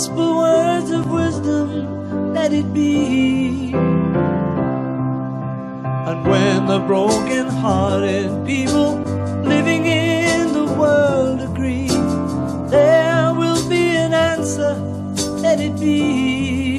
Whisper 0.00 0.34
words 0.34 0.90
of 0.92 1.10
wisdom, 1.10 2.32
let 2.32 2.54
it 2.54 2.72
be. 2.72 3.74
And 6.08 6.26
when 6.26 6.64
the 6.64 6.78
broken 6.86 7.46
hearted 7.48 8.30
people 8.46 8.96
living 9.44 9.84
in 9.84 10.54
the 10.54 10.64
world 10.64 11.42
agree, 11.42 11.88
there 12.70 13.34
will 13.34 13.68
be 13.68 13.94
an 13.94 14.14
answer, 14.14 14.74
let 15.42 15.60
it 15.60 15.78
be. 15.78 16.78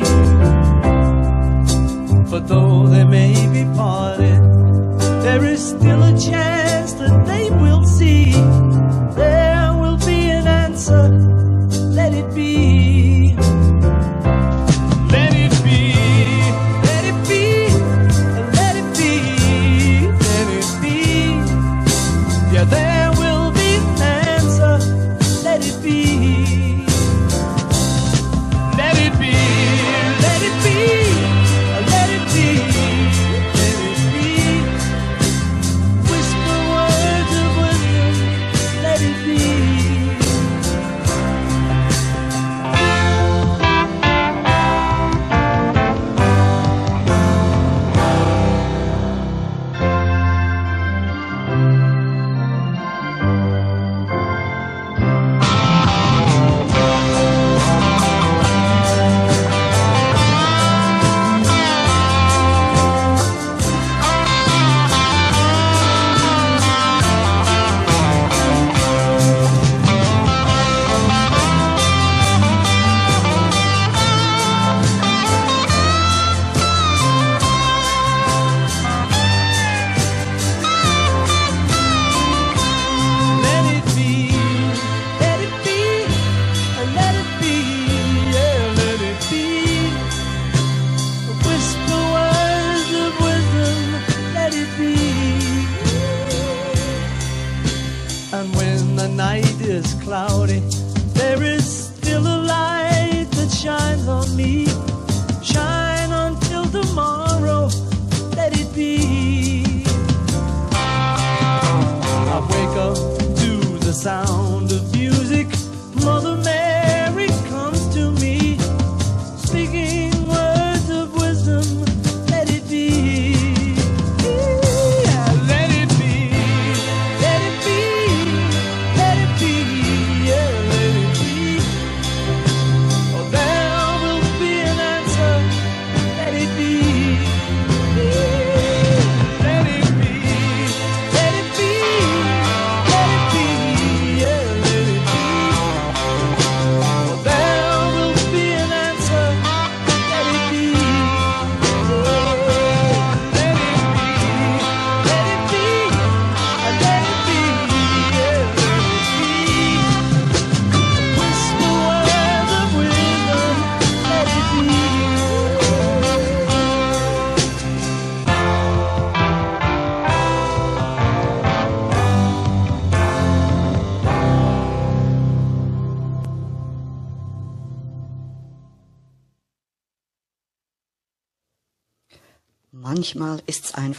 For 2.28 2.40
though 2.40 2.88
they 2.88 3.04
may 3.04 3.36
be 3.54 3.66
parted, 3.78 4.42
there 5.22 5.46
is 5.46 5.70
still 5.70 6.02
a 6.02 6.18
chance 6.18 6.61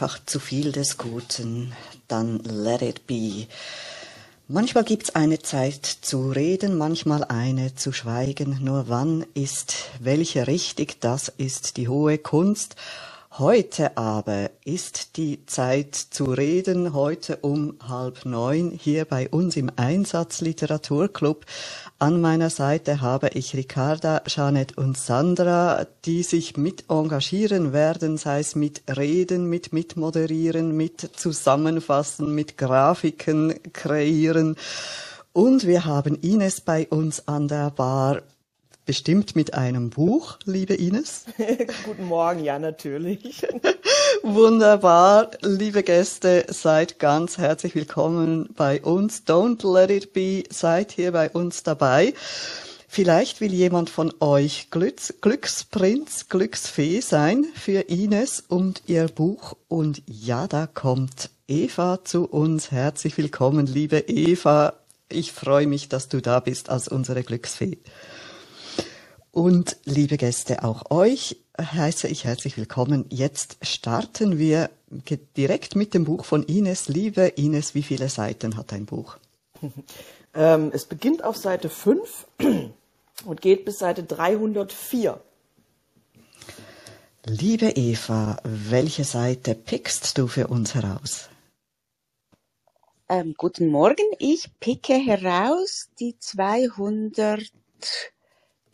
einfach 0.03 0.19
zu 0.27 0.41
viel 0.41 0.73
des 0.73 0.99
Guten, 0.99 1.73
dann 2.09 2.41
let 2.41 2.83
it 2.83 3.07
be. 3.07 3.47
Manchmal 4.49 4.83
gibt's 4.83 5.15
eine 5.15 5.39
Zeit 5.39 5.87
zu 5.87 6.33
reden, 6.33 6.77
manchmal 6.77 7.23
eine 7.23 7.77
zu 7.77 7.93
schweigen. 7.93 8.59
Nur 8.63 8.89
wann 8.89 9.25
ist 9.34 9.77
welche 10.01 10.49
richtig, 10.49 11.01
das 11.01 11.28
ist 11.28 11.77
die 11.77 11.87
hohe 11.87 12.19
Kunst. 12.19 12.75
Heute 13.39 13.97
aber 13.97 14.51
ist 14.63 15.17
die 15.17 15.47
Zeit 15.47 15.95
zu 15.95 16.25
reden, 16.25 16.93
heute 16.93 17.39
um 17.39 17.79
halb 17.83 18.27
neun 18.27 18.71
hier 18.73 19.07
bei 19.07 19.27
uns 19.27 19.57
im 19.57 19.73
Einsatz 19.77 20.43
Literaturclub. 20.43 21.47
An 21.99 22.21
meiner 22.21 22.51
Seite 22.51 23.01
habe 23.01 23.31
ich 23.33 23.57
Ricarda, 23.57 24.21
Jeanette 24.27 24.75
und 24.79 24.99
Sandra, 24.99 25.87
die 26.05 26.23
sich 26.25 26.59
mit 26.59 26.91
engagieren 26.91 27.73
werden, 27.73 28.19
sei 28.19 28.41
es 28.41 28.55
mit 28.55 28.83
Reden, 28.95 29.49
mit 29.49 29.73
Mitmoderieren, 29.73 30.77
mit 30.77 31.01
Zusammenfassen, 31.01 32.34
mit 32.34 32.59
Grafiken 32.59 33.55
kreieren. 33.73 34.57
Und 35.33 35.67
wir 35.67 35.87
haben 35.87 36.17
Ines 36.17 36.61
bei 36.61 36.87
uns 36.87 37.27
an 37.27 37.49
der 37.49 37.71
Bar, 37.71 38.21
bestimmt 38.84 39.37
mit 39.37 39.55
einem 39.55 39.91
Buch, 39.91 40.39
liebe 40.45 40.75
Ines. 40.75 41.27
Guten 41.84 42.05
Morgen, 42.05 42.43
ja, 42.43 42.59
natürlich. 42.59 43.47
Wunderbar, 44.23 45.31
liebe 45.43 45.83
Gäste, 45.83 46.47
seid 46.49 46.99
ganz 46.99 47.39
herzlich 47.39 47.75
willkommen 47.75 48.49
bei 48.57 48.83
uns. 48.83 49.25
Don't 49.27 49.71
let 49.73 49.91
it 49.91 50.13
be, 50.13 50.45
seid 50.51 50.93
hier 50.93 51.13
bei 51.13 51.31
uns 51.31 51.63
dabei. 51.63 52.15
Vielleicht 52.89 53.41
will 53.41 53.55
jemand 53.55 53.89
von 53.89 54.13
euch 54.21 54.69
Glücks, 54.71 55.15
Glücksprinz, 55.23 56.29
Glücksfee 56.29 57.01
sein 57.01 57.47
für 57.55 57.89
Ines 57.89 58.45
und 58.47 58.83
ihr 58.87 59.07
Buch. 59.07 59.57
Und 59.69 60.03
ja, 60.07 60.47
da 60.47 60.67
kommt 60.67 61.31
Eva 61.49 62.05
zu 62.05 62.27
uns. 62.27 62.71
Herzlich 62.71 63.17
willkommen, 63.17 63.67
liebe 63.67 63.99
Eva. 63.99 64.75
Ich 65.09 65.33
freue 65.33 65.67
mich, 65.67 65.89
dass 65.89 66.09
du 66.09 66.21
da 66.21 66.41
bist 66.41 66.69
als 66.69 66.87
unsere 66.89 67.23
Glücksfee. 67.23 67.79
Und 69.33 69.79
liebe 69.87 70.19
Gäste, 70.19 70.63
auch 70.63 70.91
euch 70.91 71.39
heiße 71.59 72.07
ich 72.07 72.25
herzlich 72.25 72.59
willkommen. 72.59 73.07
Jetzt 73.09 73.57
starten 73.63 74.39
wir 74.39 74.69
direkt 75.39 75.75
mit 75.75 75.95
dem 75.95 76.05
Buch 76.05 76.27
von 76.27 76.43
Ines. 76.43 76.89
Liebe 76.89 77.29
Ines, 77.29 77.75
wie 77.75 77.83
viele 77.83 78.11
Seiten 78.11 78.57
hat 78.57 78.73
dein 78.73 78.87
Buch? 78.87 79.17
Ähm, 80.34 80.71
es 80.73 80.87
beginnt 80.87 81.23
auf 81.25 81.37
Seite 81.37 81.69
5 81.69 82.27
und 83.27 83.43
geht 83.43 83.67
bis 83.67 83.81
Seite 83.81 84.03
304. 84.03 85.21
Liebe 87.27 87.69
Eva, 87.69 88.39
welche 88.43 89.05
Seite 89.05 89.55
pickst 89.55 90.17
du 90.17 90.29
für 90.29 90.47
uns 90.47 90.75
heraus? 90.75 91.29
Ähm, 93.11 93.34
guten 93.37 93.69
Morgen, 93.69 94.07
ich 94.19 94.49
picke 94.59 94.95
heraus 94.95 95.91
die 96.01 96.17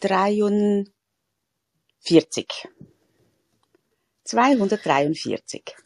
243. 0.01 2.69
243. 4.25 5.77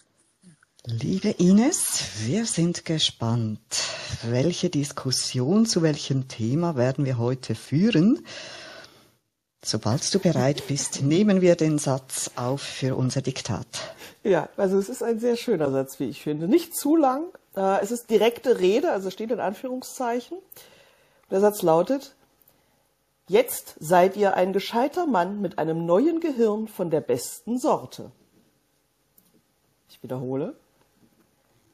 Liebe 0.84 1.30
Ines, 1.30 2.02
wir 2.26 2.44
sind 2.44 2.84
gespannt. 2.84 3.60
Welche 4.24 4.68
Diskussion 4.68 5.64
zu 5.64 5.80
welchem 5.80 6.28
Thema 6.28 6.76
werden 6.76 7.06
wir 7.06 7.16
heute 7.16 7.54
führen? 7.54 8.26
Sobald 9.64 10.12
du 10.12 10.18
bereit 10.18 10.66
bist, 10.66 11.00
nehmen 11.02 11.40
wir 11.40 11.56
den 11.56 11.78
Satz 11.78 12.32
auf 12.36 12.60
für 12.60 12.96
unser 12.96 13.22
Diktat. 13.22 13.94
Ja, 14.24 14.50
also 14.58 14.76
es 14.76 14.90
ist 14.90 15.02
ein 15.02 15.20
sehr 15.20 15.36
schöner 15.36 15.70
Satz, 15.70 15.98
wie 16.00 16.10
ich 16.10 16.20
finde. 16.20 16.48
Nicht 16.48 16.76
zu 16.76 16.96
lang. 16.96 17.32
Äh, 17.56 17.80
es 17.80 17.92
ist 17.92 18.10
direkte 18.10 18.58
Rede, 18.58 18.90
also 18.90 19.10
steht 19.10 19.30
in 19.30 19.40
Anführungszeichen. 19.40 20.36
Der 21.30 21.40
Satz 21.40 21.62
lautet, 21.62 22.14
Jetzt 23.32 23.76
seid 23.80 24.18
ihr 24.18 24.34
ein 24.34 24.52
gescheiter 24.52 25.06
Mann 25.06 25.40
mit 25.40 25.58
einem 25.58 25.86
neuen 25.86 26.20
Gehirn 26.20 26.68
von 26.68 26.90
der 26.90 27.00
besten 27.00 27.58
Sorte. 27.58 28.12
Ich 29.88 30.02
wiederhole. 30.02 30.54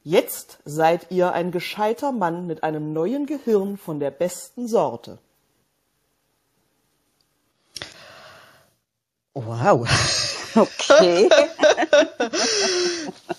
Jetzt 0.05 0.59
seid 0.63 1.11
ihr 1.11 1.33
ein 1.33 1.51
gescheiter 1.51 2.13
Mann 2.13 2.47
mit 2.47 2.63
einem 2.63 2.93
neuen 2.93 3.25
Gehirn 3.25 3.75
von 3.75 3.99
der 3.99 4.09
besten 4.09 4.69
Sorte. 4.69 5.17
Wow. 9.33 9.85
Okay. 10.55 11.29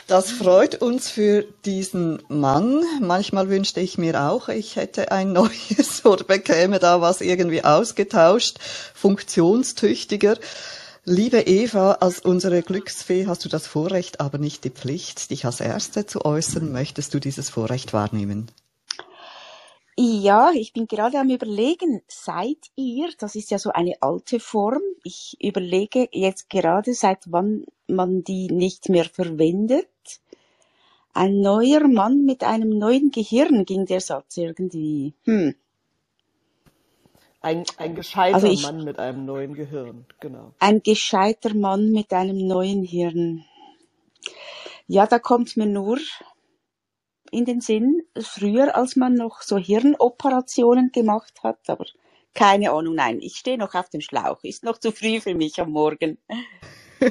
Das 0.07 0.33
freut 0.33 0.83
uns 0.83 1.09
für 1.09 1.45
diesen 1.65 2.21
Mann. 2.27 2.83
Manchmal 3.01 3.49
wünschte 3.49 3.79
ich 3.81 3.97
mir 3.97 4.21
auch, 4.23 4.49
ich 4.49 4.75
hätte 4.75 5.12
ein 5.12 5.33
neues 5.33 6.05
oder 6.05 6.25
bekäme 6.25 6.81
da 6.81 7.01
was 7.01 7.21
irgendwie 7.21 7.62
ausgetauscht, 7.62 8.59
funktionstüchtiger. 8.93 10.37
Liebe 11.05 11.43
Eva, 11.43 11.93
als 12.01 12.19
unsere 12.19 12.62
Glücksfee 12.62 13.29
hast 13.29 13.45
du 13.45 13.49
das 13.49 13.69
Vorrecht, 13.69 14.21
aber 14.21 14.39
nicht 14.39 14.65
die 14.65 14.71
Pflicht, 14.71 15.31
dich 15.31 15.45
als 15.45 15.61
Erste 15.61 16.07
zu 16.07 16.25
äußern. 16.25 16.73
Möchtest 16.73 17.15
du 17.15 17.21
dieses 17.21 17.49
Vorrecht 17.49 17.93
wahrnehmen? 17.93 18.51
Ja, 19.96 20.50
ich 20.54 20.72
bin 20.72 20.87
gerade 20.87 21.19
am 21.19 21.28
Überlegen, 21.31 22.00
seid 22.08 22.58
ihr, 22.76 23.08
das 23.19 23.34
ist 23.34 23.50
ja 23.50 23.58
so 23.58 23.70
eine 23.70 23.94
alte 24.00 24.40
Form, 24.40 24.81
ich 25.04 25.37
überlege 25.42 26.08
jetzt 26.12 26.48
gerade, 26.48 26.94
seit 26.94 27.25
wann 27.31 27.64
man 27.87 28.25
die 28.25 28.46
nicht 28.48 28.88
mehr 28.88 29.04
verwendet. 29.04 29.88
Ein 31.12 31.40
neuer 31.40 31.87
Mann 31.88 32.25
mit 32.25 32.44
einem 32.44 32.70
neuen 32.78 33.10
Gehirn 33.10 33.64
ging 33.64 33.84
der 33.84 34.00
Satz 34.00 34.37
irgendwie. 34.37 35.12
Hm. 35.25 35.54
Ein, 37.42 37.64
ein 37.78 37.94
gescheiter 37.94 38.34
Also 38.37 38.46
ich- 38.46 38.62
Mann 38.62 38.84
mit 38.84 38.98
einem 38.98 39.25
neuen 39.26 39.54
Gehirn, 39.54 40.06
genau. 40.20 40.52
Ein 40.60 40.82
gescheiter 40.82 41.52
Mann 41.54 41.90
mit 41.90 42.12
einem 42.12 42.46
neuen 42.46 42.84
Hirn. 42.84 43.44
Ja, 44.87 45.06
da 45.06 45.19
kommt 45.19 45.56
mir 45.56 45.66
nur 45.66 45.98
in 47.31 47.44
den 47.44 47.61
Sinn, 47.61 48.03
früher, 48.21 48.77
als 48.77 48.97
man 48.97 49.15
noch 49.15 49.43
so 49.43 49.56
Hirnoperationen 49.56 50.93
gemacht 50.93 51.41
hat, 51.43 51.59
aber 51.69 51.87
keine 52.35 52.71
Ahnung, 52.73 52.94
nein, 52.94 53.19
ich 53.21 53.37
stehe 53.37 53.59
noch 53.59 53.75
auf 53.75 53.88
dem 53.91 54.00
Schlauch, 54.00 54.38
ist 54.43 54.62
noch 54.62 54.79
zu 54.79 54.93
früh 54.93 55.21
für 55.21 55.35
mich 55.35 55.61
am 55.61 55.73
Morgen. 55.73 56.19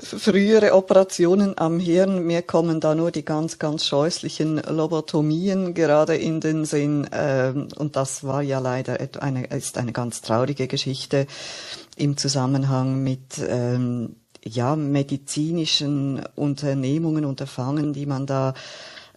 Frühere 0.00 0.74
Operationen 0.74 1.58
am 1.58 1.80
Hirn, 1.80 2.24
mir 2.24 2.42
kommen 2.42 2.80
da 2.80 2.94
nur 2.94 3.10
die 3.10 3.24
ganz, 3.24 3.58
ganz 3.58 3.84
scheußlichen 3.84 4.58
Lobotomien 4.58 5.74
gerade 5.74 6.14
in 6.16 6.40
den 6.40 6.64
Sinn. 6.64 7.08
Ähm, 7.12 7.68
und 7.76 7.96
das 7.96 8.22
war 8.22 8.40
ja 8.40 8.60
leider 8.60 8.96
eine, 9.20 9.46
ist 9.46 9.76
eine 9.76 9.92
ganz 9.92 10.22
traurige 10.22 10.68
Geschichte 10.68 11.26
im 11.96 12.16
Zusammenhang 12.16 13.02
mit 13.02 13.40
ähm, 13.46 14.14
ja, 14.44 14.76
medizinischen 14.76 16.22
Unternehmungen, 16.36 17.24
Unterfangen, 17.24 17.92
die 17.92 18.06
man 18.06 18.26
da 18.26 18.54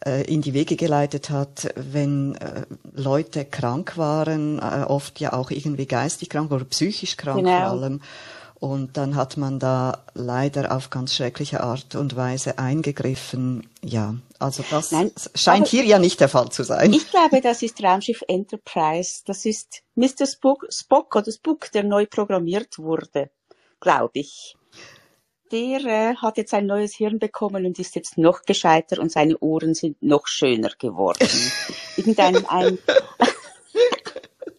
äh, 0.06 0.24
in 0.24 0.42
die 0.42 0.54
Wege 0.54 0.76
geleitet 0.76 1.30
hat, 1.30 1.74
wenn 1.76 2.36
äh, 2.36 2.66
Leute 2.94 3.46
krank 3.46 3.98
waren, 3.98 4.60
äh, 4.60 4.84
oft 4.88 5.20
ja 5.20 5.34
auch 5.34 5.52
irgendwie 5.52 5.86
geistig 5.86 6.30
krank 6.30 6.52
oder 6.52 6.66
psychisch 6.66 7.18
krank 7.18 7.40
Genau. 7.46 7.52
vor 7.52 7.68
allem. 7.70 8.02
Und 8.62 8.96
dann 8.96 9.16
hat 9.16 9.38
man 9.38 9.58
da 9.58 10.04
leider 10.14 10.76
auf 10.76 10.92
ganz 10.92 11.16
schreckliche 11.16 11.62
Art 11.62 11.96
und 11.96 12.16
Weise 12.16 12.60
eingegriffen. 12.60 13.68
Ja, 13.84 14.14
also 14.38 14.64
das 14.70 14.92
Nein, 14.92 15.12
scheint 15.34 15.68
hier 15.68 15.84
ja 15.84 15.98
nicht 15.98 16.20
der 16.20 16.30
Fall 16.30 16.50
zu 16.50 16.62
sein. 16.64 16.94
Ich 16.94 17.10
glaube, 17.10 17.42
das 17.42 17.64
ist 17.64 17.82
Raumschiff 17.84 18.22
Enterprise, 18.28 19.22
das 19.26 19.46
ist 19.46 19.82
Mr. 19.96 20.28
Spock, 20.28 20.68
Spock 20.70 21.16
oder 21.16 21.32
Spook, 21.32 21.72
der 21.72 21.84
neu 21.84 22.06
programmiert 22.06 22.78
wurde, 22.78 23.32
glaube 23.80 24.20
ich. 24.20 24.56
Der 25.52 26.22
hat 26.22 26.38
jetzt 26.38 26.54
ein 26.54 26.66
neues 26.66 26.94
Hirn 26.94 27.20
bekommen 27.20 27.66
und 27.66 27.78
ist 27.78 27.96
jetzt 27.96 28.18
noch 28.18 28.44
gescheiter 28.44 29.02
und 29.02 29.12
seine 29.12 29.38
Ohren 29.40 29.74
sind 29.74 30.02
noch 30.02 30.28
schöner 30.28 30.72
geworden. 30.78 31.28
Irgendein 31.98 32.46
ein, 32.46 32.78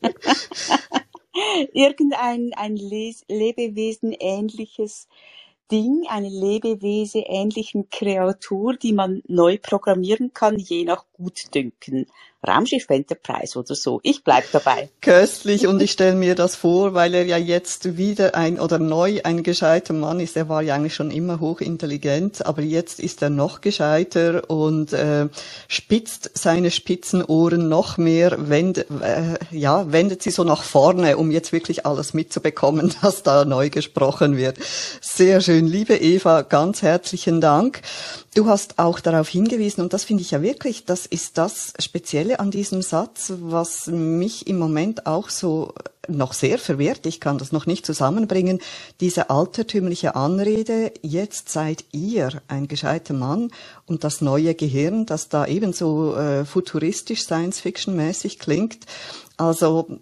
irgendein 1.72 2.52
ein 2.54 2.76
Les 2.76 3.24
Lebewesen 3.28 4.12
ähnliches 4.12 5.08
Ding, 5.70 6.04
eine 6.08 6.28
Lebewesen 6.28 7.22
ähnlichen 7.22 7.88
Kreatur, 7.88 8.76
die 8.76 8.92
man 8.92 9.22
neu 9.26 9.56
programmieren 9.56 10.34
kann, 10.34 10.58
je 10.58 10.84
nach 10.84 11.06
Gutdünken. 11.14 12.06
Raumschiff 12.46 12.86
Enterprise 12.88 13.58
oder 13.58 13.74
so. 13.74 14.00
Ich 14.02 14.24
bleib 14.24 14.44
dabei. 14.52 14.90
Köstlich 15.00 15.66
und 15.66 15.80
ich 15.80 15.92
stelle 15.92 16.16
mir 16.16 16.34
das 16.34 16.56
vor, 16.56 16.94
weil 16.94 17.14
er 17.14 17.24
ja 17.24 17.36
jetzt 17.36 17.96
wieder 17.96 18.34
ein 18.34 18.58
oder 18.58 18.78
neu 18.78 19.20
ein 19.24 19.42
gescheiter 19.42 19.94
Mann 19.94 20.20
ist. 20.20 20.36
Er 20.36 20.48
war 20.48 20.62
ja 20.62 20.74
eigentlich 20.74 20.94
schon 20.94 21.10
immer 21.10 21.40
hochintelligent, 21.40 22.44
aber 22.44 22.62
jetzt 22.62 23.00
ist 23.00 23.22
er 23.22 23.30
noch 23.30 23.60
gescheiter 23.60 24.50
und 24.50 24.92
äh, 24.92 25.28
spitzt 25.68 26.30
seine 26.34 26.70
spitzen 26.70 27.24
Ohren 27.24 27.68
noch 27.68 27.96
mehr, 27.96 28.48
wend, 28.48 28.78
äh, 28.78 29.38
ja, 29.50 29.90
wendet 29.92 30.22
sie 30.22 30.30
so 30.30 30.44
nach 30.44 30.62
vorne, 30.62 31.16
um 31.16 31.30
jetzt 31.30 31.52
wirklich 31.52 31.86
alles 31.86 32.14
mitzubekommen, 32.14 32.94
was 33.00 33.22
da 33.22 33.44
neu 33.44 33.70
gesprochen 33.70 34.36
wird. 34.36 34.58
Sehr 35.00 35.40
schön, 35.40 35.66
liebe 35.66 35.96
Eva, 35.96 36.42
ganz 36.42 36.82
herzlichen 36.82 37.40
Dank. 37.40 37.82
Du 38.34 38.46
hast 38.46 38.78
auch 38.78 38.98
darauf 39.00 39.28
hingewiesen, 39.28 39.82
und 39.82 39.92
das 39.92 40.04
finde 40.04 40.22
ich 40.22 40.30
ja 40.30 40.40
wirklich, 40.40 40.86
das 40.86 41.04
ist 41.04 41.36
das 41.36 41.74
Spezielle 41.78 42.40
an 42.40 42.50
diesem 42.50 42.80
Satz, 42.80 43.30
was 43.36 43.88
mich 43.88 44.46
im 44.46 44.58
Moment 44.58 45.06
auch 45.06 45.28
so 45.28 45.74
noch 46.08 46.32
sehr 46.32 46.58
verwirrt. 46.58 47.04
Ich 47.04 47.20
kann 47.20 47.36
das 47.36 47.52
noch 47.52 47.66
nicht 47.66 47.84
zusammenbringen. 47.84 48.60
Diese 49.00 49.28
altertümliche 49.28 50.16
Anrede, 50.16 50.92
jetzt 51.02 51.50
seid 51.50 51.84
ihr 51.92 52.40
ein 52.48 52.68
gescheiter 52.68 53.12
Mann 53.12 53.50
und 53.84 54.02
das 54.02 54.22
neue 54.22 54.54
Gehirn, 54.54 55.04
das 55.04 55.28
da 55.28 55.46
ebenso 55.46 56.16
äh, 56.16 56.46
futuristisch, 56.46 57.24
Science-Fiction-mäßig 57.24 58.38
klingt. 58.38 58.86
Also 59.36 59.98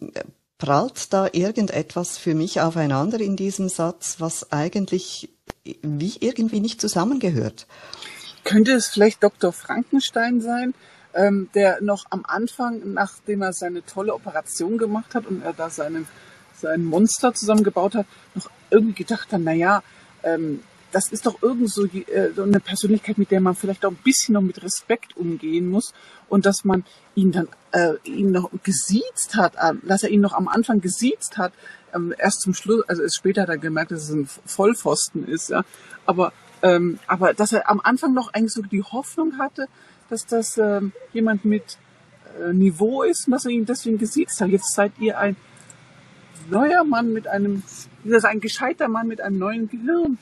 prallt 0.58 1.12
da 1.12 1.28
irgendetwas 1.32 2.16
für 2.16 2.36
mich 2.36 2.60
aufeinander 2.60 3.20
in 3.20 3.34
diesem 3.34 3.68
Satz, 3.68 4.16
was 4.20 4.52
eigentlich 4.52 5.30
wie 5.82 6.14
irgendwie 6.20 6.60
nicht 6.60 6.80
zusammengehört. 6.80 7.66
Könnte 8.44 8.72
es 8.72 8.88
vielleicht 8.88 9.22
Dr. 9.22 9.52
Frankenstein 9.52 10.40
sein, 10.40 10.74
ähm, 11.14 11.48
der 11.54 11.80
noch 11.80 12.04
am 12.10 12.24
Anfang, 12.26 12.92
nachdem 12.92 13.42
er 13.42 13.52
seine 13.52 13.84
tolle 13.84 14.14
Operation 14.14 14.78
gemacht 14.78 15.14
hat 15.14 15.26
und 15.26 15.42
er 15.42 15.52
da 15.52 15.70
seinen, 15.70 16.06
sein 16.54 16.84
Monster 16.84 17.34
zusammengebaut 17.34 17.94
hat, 17.94 18.06
noch 18.34 18.50
irgendwie 18.70 18.94
gedacht 18.94 19.32
hat, 19.32 19.40
na 19.42 19.52
ja, 19.52 19.82
ähm, 20.22 20.60
das 20.92 21.12
ist 21.12 21.26
doch 21.26 21.42
irgend 21.42 21.70
so, 21.70 21.84
äh, 21.84 22.32
so 22.34 22.42
eine 22.42 22.60
Persönlichkeit, 22.60 23.18
mit 23.18 23.30
der 23.30 23.40
man 23.40 23.54
vielleicht 23.54 23.84
auch 23.84 23.90
ein 23.90 23.98
bisschen 24.02 24.34
noch 24.34 24.40
mit 24.40 24.62
Respekt 24.62 25.16
umgehen 25.16 25.68
muss 25.68 25.92
und 26.28 26.46
dass 26.46 26.64
man 26.64 26.84
ihn 27.14 27.32
dann 27.32 27.48
äh, 27.72 27.94
ihn 28.04 28.32
noch 28.32 28.50
gesiezt 28.62 29.36
hat, 29.36 29.54
äh, 29.56 29.74
dass 29.82 30.02
er 30.02 30.10
ihn 30.10 30.20
noch 30.20 30.32
am 30.32 30.48
Anfang 30.48 30.80
gesiezt 30.80 31.38
hat, 31.38 31.52
ähm, 31.94 32.14
erst 32.18 32.42
zum 32.42 32.54
Schluss, 32.54 32.82
also 32.88 33.02
erst 33.02 33.16
später 33.16 33.42
er 33.42 33.58
gemerkt, 33.58 33.92
dass 33.92 34.04
es 34.04 34.10
ein 34.10 34.28
Vollpfosten 34.46 35.26
ist, 35.26 35.50
ja, 35.50 35.64
aber 36.06 36.32
ähm, 36.62 36.98
aber 37.06 37.34
dass 37.34 37.52
er 37.52 37.68
am 37.70 37.80
Anfang 37.82 38.14
noch 38.14 38.32
eigentlich 38.32 38.52
so 38.52 38.62
die 38.62 38.82
Hoffnung 38.82 39.38
hatte, 39.38 39.66
dass 40.08 40.26
das 40.26 40.58
ähm, 40.58 40.92
jemand 41.12 41.44
mit 41.44 41.78
äh, 42.40 42.52
Niveau 42.52 43.02
ist 43.02 43.26
und 43.26 43.32
dass 43.32 43.44
er 43.44 43.52
ihn 43.52 43.66
deswegen 43.66 43.98
gesiezt 43.98 44.40
hat. 44.40 44.48
Jetzt 44.48 44.74
seid 44.74 44.92
ihr 44.98 45.18
ein 45.18 45.36
neuer 46.50 46.84
Mann 46.84 47.12
mit 47.12 47.26
einem, 47.26 47.62
das 48.04 48.18
ist 48.18 48.24
ein 48.24 48.40
gescheiter 48.40 48.88
Mann 48.88 49.08
mit 49.08 49.20
einem 49.20 49.38
neuen 49.38 49.68
Gehirn. 49.68 50.18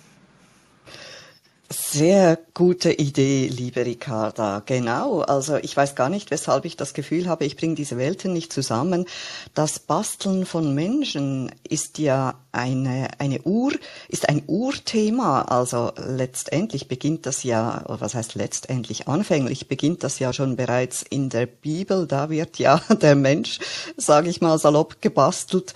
Sehr 1.71 2.39
gute 2.55 2.91
Idee, 2.91 3.47
liebe 3.47 3.85
Ricarda. 3.85 4.63
Genau. 4.65 5.21
Also 5.21 5.57
ich 5.57 5.77
weiß 5.77 5.95
gar 5.97 6.09
nicht, 6.09 6.31
weshalb 6.31 6.65
ich 6.65 6.79
das 6.79 6.95
Gefühl 6.95 7.29
habe, 7.29 7.45
ich 7.45 7.59
bringe 7.59 7.75
diese 7.75 7.99
Welten 7.99 8.33
nicht 8.33 8.55
zusammen. 8.55 9.05
Das 9.53 9.79
Basteln 9.79 10.47
von 10.47 10.75
Menschen 10.75 11.53
ist 11.69 11.99
ja 11.99 12.37
eine, 12.53 13.09
eine 13.19 13.43
Ur, 13.43 13.73
ist 14.09 14.31
ein 14.31 14.45
Urthema. 14.47 15.43
Also 15.43 15.93
letztendlich 15.97 16.89
beginnt 16.89 17.27
das 17.27 17.43
ja, 17.43 17.85
was 17.87 18.15
heißt 18.15 18.35
letztendlich? 18.35 19.07
Anfänglich 19.07 19.69
beginnt 19.69 20.05
das 20.05 20.19
ja 20.21 20.33
schon 20.33 20.57
bereits 20.57 21.03
in 21.03 21.29
der 21.29 21.45
Bibel. 21.45 22.07
Da 22.07 22.31
wird 22.31 22.59
ja 22.59 22.81
der 23.03 23.15
Mensch, 23.15 23.59
sage 23.99 24.31
ich 24.31 24.41
mal 24.41 24.59
salopp, 24.59 25.03
gebastelt. 25.03 25.75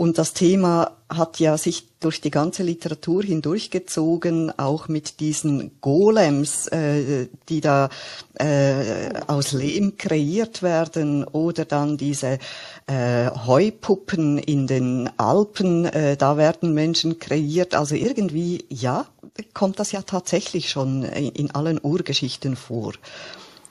Und 0.00 0.16
das 0.16 0.32
Thema 0.32 0.92
hat 1.10 1.40
ja 1.40 1.58
sich 1.58 1.86
durch 2.00 2.22
die 2.22 2.30
ganze 2.30 2.62
Literatur 2.62 3.22
hindurchgezogen, 3.22 4.50
auch 4.58 4.88
mit 4.88 5.20
diesen 5.20 5.72
Golems, 5.82 6.68
äh, 6.68 7.28
die 7.50 7.60
da 7.60 7.90
äh, 8.32 9.10
aus 9.26 9.52
Lehm 9.52 9.98
kreiert 9.98 10.62
werden, 10.62 11.24
oder 11.24 11.66
dann 11.66 11.98
diese 11.98 12.38
äh, 12.86 13.28
Heupuppen 13.46 14.38
in 14.38 14.66
den 14.66 15.10
Alpen, 15.18 15.84
äh, 15.84 16.16
da 16.16 16.38
werden 16.38 16.72
Menschen 16.72 17.18
kreiert. 17.18 17.74
Also 17.74 17.94
irgendwie, 17.94 18.64
ja, 18.70 19.04
kommt 19.52 19.78
das 19.78 19.92
ja 19.92 20.00
tatsächlich 20.00 20.70
schon 20.70 21.02
in 21.02 21.50
allen 21.50 21.78
Urgeschichten 21.78 22.56
vor. 22.56 22.94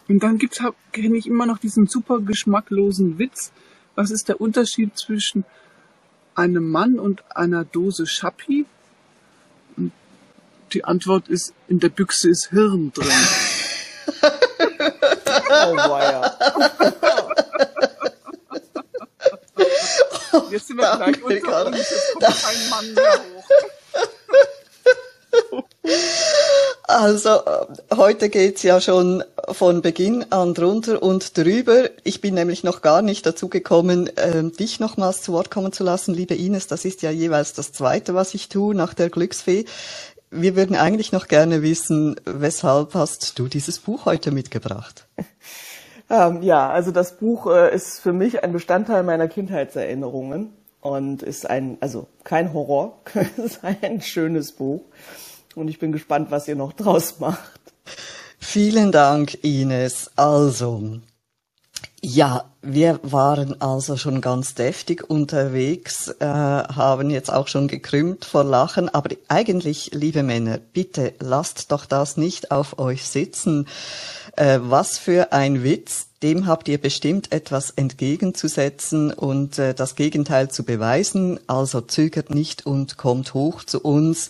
Und 0.07 0.21
dann 0.21 0.37
gibt's, 0.37 0.61
kenne 0.91 1.17
ich 1.17 1.25
immer 1.25 1.47
noch 1.47 1.57
diesen 1.57 1.87
super 1.87 2.19
geschmacklosen 2.19 3.17
Witz. 3.17 3.51
Was 3.95 4.11
ist 4.11 4.29
der 4.29 4.39
Unterschied 4.39 4.95
zwischen 4.95 5.43
einem 6.39 6.69
Mann 6.69 6.99
und 6.99 7.23
einer 7.35 7.65
Dose 7.65 8.07
Schappi? 8.07 8.65
Und 9.77 9.91
die 10.73 10.85
Antwort 10.85 11.27
ist, 11.27 11.53
in 11.67 11.79
der 11.79 11.89
Büchse 11.89 12.29
ist 12.29 12.49
Hirn 12.49 12.91
drin. 12.93 13.11
Oh 15.51 15.75
weia. 15.75 16.37
Jetzt 20.51 20.67
sind 20.67 20.77
wir 20.77 20.95
gleich 20.95 21.17
Danke, 21.17 21.25
unter 21.25 21.65
uns, 21.67 21.77
jetzt 21.77 22.13
kommt 22.13 22.25
kein 22.25 22.69
Mann 22.69 22.93
mehr 22.93 23.19
hoch. 25.53 25.63
Also 26.83 27.29
äh, 27.29 27.95
heute 27.95 28.29
geht's 28.29 28.63
ja 28.63 28.81
schon 28.81 29.23
von 29.59 29.81
Beginn 29.81 30.25
an 30.29 30.53
drunter 30.53 31.03
und 31.03 31.37
drüber. 31.37 31.89
Ich 32.05 32.21
bin 32.21 32.35
nämlich 32.35 32.63
noch 32.63 32.81
gar 32.81 33.01
nicht 33.01 33.25
dazu 33.25 33.49
gekommen, 33.49 34.09
ähm, 34.15 34.53
dich 34.53 34.79
nochmals 34.79 35.21
zu 35.21 35.33
Wort 35.33 35.51
kommen 35.51 35.73
zu 35.73 35.83
lassen, 35.83 36.13
liebe 36.13 36.33
Ines. 36.33 36.67
Das 36.67 36.85
ist 36.85 37.01
ja 37.01 37.11
jeweils 37.11 37.51
das 37.51 37.73
Zweite, 37.73 38.13
was 38.13 38.33
ich 38.33 38.47
tue 38.47 38.73
nach 38.73 38.93
der 38.93 39.09
Glücksfee. 39.09 39.65
Wir 40.31 40.55
würden 40.55 40.77
eigentlich 40.77 41.11
noch 41.11 41.27
gerne 41.27 41.61
wissen, 41.61 42.15
weshalb 42.23 42.93
hast 42.93 43.37
du 43.37 43.49
dieses 43.49 43.79
Buch 43.79 44.05
heute 44.05 44.31
mitgebracht? 44.31 45.07
Ähm, 46.11 46.41
ja, 46.41 46.71
also 46.71 46.89
das 46.89 47.17
Buch 47.17 47.45
äh, 47.45 47.71
ist 47.75 47.99
für 47.99 48.13
mich 48.13 48.43
ein 48.43 48.51
Bestandteil 48.51 49.03
meiner 49.03 49.27
Kindheitserinnerungen 49.27 50.51
und 50.81 51.21
ist 51.21 51.47
ein, 51.47 51.77
also 51.81 52.07
kein 52.23 52.51
Horror, 52.51 52.97
ist 53.37 53.63
ein 53.63 54.01
schönes 54.01 54.53
Buch. 54.53 54.81
Und 55.53 55.67
ich 55.67 55.77
bin 55.77 55.91
gespannt, 55.91 56.31
was 56.31 56.47
ihr 56.47 56.55
noch 56.55 56.73
draus 56.73 57.19
macht. 57.19 57.61
Vielen 58.39 58.91
Dank, 58.91 59.43
Ines. 59.43 60.09
Also, 60.15 60.99
ja, 62.01 62.45
wir 62.61 62.99
waren 63.03 63.61
also 63.61 63.97
schon 63.97 64.21
ganz 64.21 64.55
deftig 64.55 65.09
unterwegs, 65.09 66.07
äh, 66.19 66.25
haben 66.25 67.09
jetzt 67.09 67.31
auch 67.31 67.47
schon 67.47 67.67
gekrümmt 67.67 68.25
vor 68.25 68.43
Lachen, 68.43 68.89
aber 68.89 69.15
eigentlich, 69.27 69.91
liebe 69.93 70.23
Männer, 70.23 70.57
bitte 70.57 71.13
lasst 71.19 71.71
doch 71.71 71.85
das 71.85 72.17
nicht 72.17 72.51
auf 72.51 72.79
euch 72.79 73.05
sitzen. 73.05 73.67
Äh, 74.35 74.59
was 74.61 74.97
für 74.97 75.33
ein 75.33 75.63
Witz, 75.63 76.07
dem 76.23 76.47
habt 76.47 76.69
ihr 76.69 76.79
bestimmt 76.79 77.31
etwas 77.31 77.71
entgegenzusetzen 77.71 79.11
und 79.13 79.59
äh, 79.59 79.73
das 79.73 79.95
Gegenteil 79.95 80.49
zu 80.49 80.63
beweisen, 80.63 81.39
also 81.47 81.81
zögert 81.81 82.29
nicht 82.29 82.65
und 82.65 82.97
kommt 82.97 83.33
hoch 83.33 83.63
zu 83.63 83.81
uns 83.81 84.29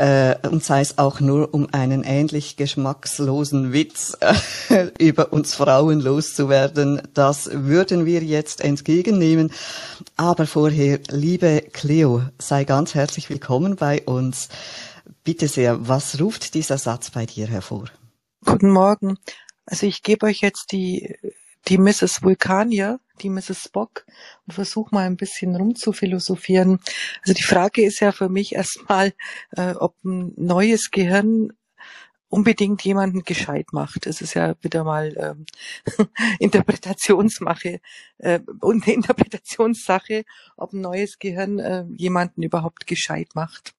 äh, 0.00 0.36
und 0.48 0.64
sei 0.64 0.80
es 0.80 0.96
auch 0.96 1.20
nur 1.20 1.52
um 1.52 1.68
einen 1.72 2.04
ähnlich 2.04 2.56
geschmackslosen 2.56 3.74
Witz 3.74 4.16
äh, 4.20 4.86
über 4.98 5.32
uns 5.32 5.54
Frauen 5.54 6.00
loszuwerden, 6.00 7.02
das 7.12 7.50
würden 7.52 8.06
wir 8.06 8.22
jetzt 8.22 8.62
entgegennehmen. 8.62 9.52
Aber 10.16 10.46
vorher, 10.46 11.00
liebe 11.10 11.62
Cleo, 11.72 12.22
sei 12.38 12.64
ganz 12.64 12.94
herzlich 12.94 13.28
willkommen 13.28 13.76
bei 13.76 14.02
uns. 14.02 14.48
Bitte 15.22 15.48
sehr, 15.48 15.86
was 15.86 16.18
ruft 16.18 16.54
dieser 16.54 16.78
Satz 16.78 17.10
bei 17.10 17.26
dir 17.26 17.46
hervor? 17.46 17.84
Guten 18.46 18.70
Morgen. 18.70 19.18
Also 19.66 19.86
ich 19.86 20.02
gebe 20.02 20.26
euch 20.26 20.40
jetzt 20.40 20.72
die, 20.72 21.14
die 21.68 21.76
Mrs. 21.76 22.22
Vulkanier, 22.22 23.00
die 23.20 23.30
Mrs. 23.30 23.64
Spock 23.64 24.04
und 24.46 24.54
versuche 24.54 24.94
mal 24.94 25.06
ein 25.06 25.16
bisschen 25.16 25.54
rumzuphilosophieren. 25.56 26.80
Also 27.22 27.34
die 27.34 27.42
Frage 27.42 27.84
ist 27.84 28.00
ja 28.00 28.12
für 28.12 28.28
mich 28.28 28.54
erstmal, 28.54 29.12
äh, 29.52 29.72
ob 29.72 29.94
ein 30.04 30.32
neues 30.36 30.90
Gehirn 30.90 31.52
unbedingt 32.30 32.82
jemanden 32.82 33.24
gescheit 33.24 33.72
macht. 33.72 34.06
Es 34.06 34.20
ist 34.22 34.34
ja 34.34 34.54
wieder 34.62 34.84
mal 34.84 35.14
ähm, 35.18 35.46
Interpretationsmache 36.38 37.80
äh, 38.18 38.40
und 38.60 38.86
Interpretationssache, 38.86 40.24
ob 40.56 40.72
ein 40.72 40.80
neues 40.80 41.18
Gehirn 41.18 41.58
äh, 41.58 41.84
jemanden 41.96 42.42
überhaupt 42.42 42.86
gescheit 42.86 43.30
macht. 43.34 43.74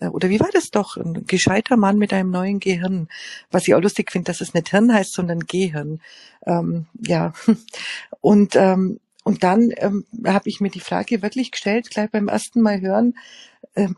Äh, 0.00 0.08
oder 0.08 0.28
wie 0.28 0.40
war 0.40 0.50
das 0.52 0.70
doch? 0.70 0.96
Ein 0.96 1.26
gescheiter 1.26 1.76
Mann 1.76 1.98
mit 1.98 2.12
einem 2.12 2.30
neuen 2.30 2.60
Gehirn. 2.60 3.08
Was 3.50 3.68
ich 3.68 3.74
auch 3.74 3.82
lustig 3.82 4.12
finde, 4.12 4.26
dass 4.26 4.40
es 4.40 4.54
nicht 4.54 4.70
Hirn 4.70 4.92
heißt, 4.92 5.12
sondern 5.12 5.40
Gehirn. 5.40 6.00
Ähm, 6.46 6.86
ja. 7.00 7.32
Und 8.20 8.56
ähm, 8.56 9.00
und 9.28 9.42
dann 9.42 9.74
ähm, 9.76 10.06
habe 10.24 10.48
ich 10.48 10.62
mir 10.62 10.70
die 10.70 10.80
Frage 10.80 11.20
wirklich 11.20 11.50
gestellt, 11.50 11.90
gleich 11.90 12.10
beim 12.10 12.28
ersten 12.28 12.62
Mal 12.62 12.80
hören, 12.80 13.12
ähm, 13.76 13.94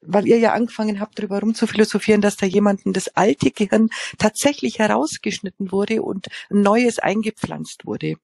weil 0.00 0.26
ihr 0.26 0.38
ja 0.38 0.54
angefangen 0.54 1.00
habt, 1.00 1.18
darüber 1.18 1.40
rumzuphilosophieren, 1.40 2.22
dass 2.22 2.38
da 2.38 2.46
jemanden 2.46 2.94
das 2.94 3.08
alte 3.08 3.50
Gehirn 3.50 3.90
tatsächlich 4.16 4.78
herausgeschnitten 4.78 5.70
wurde 5.70 6.00
und 6.00 6.28
ein 6.50 6.62
neues 6.62 6.98
eingepflanzt 6.98 7.84
wurde. 7.84 8.14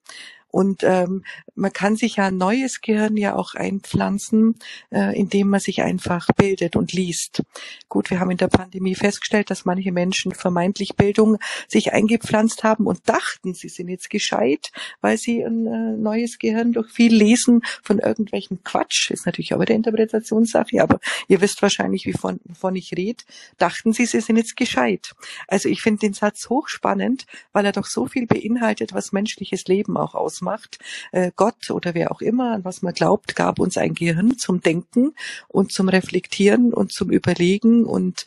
Und 0.49 0.83
ähm, 0.83 1.23
man 1.55 1.73
kann 1.73 1.95
sich 1.95 2.15
ja 2.15 2.27
ein 2.27 2.37
neues 2.37 2.81
Gehirn 2.81 3.17
ja 3.17 3.35
auch 3.35 3.53
einpflanzen, 3.53 4.55
äh, 4.91 5.17
indem 5.17 5.49
man 5.49 5.59
sich 5.59 5.81
einfach 5.81 6.27
bildet 6.37 6.75
und 6.75 6.93
liest. 6.93 7.43
Gut, 7.89 8.09
wir 8.09 8.19
haben 8.19 8.31
in 8.31 8.37
der 8.37 8.47
Pandemie 8.47 8.95
festgestellt, 8.95 9.49
dass 9.49 9.65
manche 9.65 9.91
Menschen 9.91 10.31
vermeintlich 10.31 10.95
Bildung 10.95 11.37
sich 11.67 11.93
eingepflanzt 11.93 12.63
haben 12.63 12.87
und 12.87 13.07
dachten, 13.09 13.53
sie 13.53 13.69
sind 13.69 13.89
jetzt 13.89 14.09
gescheit, 14.09 14.71
weil 15.01 15.17
sie 15.17 15.43
ein 15.43 15.67
äh, 15.67 15.97
neues 15.97 16.39
Gehirn 16.39 16.73
durch 16.73 16.91
viel 16.91 17.13
Lesen 17.13 17.61
von 17.83 17.99
irgendwelchen 17.99 18.63
Quatsch, 18.63 19.11
ist 19.11 19.25
natürlich 19.25 19.53
auch 19.53 19.59
wieder 19.59 19.75
Interpretationssache, 19.75 20.81
aber 20.81 20.99
ihr 21.27 21.41
wisst 21.41 21.61
wahrscheinlich, 21.61 22.05
wie 22.05 22.13
von, 22.13 22.39
wovon 22.45 22.75
ich 22.75 22.93
rede, 22.93 23.23
dachten 23.57 23.93
sie, 23.93 24.05
sie 24.05 24.21
sind 24.21 24.37
jetzt 24.37 24.55
gescheit. 24.55 25.13
Also 25.47 25.67
ich 25.69 25.81
finde 25.81 25.99
den 25.99 26.13
Satz 26.13 26.49
hochspannend, 26.49 27.25
weil 27.51 27.65
er 27.65 27.73
doch 27.73 27.85
so 27.85 28.05
viel 28.05 28.27
beinhaltet, 28.27 28.93
was 28.93 29.11
menschliches 29.11 29.65
Leben 29.65 29.97
auch 29.97 30.15
ausmacht 30.15 30.46
macht. 30.47 30.79
Äh, 31.11 31.31
Gott 31.35 31.69
oder 31.69 31.93
wer 31.93 32.11
auch 32.11 32.21
immer, 32.21 32.53
an 32.53 32.65
was 32.65 32.81
man 32.81 32.93
glaubt, 32.93 33.35
gab 33.35 33.59
uns 33.59 33.77
ein 33.77 33.93
Gehirn 33.93 34.37
zum 34.37 34.61
Denken 34.61 35.13
und 35.47 35.71
zum 35.71 35.89
Reflektieren 35.89 36.73
und 36.73 36.91
zum 36.91 37.11
Überlegen 37.11 37.85
und 37.85 38.25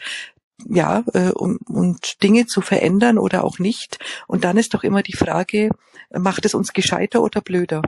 ja, 0.69 1.03
äh, 1.15 1.31
und, 1.31 1.59
und 1.69 2.23
Dinge 2.23 2.47
zu 2.47 2.61
verändern 2.61 3.17
oder 3.17 3.45
auch 3.45 3.59
nicht. 3.59 3.99
Und 4.27 4.45
dann 4.45 4.59
ist 4.59 4.75
doch 4.75 4.85
immer 4.85 5.03
die 5.03 5.17
Frage, 5.17 5.71
macht 6.11 6.45
es 6.45 6.55
uns 6.55 6.73
gescheiter 6.75 7.23
oder 7.23 7.41
blöder? 7.41 7.83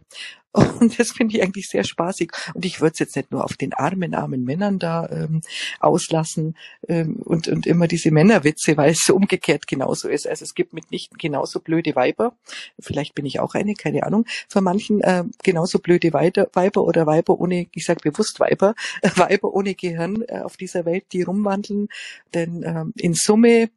Und 0.80 0.99
das 0.99 1.12
finde 1.12 1.37
ich 1.37 1.42
eigentlich 1.42 1.68
sehr 1.68 1.85
spaßig. 1.85 2.32
Und 2.52 2.64
ich 2.64 2.80
würde 2.80 2.92
es 2.92 2.99
jetzt 2.99 3.16
nicht 3.16 3.30
nur 3.30 3.44
auf 3.44 3.56
den 3.56 3.73
armen, 3.73 4.14
armen 4.14 4.44
Männern 4.44 4.78
da 4.78 5.09
ähm, 5.09 5.40
auslassen 5.80 6.56
ähm, 6.88 7.16
und, 7.25 7.49
und 7.49 7.66
immer 7.66 7.88
diese 7.88 8.11
Männerwitze, 8.11 8.76
weil 8.76 8.90
es 8.90 9.09
umgekehrt 9.09 9.66
genauso 9.66 10.09
ist. 10.09 10.26
Also 10.26 10.44
es 10.44 10.54
gibt 10.54 10.75
mitnichten 10.75 11.16
genauso 11.16 11.61
blöde 11.61 11.97
Weiber. 11.97 12.37
Vielleicht 12.78 13.14
bin 13.14 13.25
ich 13.25 13.40
auch 13.40 13.54
eine, 13.54 13.75
keine 13.75 14.02
Ahnung. 14.02 14.26
Für 14.49 14.61
manchen 14.61 15.00
äh, 15.00 15.25
genauso 15.42 15.78
blöde 15.78 16.12
Weiber, 16.12 16.49
Weiber 16.52 16.85
oder 16.85 17.06
Weiber 17.06 17.40
ohne, 17.40 17.68
ich 17.73 17.87
sage 17.87 18.11
bewusst 18.11 18.38
Weiber, 18.38 18.75
äh, 19.00 19.11
Weiber 19.16 19.54
ohne 19.54 19.75
Gehirn 19.75 20.23
äh, 20.28 20.40
auf 20.40 20.59
dieser 20.59 20.85
Welt, 20.85 21.06
die 21.12 21.23
rumwandeln. 21.23 21.88
Denn 22.35 22.62
ähm, 22.62 22.92
in 22.97 23.14
Summe, 23.14 23.71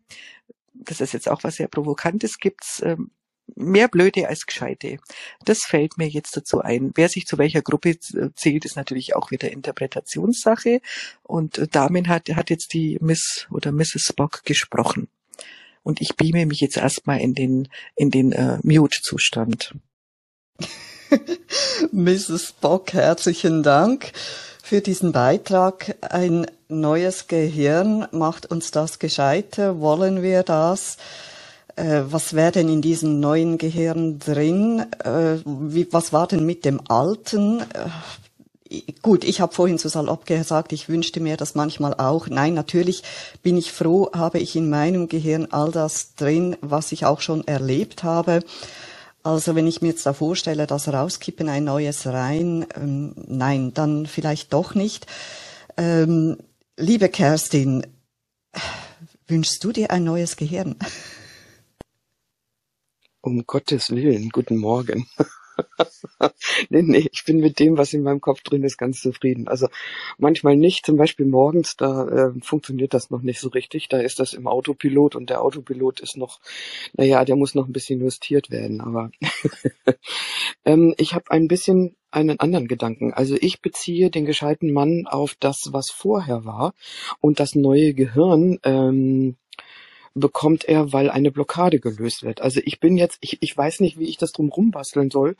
das 0.73 0.99
ist 0.99 1.13
jetzt 1.13 1.29
auch 1.29 1.43
was 1.45 1.55
sehr 1.55 1.69
Provokantes, 1.69 2.37
gibt's 2.37 2.81
ähm, 2.83 3.11
mehr 3.55 3.87
Blöde 3.87 4.27
als 4.27 4.45
Gescheite. 4.45 4.97
Das 5.43 5.63
fällt 5.63 5.97
mir 5.97 6.07
jetzt 6.07 6.35
dazu 6.35 6.61
ein. 6.61 6.91
Wer 6.95 7.09
sich 7.09 7.25
zu 7.25 7.37
welcher 7.37 7.61
Gruppe 7.61 7.99
zählt, 7.99 8.65
ist 8.65 8.75
natürlich 8.75 9.15
auch 9.15 9.31
wieder 9.31 9.51
Interpretationssache. 9.51 10.81
Und 11.23 11.57
äh, 11.57 11.67
damit 11.69 12.07
hat, 12.07 12.29
hat 12.29 12.49
jetzt 12.49 12.73
die 12.73 12.97
Miss 13.01 13.47
oder 13.51 13.71
Mrs. 13.71 14.07
Spock 14.09 14.43
gesprochen. 14.43 15.07
Und 15.83 16.01
ich 16.01 16.15
beame 16.15 16.47
mich 16.47 16.61
jetzt 16.61 16.77
erstmal 16.77 17.21
in 17.21 17.35
den, 17.35 17.67
in 17.95 18.09
den 18.09 18.31
äh, 18.31 18.57
Mute-Zustand. 18.63 19.75
Mrs. 21.91 22.53
Bock, 22.59 22.93
herzlichen 22.93 23.61
Dank 23.61 24.11
für 24.63 24.81
diesen 24.81 25.11
Beitrag. 25.11 25.95
Ein 26.01 26.47
neues 26.67 27.27
Gehirn 27.27 28.07
macht 28.11 28.47
uns 28.47 28.71
das 28.71 28.97
gescheiter. 28.97 29.79
Wollen 29.79 30.23
wir 30.23 30.41
das? 30.41 30.97
Äh, 31.75 32.03
was 32.05 32.33
wäre 32.33 32.51
denn 32.51 32.69
in 32.69 32.81
diesem 32.81 33.19
neuen 33.19 33.57
Gehirn 33.57 34.19
drin? 34.19 34.85
Äh, 35.03 35.37
wie, 35.45 35.91
was 35.91 36.13
war 36.13 36.27
denn 36.27 36.45
mit 36.45 36.63
dem 36.63 36.79
alten? 36.89 37.61
Äh, 37.61 38.81
gut, 39.01 39.23
ich 39.23 39.41
habe 39.41 39.53
vorhin 39.53 39.77
zu 39.77 39.89
salopp 39.89 40.25
gesagt, 40.25 40.71
ich 40.73 40.87
wünschte 40.89 41.19
mir 41.19 41.37
das 41.37 41.55
manchmal 41.55 41.93
auch. 41.95 42.27
Nein, 42.27 42.53
natürlich 42.53 43.03
bin 43.43 43.57
ich 43.57 43.71
froh, 43.71 44.09
habe 44.13 44.39
ich 44.39 44.55
in 44.55 44.69
meinem 44.69 45.07
Gehirn 45.09 45.47
all 45.51 45.71
das 45.71 46.15
drin, 46.15 46.55
was 46.61 46.91
ich 46.91 47.05
auch 47.05 47.21
schon 47.21 47.45
erlebt 47.45 48.03
habe. 48.03 48.41
Also 49.23 49.55
wenn 49.55 49.67
ich 49.67 49.81
mir 49.81 49.89
jetzt 49.89 50.05
da 50.05 50.13
vorstelle, 50.13 50.67
das 50.67 50.87
rauskippen, 50.87 51.49
ein 51.49 51.65
neues 51.65 52.05
rein, 52.05 52.65
ähm, 52.75 53.13
nein, 53.27 53.73
dann 53.73 54.05
vielleicht 54.05 54.53
doch 54.53 54.75
nicht. 54.75 55.07
Ähm, 55.77 56.37
liebe 56.77 57.09
Kerstin, 57.09 57.85
wünschst 59.27 59.63
du 59.63 59.71
dir 59.71 59.91
ein 59.91 60.03
neues 60.03 60.37
Gehirn? 60.37 60.75
Um 63.25 63.47
Gottes 63.47 63.89
Willen, 63.89 64.29
guten 64.29 64.57
Morgen. 64.57 65.07
nee, 66.69 66.83
nee, 66.83 67.09
ich 67.11 67.23
bin 67.25 67.39
mit 67.39 67.57
dem, 67.57 67.75
was 67.75 67.91
in 67.91 68.03
meinem 68.03 68.21
Kopf 68.21 68.43
drin 68.43 68.61
ist, 68.61 68.77
ganz 68.77 69.01
zufrieden. 69.01 69.47
Also 69.47 69.67
manchmal 70.19 70.55
nicht, 70.55 70.85
zum 70.85 70.95
Beispiel 70.95 71.25
morgens, 71.25 71.75
da 71.75 72.07
äh, 72.07 72.31
funktioniert 72.43 72.93
das 72.93 73.09
noch 73.09 73.23
nicht 73.23 73.39
so 73.39 73.49
richtig. 73.49 73.87
Da 73.89 73.97
ist 73.97 74.19
das 74.19 74.33
im 74.33 74.45
Autopilot 74.45 75.15
und 75.15 75.31
der 75.31 75.41
Autopilot 75.41 76.01
ist 76.01 76.17
noch, 76.17 76.39
naja, 76.93 77.25
der 77.25 77.35
muss 77.35 77.55
noch 77.55 77.65
ein 77.65 77.73
bisschen 77.73 77.99
justiert 77.99 78.51
werden. 78.51 78.79
Aber 78.79 79.09
ähm, 80.65 80.93
ich 80.99 81.15
habe 81.15 81.31
ein 81.31 81.47
bisschen 81.47 81.95
einen 82.11 82.39
anderen 82.39 82.67
Gedanken. 82.67 83.11
Also 83.11 83.35
ich 83.41 83.59
beziehe 83.59 84.11
den 84.11 84.25
gescheiten 84.25 84.71
Mann 84.71 85.07
auf 85.07 85.35
das, 85.39 85.69
was 85.71 85.89
vorher 85.89 86.45
war 86.45 86.75
und 87.21 87.39
das 87.39 87.55
neue 87.55 87.95
Gehirn. 87.95 88.59
Ähm, 88.63 89.35
bekommt 90.15 90.65
er, 90.65 90.93
weil 90.93 91.09
eine 91.11 91.31
Blockade 91.31 91.79
gelöst 91.79 92.23
wird. 92.23 92.41
Also 92.41 92.61
ich 92.63 92.79
bin 92.79 92.97
jetzt, 92.97 93.17
ich, 93.21 93.37
ich 93.41 93.55
weiß 93.55 93.81
nicht, 93.81 93.99
wie 93.99 94.07
ich 94.09 94.17
das 94.17 94.31
drum 94.31 94.49
rumbasteln 94.49 95.11
soll, 95.11 95.35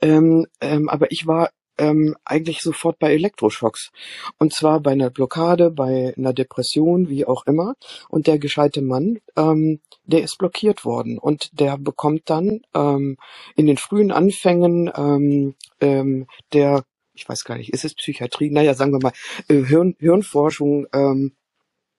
ähm, 0.00 0.46
ähm, 0.60 0.88
aber 0.88 1.10
ich 1.12 1.26
war 1.26 1.50
ähm, 1.78 2.16
eigentlich 2.24 2.60
sofort 2.60 2.98
bei 2.98 3.12
Elektroschocks. 3.12 3.90
Und 4.38 4.52
zwar 4.52 4.80
bei 4.80 4.92
einer 4.92 5.10
Blockade, 5.10 5.70
bei 5.70 6.14
einer 6.16 6.32
Depression, 6.32 7.08
wie 7.08 7.26
auch 7.26 7.46
immer. 7.46 7.74
Und 8.08 8.26
der 8.26 8.38
gescheite 8.38 8.82
Mann, 8.82 9.18
ähm, 9.36 9.80
der 10.04 10.22
ist 10.22 10.38
blockiert 10.38 10.84
worden. 10.84 11.18
Und 11.18 11.58
der 11.60 11.78
bekommt 11.78 12.30
dann 12.30 12.62
ähm, 12.74 13.16
in 13.56 13.66
den 13.66 13.76
frühen 13.76 14.10
Anfängen 14.10 14.90
ähm, 14.96 15.54
ähm, 15.80 16.26
der, 16.52 16.84
ich 17.14 17.28
weiß 17.28 17.44
gar 17.44 17.56
nicht, 17.56 17.72
ist 17.72 17.84
es 17.84 17.94
Psychiatrie? 17.94 18.50
Naja, 18.50 18.74
sagen 18.74 18.92
wir 18.92 19.00
mal, 19.00 19.12
äh, 19.48 19.62
Hirn, 19.64 19.96
Hirnforschung, 19.98 20.86
ähm, 20.92 21.36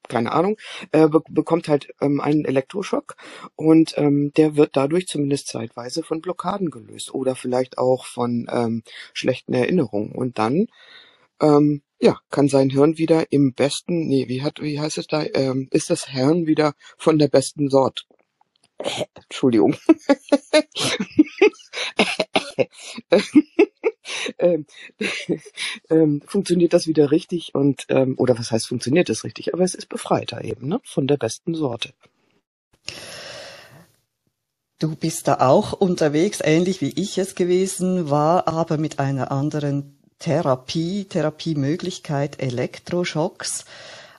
keine 0.07 0.31
Ahnung, 0.31 0.57
äh, 0.91 1.07
be 1.07 1.21
bekommt 1.29 1.67
halt 1.67 1.89
ähm, 2.01 2.21
einen 2.21 2.45
Elektroschock 2.45 3.15
und 3.55 3.93
ähm, 3.97 4.31
der 4.37 4.55
wird 4.55 4.75
dadurch 4.75 5.07
zumindest 5.07 5.47
zeitweise 5.47 6.03
von 6.03 6.21
Blockaden 6.21 6.69
gelöst 6.69 7.13
oder 7.13 7.35
vielleicht 7.35 7.77
auch 7.77 8.05
von 8.05 8.47
ähm, 8.51 8.83
schlechten 9.13 9.53
Erinnerungen 9.53 10.11
und 10.13 10.37
dann 10.37 10.67
ähm, 11.41 11.81
ja 11.99 12.19
kann 12.29 12.47
sein 12.47 12.69
Hirn 12.69 12.97
wieder 12.97 13.31
im 13.31 13.53
besten, 13.53 14.07
nee, 14.07 14.27
wie 14.27 14.43
hat, 14.43 14.61
wie 14.61 14.79
heißt 14.79 14.97
es 14.97 15.07
da, 15.07 15.23
ähm, 15.23 15.67
ist 15.71 15.89
das 15.89 16.07
Hirn 16.07 16.47
wieder 16.47 16.73
von 16.97 17.19
der 17.19 17.27
besten 17.27 17.69
Sort. 17.69 18.07
Entschuldigung. 19.15 19.75
ähm, 24.37 24.65
ähm, 25.89 26.21
funktioniert 26.25 26.73
das 26.73 26.87
wieder 26.87 27.11
richtig 27.11 27.55
und 27.55 27.85
ähm, 27.89 28.15
oder 28.17 28.37
was 28.37 28.51
heißt 28.51 28.67
funktioniert 28.67 29.09
das 29.09 29.23
richtig? 29.23 29.53
Aber 29.53 29.63
es 29.63 29.75
ist 29.75 29.89
befreiter 29.89 30.43
eben 30.43 30.67
ne? 30.67 30.79
von 30.83 31.07
der 31.07 31.17
besten 31.17 31.55
Sorte. 31.55 31.93
Du 34.79 34.95
bist 34.95 35.27
da 35.27 35.39
auch 35.39 35.73
unterwegs, 35.73 36.39
ähnlich 36.43 36.81
wie 36.81 36.93
ich 36.95 37.17
es 37.17 37.33
gewesen 37.33 38.11
war, 38.11 38.47
aber 38.47 38.77
mit 38.77 38.99
einer 38.99 39.31
anderen 39.31 39.97
Therapie, 40.19 41.05
Therapiemöglichkeit, 41.05 42.39
Elektroschocks. 42.39 43.65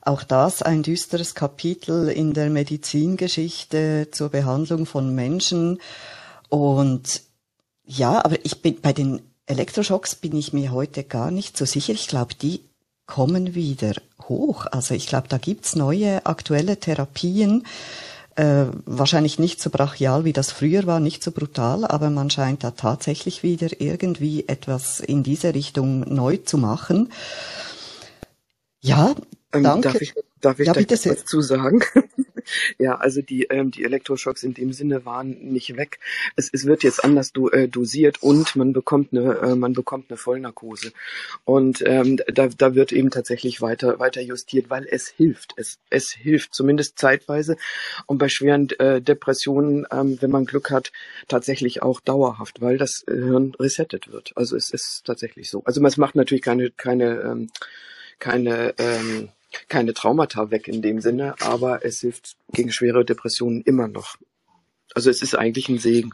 Auch 0.03 0.25
das 0.25 0.62
ein 0.62 0.83
düsteres 0.83 1.35
Kapitel 1.35 2.09
in 2.09 2.33
der 2.33 2.51
Medizingeschichte 2.51 4.09
zur 4.11 4.31
Behandlung 4.31 4.87
von 4.87 5.14
Menschen. 5.14 5.81
Und 6.49 7.23
ja, 7.85 8.25
aber 8.25 8.44
ich 8.44 8.62
bin 8.62 8.81
bei 8.81 8.92
den 8.92 9.21
Elektroschocks 9.49 10.15
bin 10.15 10.37
ich 10.37 10.53
mir 10.53 10.73
heute 10.73 11.05
gar 11.05 11.31
nicht 11.31 11.57
so 11.57 11.65
sicher. 11.65 11.95
Ich 11.95 12.07
glaube, 12.07 12.35
die 12.35 12.61
kommen 13.07 13.55
wieder 13.55 13.95
hoch. 14.29 14.67
Also 14.67 14.95
ich 14.95 15.07
glaube, 15.07 15.29
da 15.29 15.39
gibt's 15.39 15.75
neue 15.75 16.27
aktuelle 16.27 16.77
Therapien. 16.79 17.67
Äh, 18.37 18.67
wahrscheinlich 18.85 19.39
nicht 19.39 19.61
so 19.61 19.71
brachial, 19.71 20.25
wie 20.25 20.35
das 20.35 20.53
früher 20.53 20.87
war, 20.87 21.01
nicht 21.01 21.25
so 21.25 21.33
brutal, 21.33 21.85
aber 21.85 22.11
man 22.11 22.31
scheint 22.31 22.63
da 22.63 22.71
tatsächlich 22.71 23.43
wieder 23.43 23.81
irgendwie 23.81 24.47
etwas 24.47 25.01
in 25.01 25.23
diese 25.23 25.55
Richtung 25.55 26.01
neu 26.01 26.37
zu 26.37 26.59
machen. 26.59 27.11
Ja, 28.81 29.17
ähm, 29.53 29.65
danke. 29.65 29.89
Darf 29.89 30.01
ich, 30.01 30.15
darf 30.41 30.61
ich 30.61 30.67
ja, 30.67 30.73
da 30.75 30.81
bitte 30.81 31.11
was 31.11 31.25
zu 31.25 31.41
sagen? 31.41 31.83
ja, 32.79 32.97
also 32.97 33.23
die, 33.23 33.45
ähm, 33.45 33.71
die 33.71 33.85
Elektroschocks 33.85 34.43
in 34.43 34.55
dem 34.55 34.73
Sinne 34.73 35.05
waren 35.05 35.31
nicht 35.53 35.77
weg. 35.77 35.99
Es, 36.37 36.51
es 36.53 36.67
wird 36.67 36.83
jetzt 36.83 37.05
anders 37.05 37.33
do, 37.33 37.51
äh, 37.51 37.69
dosiert 37.69 38.23
und 38.23 38.57
man 38.57 38.73
bekommt 38.73 39.13
eine, 39.13 39.39
äh, 39.39 39.55
man 39.55 39.73
bekommt 39.73 40.11
eine 40.11 40.17
Vollnarkose. 40.17 40.93
Und 41.45 41.83
ähm, 41.87 42.19
da, 42.33 42.49
da 42.49 42.75
wird 42.75 42.93
eben 42.93 43.11
tatsächlich 43.11 43.61
weiter, 43.61 43.99
weiter 43.99 44.21
justiert, 44.21 44.71
weil 44.71 44.87
es 44.91 45.09
hilft. 45.09 45.55
Es, 45.57 45.79
es 45.91 46.11
hilft 46.11 46.55
zumindest 46.55 46.99
zeitweise 46.99 47.57
und 48.07 48.19
bei 48.19 48.29
schweren 48.29 48.69
äh, 48.79 49.01
Depressionen, 49.01 49.87
ähm, 49.91 50.19
wenn 50.21 50.31
man 50.31 50.45
Glück 50.45 50.71
hat, 50.71 50.93
tatsächlich 51.29 51.83
auch 51.83 52.01
dauerhaft, 52.01 52.61
weil 52.61 52.79
das 52.79 53.05
Hirn 53.07 53.55
resettet 53.59 54.11
wird. 54.11 54.33
Also 54.35 54.57
es 54.57 54.71
ist 54.71 55.05
tatsächlich 55.05 55.51
so. 55.51 55.63
Also 55.65 55.85
es 55.85 55.97
macht 55.97 56.15
natürlich 56.15 56.43
keine, 56.43 56.71
keine, 56.71 57.21
ähm, 57.21 57.51
keine 58.19 58.75
ähm, 58.79 59.31
keine 59.69 59.95
Traumata 59.95 60.51
weg 60.51 60.69
in 60.69 60.83
dem 60.83 61.01
Sinne, 61.01 61.35
aber 61.41 61.85
es 61.85 62.01
hilft 62.01 62.37
gegen 62.53 62.73
schwere 62.73 63.05
Depressionen 63.05 63.63
immer 63.63 63.89
noch. 63.89 64.17
Also 64.95 65.11
es 65.11 65.23
ist 65.23 65.35
eigentlich 65.35 65.69
ein 65.69 65.79
Segen. 65.79 66.13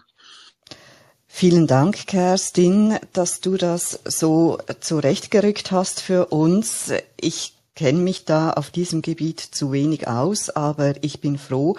Vielen 1.27 1.67
Dank, 1.67 2.07
Kerstin, 2.07 2.97
dass 3.13 3.41
du 3.41 3.57
das 3.57 3.99
so 4.05 4.59
zurechtgerückt 4.81 5.73
hast 5.73 6.01
für 6.01 6.27
uns. 6.27 6.93
Ich 7.21 7.55
kenne 7.75 7.99
mich 7.99 8.25
da 8.25 8.51
auf 8.51 8.71
diesem 8.71 9.03
Gebiet 9.03 9.41
zu 9.41 9.73
wenig 9.73 10.07
aus, 10.07 10.49
aber 10.51 10.95
ich 11.03 11.21
bin 11.21 11.39
froh, 11.39 11.77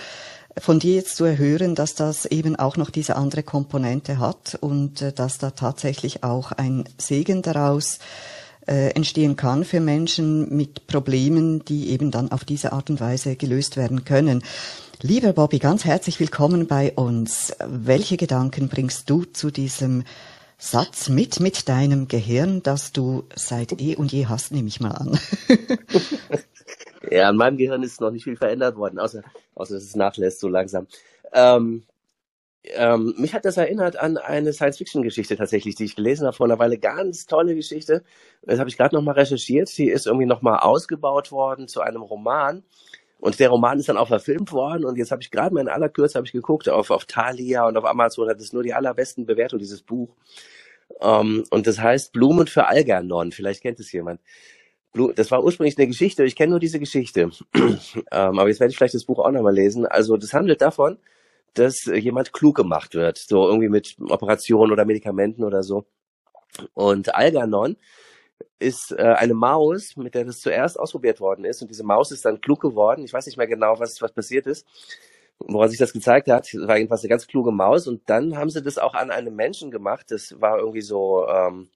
von 0.57 0.79
dir 0.79 0.95
jetzt 0.95 1.15
zu 1.15 1.25
erhören, 1.25 1.75
dass 1.75 1.95
das 1.95 2.25
eben 2.25 2.55
auch 2.55 2.77
noch 2.77 2.89
diese 2.89 3.15
andere 3.15 3.43
Komponente 3.43 4.19
hat 4.19 4.57
und 4.59 5.01
äh, 5.01 5.11
dass 5.11 5.37
da 5.37 5.51
tatsächlich 5.51 6.23
auch 6.23 6.51
ein 6.51 6.85
Segen 6.97 7.41
daraus 7.41 7.99
äh, 8.67 8.89
entstehen 8.91 9.35
kann 9.35 9.63
für 9.63 9.79
Menschen 9.79 10.55
mit 10.55 10.87
Problemen, 10.87 11.63
die 11.65 11.89
eben 11.89 12.11
dann 12.11 12.31
auf 12.31 12.45
diese 12.45 12.73
Art 12.73 12.89
und 12.89 12.99
Weise 12.99 13.35
gelöst 13.35 13.77
werden 13.77 14.05
können. 14.05 14.43
Lieber 15.01 15.33
Bobby, 15.33 15.59
ganz 15.59 15.85
herzlich 15.85 16.19
willkommen 16.19 16.67
bei 16.67 16.93
uns. 16.93 17.53
Welche 17.65 18.17
Gedanken 18.17 18.69
bringst 18.69 19.09
du 19.09 19.25
zu 19.25 19.51
diesem 19.51 20.03
Satz 20.57 21.09
mit, 21.09 21.39
mit 21.39 21.67
deinem 21.67 22.07
Gehirn, 22.07 22.63
das 22.63 22.91
du 22.91 23.25
seit 23.35 23.79
eh 23.81 23.95
und 23.95 24.11
je 24.11 24.27
hast, 24.27 24.51
nehme 24.51 24.67
ich 24.67 24.79
mal 24.79 24.91
an. 24.91 25.19
ja, 27.11 27.29
an 27.29 27.35
meinem 27.35 27.57
Gehirn 27.57 27.83
ist 27.83 27.99
noch 27.99 28.11
nicht 28.11 28.23
viel 28.23 28.37
verändert 28.37 28.77
worden, 28.77 28.97
außer, 28.99 29.21
außer 29.53 29.75
dass 29.75 29.83
es 29.83 29.95
nachlässt 29.95 30.39
so 30.39 30.47
langsam. 30.47 30.87
Ähm, 31.33 31.83
ähm, 32.73 33.13
mich 33.17 33.33
hat 33.33 33.45
das 33.45 33.57
erinnert 33.57 33.97
an 33.97 34.17
eine 34.17 34.53
Science-Fiction-Geschichte 34.53 35.35
tatsächlich, 35.35 35.75
die 35.75 35.85
ich 35.85 35.95
gelesen 35.95 36.25
habe 36.25 36.35
vor 36.35 36.45
einer 36.45 36.59
Weile. 36.59 36.77
Ganz 36.77 37.25
tolle 37.25 37.55
Geschichte. 37.55 38.03
Das 38.43 38.59
habe 38.59 38.69
ich 38.69 38.77
gerade 38.77 38.95
nochmal 38.95 39.15
recherchiert. 39.15 39.75
Die 39.77 39.89
ist 39.89 40.07
irgendwie 40.07 40.25
nochmal 40.25 40.59
ausgebaut 40.59 41.31
worden 41.31 41.67
zu 41.67 41.81
einem 41.81 42.01
Roman. 42.01 42.63
Und 43.19 43.39
der 43.39 43.49
Roman 43.49 43.79
ist 43.79 43.89
dann 43.89 43.97
auch 43.97 44.07
verfilmt 44.07 44.51
worden. 44.51 44.85
Und 44.85 44.97
jetzt 44.97 45.11
habe 45.11 45.21
ich 45.21 45.31
gerade 45.31 45.53
mal 45.53 45.61
in 45.61 45.69
aller 45.69 45.89
Kürze 45.89 46.21
ich 46.23 46.31
geguckt 46.31 46.69
auf, 46.69 46.91
auf 46.91 47.05
Thalia 47.05 47.67
und 47.67 47.77
auf 47.77 47.85
Amazon 47.85 48.29
hat 48.29 48.39
es 48.39 48.53
nur 48.53 48.63
die 48.63 48.73
allerbesten 48.73 49.25
Bewertungen, 49.25 49.59
dieses 49.59 49.81
Buch. 49.81 50.09
Ähm, 51.01 51.43
und 51.49 51.67
das 51.67 51.79
heißt 51.79 52.13
Blumen 52.13 52.47
für 52.47 52.67
Algernon. 52.67 53.31
Vielleicht 53.31 53.61
kennt 53.61 53.79
es 53.79 53.91
jemand. 53.91 54.21
Das 55.15 55.29
war 55.29 55.43
ursprünglich 55.43 55.77
eine 55.77 55.87
Geschichte, 55.87 56.23
ich 56.23 56.37
kenne 56.37 56.51
nur 56.51 56.59
diese 56.59 56.79
Geschichte. 56.79 57.29
ähm, 57.53 57.79
aber 58.11 58.47
jetzt 58.47 58.61
werde 58.61 58.71
ich 58.71 58.77
vielleicht 58.77 58.93
das 58.93 59.03
Buch 59.03 59.19
auch 59.19 59.31
nochmal 59.31 59.53
lesen. 59.53 59.85
Also 59.85 60.15
das 60.15 60.33
handelt 60.33 60.61
davon, 60.61 60.97
dass 61.59 61.85
jemand 61.85 62.33
klug 62.33 62.55
gemacht 62.55 62.95
wird, 62.95 63.17
so 63.17 63.47
irgendwie 63.47 63.69
mit 63.69 63.95
Operationen 64.09 64.71
oder 64.71 64.85
Medikamenten 64.85 65.43
oder 65.43 65.63
so. 65.63 65.85
Und 66.73 67.15
Algernon 67.15 67.77
ist 68.59 68.91
äh, 68.91 69.01
eine 69.01 69.33
Maus, 69.33 69.95
mit 69.97 70.15
der 70.15 70.25
das 70.25 70.39
zuerst 70.39 70.79
ausprobiert 70.79 71.19
worden 71.19 71.45
ist. 71.45 71.61
Und 71.61 71.69
diese 71.69 71.83
Maus 71.83 72.11
ist 72.11 72.25
dann 72.25 72.41
klug 72.41 72.61
geworden. 72.61 73.03
Ich 73.03 73.13
weiß 73.13 73.25
nicht 73.25 73.37
mehr 73.37 73.47
genau, 73.47 73.79
was, 73.79 74.01
was 74.01 74.13
passiert 74.13 74.47
ist. 74.47 74.65
woran 75.39 75.69
sich 75.69 75.79
das 75.79 75.93
gezeigt 75.93 76.29
hat, 76.29 76.47
war 76.53 76.77
jedenfalls 76.77 77.01
eine 77.01 77.09
ganz 77.09 77.27
kluge 77.27 77.51
Maus 77.51 77.87
und 77.87 78.09
dann 78.09 78.37
haben 78.37 78.49
sie 78.49 78.61
das 78.61 78.77
auch 78.77 78.93
an 78.93 79.11
einem 79.11 79.35
Menschen 79.35 79.71
gemacht. 79.71 80.07
Das 80.09 80.39
war 80.39 80.59
irgendwie 80.59 80.81
so, 80.81 81.27
ähm, 81.27 81.69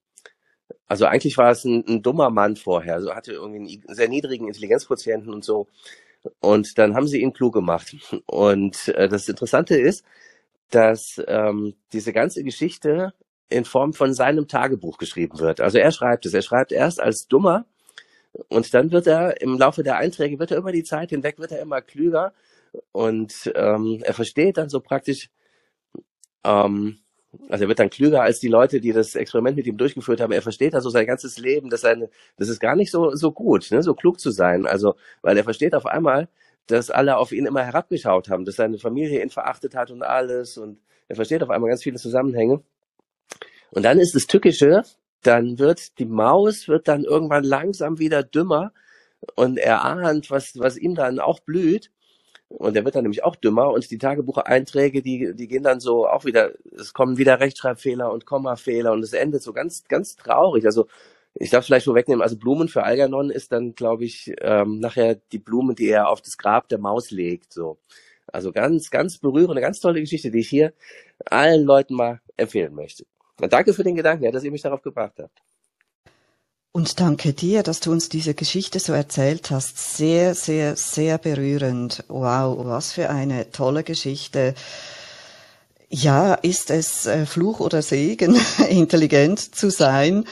also 0.88 1.06
eigentlich 1.06 1.38
war 1.38 1.52
es 1.52 1.66
ein, 1.66 1.84
ein 1.88 2.02
dummer 2.02 2.30
Mann 2.30 2.56
vorher, 2.56 2.96
also 2.96 3.14
hatte 3.14 3.34
irgendwie 3.34 3.82
einen 3.86 3.96
sehr 3.96 4.10
niedrigen 4.10 4.48
Intelligenzquotienten 4.48 5.34
und 5.34 5.44
so. 5.44 5.68
Und 6.40 6.78
dann 6.78 6.96
haben 6.96 7.08
sie 7.08 7.22
ihn 7.22 7.34
klug 7.34 7.54
gemacht. 7.54 7.96
Und 8.26 8.90
äh, 8.90 9.08
das 9.08 9.28
Interessante 9.30 9.76
ist, 9.78 10.04
dass 10.70 11.22
ähm, 11.28 11.76
diese 11.94 12.14
ganze 12.14 12.44
Geschichte 12.44 13.14
in 13.50 13.66
Form 13.66 13.94
von 13.94 14.14
seinem 14.14 14.48
Tagebuch 14.48 14.98
geschrieben 14.98 15.40
wird. 15.40 15.60
Also 15.62 15.80
er 15.80 15.92
schreibt 15.92 16.26
es. 16.26 16.34
Er 16.34 16.44
schreibt 16.44 16.72
erst 16.72 17.00
als 17.00 17.28
Dummer 17.28 17.66
und 18.48 18.74
dann 18.74 18.92
wird 18.92 19.08
er 19.08 19.42
im 19.42 19.58
Laufe 19.58 19.84
der 19.84 19.98
Einträge, 19.98 20.40
wird 20.40 20.52
er 20.52 20.58
über 20.58 20.72
die 20.72 20.84
Zeit 20.84 21.10
hinweg, 21.10 21.40
wird 21.40 21.52
er 21.52 21.62
immer 21.62 21.82
klüger 21.82 22.34
und 22.92 23.52
ähm, 23.56 24.02
er 24.04 24.14
versteht 24.14 24.58
dann 24.58 24.70
so 24.70 24.80
praktisch, 24.80 25.30
ähm, 26.44 27.00
also 27.48 27.66
er 27.66 27.68
wird 27.68 27.80
dann 27.80 27.90
klüger 27.90 28.24
als 28.24 28.40
die 28.40 28.48
Leute, 28.48 28.82
die 28.82 28.92
das 28.92 29.16
Experiment 29.16 29.56
mit 29.56 29.68
ihm 29.68 29.78
durchgeführt 29.78 30.20
haben. 30.20 30.32
Er 30.34 30.42
versteht 30.42 30.74
also 30.74 30.90
sein 30.90 31.06
ganzes 31.06 31.38
Leben, 31.38 31.70
dass 31.70 31.82
seine, 31.82 32.10
das 32.38 32.50
ist 32.50 32.60
gar 32.60 32.76
nicht 32.76 32.92
so 32.92 33.16
so 33.16 33.32
gut, 33.32 33.70
ne, 33.72 33.84
so 33.84 33.94
klug 33.94 34.20
zu 34.20 34.32
sein. 34.32 34.66
Also 34.66 34.96
weil 35.22 35.38
er 35.38 35.44
versteht 35.44 35.76
auf 35.76 35.86
einmal, 35.86 36.28
dass 36.68 36.90
alle 36.90 37.18
auf 37.18 37.32
ihn 37.32 37.46
immer 37.46 37.64
herabgeschaut 37.64 38.30
haben, 38.30 38.46
dass 38.46 38.56
seine 38.56 38.80
Familie 38.80 39.22
ihn 39.22 39.30
verachtet 39.30 39.76
hat 39.76 39.92
und 39.92 40.04
alles 40.04 40.58
und 40.58 40.80
er 41.08 41.16
versteht 41.16 41.44
auf 41.44 41.50
einmal 41.50 41.70
ganz 41.70 41.84
viele 41.84 41.98
Zusammenhänge. 41.98 42.62
Und 43.72 43.84
dann 43.84 44.00
ist 44.00 44.16
das 44.16 44.28
Tückische, 44.28 44.84
dann 45.24 45.60
wird 45.60 46.00
die 46.00 46.06
Maus 46.06 46.68
wird 46.68 46.88
dann 46.88 47.04
irgendwann 47.04 47.44
langsam 47.44 48.00
wieder 48.00 48.24
dümmer 48.24 48.74
und 49.36 49.58
er 49.58 49.86
ahnt, 49.86 50.32
was 50.32 50.58
was 50.58 50.78
ihm 50.78 50.96
dann 50.96 51.20
auch 51.20 51.40
blüht 51.42 51.92
und 52.50 52.76
der 52.76 52.84
wird 52.84 52.96
dann 52.96 53.04
nämlich 53.04 53.24
auch 53.24 53.36
dümmer 53.36 53.72
und 53.72 53.90
die 53.90 53.98
Tagebucheinträge, 54.00 55.02
die, 55.02 55.34
die 55.36 55.48
gehen 55.48 55.64
dann 55.64 55.80
so 55.80 56.08
auch 56.08 56.26
wieder, 56.26 56.52
es 56.76 56.94
kommen 56.94 57.18
wieder 57.18 57.40
Rechtschreibfehler 57.40 58.12
und 58.12 58.26
Kommafehler 58.26 58.92
und 58.92 59.04
es 59.04 59.14
endet 59.14 59.44
so 59.44 59.54
ganz, 59.54 59.84
ganz 59.88 60.16
traurig. 60.16 60.66
Also 60.66 60.88
ich 61.36 61.52
darf 61.52 61.66
vielleicht 61.66 61.86
vorwegnehmen, 61.86 62.24
also 62.24 62.38
Blumen 62.38 62.68
für 62.68 62.84
Algernon 62.84 63.30
ist 63.30 63.52
dann, 63.52 63.76
glaube 63.76 64.04
ich, 64.04 64.34
ähm, 64.42 64.80
nachher 64.80 65.16
die 65.32 65.38
Blume, 65.38 65.76
die 65.76 65.90
er 65.90 66.10
auf 66.10 66.22
das 66.22 66.38
Grab 66.38 66.68
der 66.70 66.80
Maus 66.80 67.12
legt. 67.12 67.54
So. 67.54 67.78
Also 68.28 68.52
ganz, 68.52 68.90
ganz 68.90 69.20
berührende, 69.20 69.62
ganz 69.62 69.80
tolle 69.80 70.02
Geschichte, 70.02 70.32
die 70.32 70.40
ich 70.40 70.50
hier 70.50 70.74
allen 71.26 71.64
Leuten 71.66 71.94
mal 71.94 72.20
empfehlen 72.36 72.74
möchte. 72.74 73.06
Und 73.40 73.54
danke 73.54 73.74
für 73.74 73.84
den 73.84 73.96
Gedanken, 73.96 74.32
dass 74.32 74.44
ihr 74.44 74.52
mich 74.52 74.64
darauf 74.64 74.82
gebracht 74.82 75.20
habt. 75.20 75.40
Und 76.80 77.02
danke 77.02 77.34
dir, 77.34 77.62
dass 77.62 77.82
du 77.82 77.92
uns 77.92 78.08
diese 78.08 78.34
Geschichte 78.34 78.80
so 78.80 78.94
erzählt 78.94 79.52
hast. 79.52 79.98
Sehr, 79.98 80.34
sehr, 80.34 80.78
sehr 80.78 81.18
berührend. 81.18 82.06
Wow, 82.08 82.58
was 82.66 82.94
für 82.94 83.10
eine 83.10 83.52
tolle 83.52 83.84
Geschichte. 83.84 84.56
Ja, 85.90 86.36
ist 86.36 86.72
es 86.72 87.06
äh, 87.06 87.26
Fluch 87.26 87.60
oder 87.60 87.82
Segen, 87.82 88.38
intelligent 88.70 89.42
zu 89.42 89.70
sein, 89.70 90.24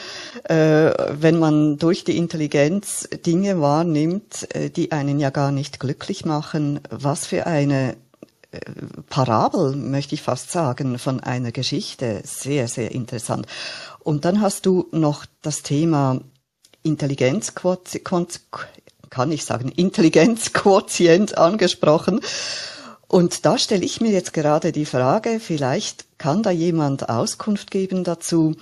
äh, 0.46 0.94
wenn 1.20 1.38
man 1.38 1.80
durch 1.80 2.06
die 2.06 2.16
Intelligenz 2.16 3.10
Dinge 3.26 3.60
wahrnimmt, 3.60 4.48
äh, 4.56 4.70
die 4.70 4.94
einen 4.94 5.20
ja 5.20 5.32
gar 5.32 5.52
nicht 5.52 5.82
glücklich 5.82 6.24
machen? 6.24 6.80
Was 6.90 7.28
für 7.28 7.46
eine 7.46 7.98
Parabel, 9.10 9.76
möchte 9.76 10.16
ich 10.16 10.22
fast 10.22 10.52
sagen, 10.52 10.98
von 10.98 11.20
einer 11.20 11.52
Geschichte. 11.52 12.22
Sehr, 12.24 12.70
sehr 12.70 12.92
interessant. 12.92 13.46
Und 14.00 14.24
dann 14.24 14.40
hast 14.40 14.66
du 14.66 14.88
noch 14.94 15.26
das 15.42 15.64
Thema 15.64 16.22
Intelligenzquotient, 16.88 18.42
kann 19.10 19.32
ich 19.32 19.46
sagen, 19.46 19.70
Intelligenzquotient 19.70 21.38
angesprochen. 21.38 22.22
Und 23.08 23.46
da 23.46 23.58
stelle 23.58 23.86
ich 23.86 24.02
mir 24.02 24.12
jetzt 24.12 24.34
gerade 24.34 24.72
die 24.72 24.86
Frage, 24.86 25.40
vielleicht 25.40 26.06
kann 26.18 26.44
da 26.44 26.52
jemand 26.52 27.10
Auskunft 27.10 27.72
geben 27.72 28.04
dazu. 28.04 28.56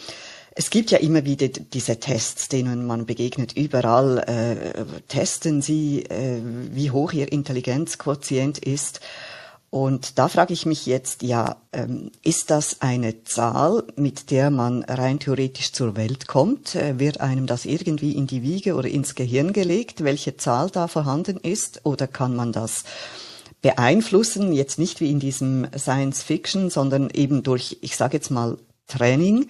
Es 0.58 0.70
gibt 0.70 0.92
ja 0.92 1.00
immer 1.00 1.26
wieder 1.26 1.48
diese 1.48 2.00
Tests, 2.00 2.48
denen 2.48 2.86
man 2.86 3.06
begegnet. 3.06 3.54
Überall 3.54 4.20
äh, 4.20 4.86
testen 5.10 5.62
sie, 5.62 6.04
äh, 6.04 6.40
wie 6.72 6.92
hoch 6.92 7.12
ihr 7.12 7.32
Intelligenzquotient 7.32 8.60
ist. 8.60 9.02
Und 9.76 10.18
da 10.18 10.30
frage 10.30 10.54
ich 10.54 10.66
mich 10.66 10.86
jetzt, 10.86 11.22
ja, 11.22 11.58
ähm, 11.74 12.10
ist 12.24 12.50
das 12.50 12.80
eine 12.80 13.26
Zahl, 13.26 13.84
mit 13.98 14.32
der 14.32 14.50
man 14.50 14.84
rein 14.84 15.20
theoretisch 15.20 15.74
zur 15.74 15.98
Welt 15.98 16.28
kommt? 16.30 16.76
Äh, 16.76 16.98
wird 16.98 17.20
einem 17.20 17.46
das 17.46 17.66
irgendwie 17.66 18.14
in 18.14 18.26
die 18.26 18.42
Wiege 18.42 18.76
oder 18.76 18.88
ins 18.88 19.16
Gehirn 19.16 19.52
gelegt, 19.52 20.06
welche 20.06 20.38
Zahl 20.38 20.70
da 20.70 20.88
vorhanden 20.88 21.36
ist? 21.36 21.82
Oder 21.84 22.08
kann 22.08 22.38
man 22.38 22.54
das 22.54 22.86
beeinflussen, 23.62 24.54
jetzt 24.54 24.80
nicht 24.80 25.02
wie 25.02 25.12
in 25.12 25.20
diesem 25.20 25.68
Science 25.78 26.24
Fiction, 26.24 26.70
sondern 26.70 27.10
eben 27.10 27.44
durch, 27.44 27.78
ich 27.82 27.98
sage 27.98 28.16
jetzt 28.16 28.32
mal, 28.32 28.58
Training? 28.88 29.50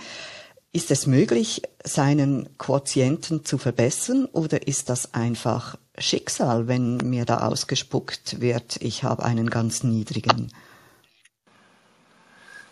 Ist 0.73 0.89
es 0.89 1.05
möglich, 1.05 1.61
seinen 1.83 2.49
Quotienten 2.57 3.45
zu 3.45 3.59
verbessern 3.59 4.25
oder 4.25 4.67
ist 4.67 4.89
das 4.89 5.13
einfach 5.13 5.77
Schicksal, 5.97 6.67
wenn 6.67 6.97
mir 6.97 7.25
da 7.25 7.47
ausgespuckt 7.47 8.41
wird, 8.41 8.77
ich 8.81 9.03
habe 9.03 9.23
einen 9.23 9.49
ganz 9.49 9.83
niedrigen? 9.83 10.51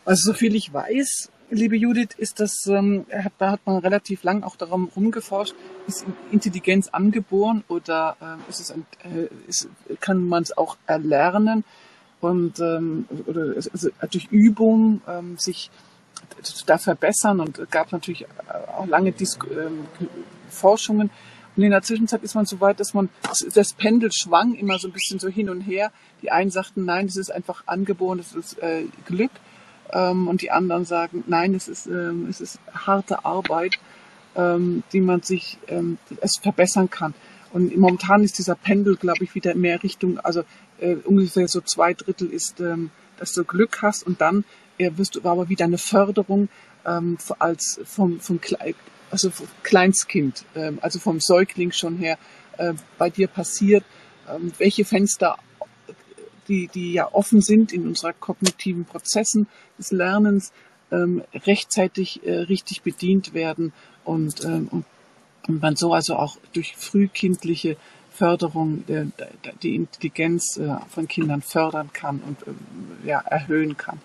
Also 0.06 0.34
soviel 0.34 0.56
ich 0.56 0.74
weiß, 0.74 1.30
liebe 1.50 1.78
Judith, 1.78 2.10
ist 2.18 2.40
das, 2.40 2.68
ähm, 2.68 3.06
da 3.38 3.52
hat 3.52 3.62
man 3.66 3.78
relativ 3.78 4.24
lang 4.24 4.44
auch 4.44 4.56
darum 4.56 4.90
rumgeforscht, 4.96 5.56
ist 5.88 6.06
Intelligenz 6.32 6.90
angeboren 6.90 7.64
oder 7.68 8.18
äh, 8.22 8.50
ist 8.50 8.60
es 8.60 8.72
ein, 8.72 8.86
äh, 9.04 9.28
ist, 9.48 9.70
kann 10.00 10.28
man 10.28 10.44
es 10.44 10.58
auch 10.58 10.78
erlernen 10.88 11.64
und 12.20 12.60
ähm, 12.60 13.06
oder 13.26 13.56
also 13.56 13.90
durch 14.12 14.28
Übung 14.32 15.02
ähm, 15.08 15.38
sich 15.38 15.70
da 16.66 16.78
verbessern 16.78 17.40
und 17.40 17.70
gab 17.70 17.92
natürlich 17.92 18.26
auch 18.78 18.88
lange 18.88 19.12
Dis 19.12 19.38
ähm, 19.52 19.86
Forschungen. 20.50 21.10
Und 21.56 21.64
in 21.64 21.72
der 21.72 21.82
Zwischenzeit 21.82 22.24
ist 22.24 22.36
man 22.36 22.46
so 22.46 22.60
weit, 22.62 22.80
dass 22.80 22.94
man 22.94 23.10
das 23.54 23.74
Pendel 23.74 24.12
schwang 24.12 24.56
immer 24.56 24.80
so 24.80 24.88
ein 24.88 24.92
bisschen 24.92 25.20
so 25.20 25.28
hin 25.30 25.50
und 25.50 25.62
her. 25.62 25.92
Die 26.22 26.32
einen 26.32 26.50
sagten, 26.50 26.86
nein, 26.86 27.08
das 27.08 27.16
ist 27.16 27.32
einfach 27.32 27.64
angeboren, 27.68 28.18
das 28.18 28.34
ist 28.34 28.62
äh, 28.62 28.86
Glück. 29.06 29.32
Ähm, 29.92 30.28
und 30.28 30.42
die 30.42 30.52
anderen 30.52 30.86
sagen, 30.86 31.24
nein, 31.28 31.54
es 31.54 31.68
ist, 31.68 31.86
ähm, 31.86 32.28
es 32.30 32.42
ist 32.42 32.60
harte 32.74 33.26
Arbeit, 33.26 33.80
ähm, 34.36 34.84
die 34.92 35.02
man 35.02 35.22
sich 35.22 35.60
ähm, 35.68 35.98
es 36.22 36.38
verbessern 36.38 36.90
kann. 36.90 37.14
Und 37.52 37.78
momentan 37.78 38.24
ist 38.24 38.40
dieser 38.40 38.56
Pendel, 38.56 38.96
glaube 38.96 39.24
ich, 39.24 39.36
wieder 39.36 39.54
mehr 39.54 39.84
Richtung, 39.84 40.20
also 40.20 40.44
äh, 40.80 40.96
ungefähr 40.96 41.48
so 41.48 41.62
zwei 41.62 41.94
Drittel 41.94 42.30
ist, 42.32 42.60
ähm, 42.60 42.90
dass 43.20 43.34
du 43.34 43.44
Glück 43.44 43.84
hast 43.84 44.08
und 44.08 44.22
dann 44.22 44.44
er 44.78 44.98
wirst 44.98 45.16
du 45.16 45.22
aber 45.24 45.50
wieder 45.50 45.66
eine 45.66 45.78
Förderung 45.78 46.50
ähm, 46.86 47.18
als 47.40 47.80
vom, 47.86 48.20
vom 48.20 48.40
also 49.14 49.32
Kleinstkind, 49.62 50.44
ähm, 50.56 50.80
also 50.82 51.00
vom 51.00 51.20
Säugling 51.20 51.72
schon 51.72 51.98
her 51.98 52.18
äh, 52.58 52.74
bei 52.98 53.12
dir 53.12 53.28
passiert, 53.28 53.86
ähm, 54.28 54.52
welche 54.58 54.86
Fenster 54.86 55.38
die, 56.48 56.68
die 56.68 56.94
ja 56.94 57.14
offen 57.14 57.42
sind 57.42 57.72
in 57.72 57.88
unserer 57.88 58.12
kognitiven 58.12 58.86
Prozessen 58.86 59.48
des 59.78 59.92
Lernens, 59.92 60.52
ähm, 60.92 61.24
rechtzeitig 61.34 62.26
äh, 62.26 62.40
richtig 62.40 62.82
bedient 62.82 63.34
werden 63.34 63.72
und, 64.04 64.44
ähm, 64.44 64.68
und, 64.72 64.86
man 65.62 65.76
so 65.76 65.94
also 65.94 66.16
auch 66.16 66.38
durch 66.54 66.76
frühkindliche 66.76 67.78
Förderung 68.12 68.84
äh, 68.88 69.06
die 69.62 69.76
Intelligenz 69.76 70.58
äh, 70.58 70.76
von 70.90 71.08
Kindern 71.08 71.42
fördern 71.42 71.92
kann 71.94 72.22
und 72.22 72.42
äh, 72.48 73.08
ja, 73.08 73.20
erhöhen 73.20 73.78
kann. 73.78 74.00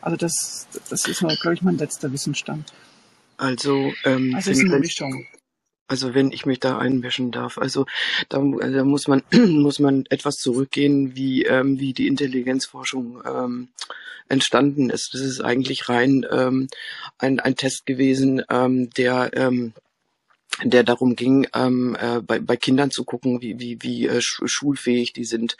Also 0.00 0.16
das, 0.16 0.66
das 0.88 1.06
ist, 1.06 1.20
glaube 1.20 1.54
ich, 1.54 1.62
mein 1.62 1.76
letzter 1.76 2.12
Wissensstand. 2.12 2.72
Also, 3.38 3.92
ähm, 4.04 4.34
also 4.34 4.50
ist 4.50 4.60
eine 4.60 4.78
Mischung. 4.78 5.26
Also 5.86 6.12
wenn 6.12 6.32
ich 6.32 6.44
mich 6.44 6.60
da 6.60 6.76
einmischen 6.76 7.30
darf, 7.30 7.56
also 7.56 7.86
da, 8.28 8.40
da 8.40 8.84
muss 8.84 9.08
man 9.08 9.22
muss 9.32 9.78
man 9.78 10.04
etwas 10.10 10.36
zurückgehen, 10.36 11.16
wie 11.16 11.44
ähm, 11.44 11.78
wie 11.78 11.94
die 11.94 12.08
Intelligenzforschung 12.08 13.22
ähm, 13.24 13.68
entstanden 14.28 14.90
ist. 14.90 15.14
Das 15.14 15.22
ist 15.22 15.40
eigentlich 15.40 15.88
rein 15.88 16.26
ähm, 16.30 16.68
ein 17.16 17.40
ein 17.40 17.56
Test 17.56 17.86
gewesen, 17.86 18.42
ähm, 18.50 18.90
der 18.90 19.30
ähm, 19.32 19.72
der 20.62 20.82
darum 20.82 21.16
ging, 21.16 21.46
ähm, 21.54 21.96
äh, 22.00 22.20
bei, 22.20 22.40
bei 22.40 22.56
Kindern 22.56 22.90
zu 22.90 23.04
gucken, 23.04 23.40
wie, 23.40 23.58
wie, 23.58 23.78
wie 23.80 24.06
äh, 24.06 24.20
schulfähig 24.20 25.12
die 25.12 25.24
sind. 25.24 25.56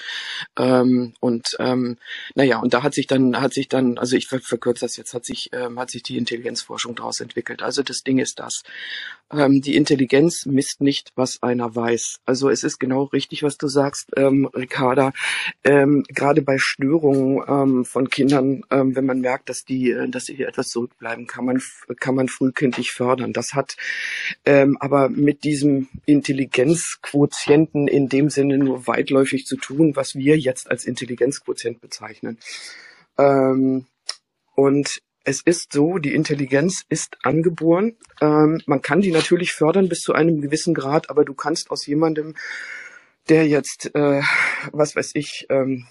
Ähm, 0.59 1.15
und 1.21 1.57
ähm, 1.59 1.99
naja, 2.35 2.59
und 2.59 2.75
da 2.75 2.83
hat 2.83 2.95
sich 2.95 3.07
dann, 3.07 3.41
hat 3.41 3.53
sich 3.53 3.69
dann, 3.69 3.99
also 3.99 4.17
ich 4.17 4.27
verkürze 4.27 4.85
das 4.85 4.97
jetzt, 4.97 5.15
hat 5.15 5.25
sich, 5.25 5.51
ähm, 5.53 5.79
hat 5.79 5.91
sich 5.91 6.03
die 6.03 6.17
Intelligenzforschung 6.17 6.95
daraus 6.95 7.21
entwickelt. 7.21 7.63
Also 7.63 7.83
das 7.83 8.03
Ding 8.03 8.19
ist 8.19 8.41
das. 8.41 8.63
Ähm, 9.33 9.61
die 9.61 9.77
Intelligenz 9.77 10.47
misst 10.47 10.81
nicht, 10.81 11.13
was 11.15 11.43
einer 11.43 11.75
weiß. 11.75 12.21
Also 12.25 12.49
es 12.49 12.65
ist 12.65 12.79
genau 12.79 13.05
richtig, 13.05 13.43
was 13.43 13.59
du 13.59 13.69
sagst, 13.69 14.11
ähm, 14.17 14.47
Ricarda. 14.47 15.13
Ähm, 15.65 16.05
Gerade 16.09 16.43
bei 16.43 16.59
Störungen 16.59 17.43
ähm, 17.47 17.85
von 17.85 18.09
Kindern, 18.09 18.63
ähm, 18.71 18.97
wenn 18.97 19.07
man 19.07 19.21
merkt, 19.21 19.49
dass 19.49 19.65
die, 19.65 19.91
äh, 19.91 20.09
dass 20.09 20.27
sie 20.27 20.35
hier 20.35 20.49
etwas 20.49 20.69
zurückbleiben, 20.69 21.27
kann 21.27 21.45
man 21.45 21.61
kann 22.01 22.15
man 22.15 22.29
frühkindlich 22.29 22.93
fördern. 22.93 23.33
Das 23.33 23.55
hat 23.55 23.77
ähm, 24.45 24.77
aber 24.81 25.09
mit 25.09 25.45
diesem 25.45 25.89
Intelligenzquotienten 26.07 27.89
in 27.89 28.09
dem 28.09 28.31
Sinne 28.31 28.59
nur 28.59 28.87
weitläufig 28.87 29.47
zu 29.47 29.57
tun, 29.57 29.97
was 29.97 30.15
wir 30.15 30.39
jetzt 30.39 30.71
als 30.71 30.85
Intelligenzquotient 30.85 31.81
bezeichnen. 31.81 32.39
Ähm, 33.19 33.87
und 34.55 35.01
es 35.29 35.43
ist 35.43 35.75
so, 35.75 35.99
die 35.99 36.15
Intelligenz 36.15 36.85
ist 36.89 37.19
angeboren. 37.23 37.97
Ähm, 38.23 38.63
man 38.65 38.81
kann 38.81 39.03
die 39.03 39.11
natürlich 39.11 39.53
fördern 39.53 39.91
bis 39.91 40.01
zu 40.01 40.15
einem 40.15 40.41
gewissen 40.41 40.73
Grad, 40.73 41.11
aber 41.11 41.25
du 41.27 41.35
kannst 41.35 41.71
aus 41.71 41.85
jemandem, 41.85 42.35
der 43.29 43.47
jetzt, 43.47 43.95
äh, 43.95 44.23
was 44.73 44.97
weiß 44.97 45.11
ich, 45.15 45.47
ähm, 45.51 45.87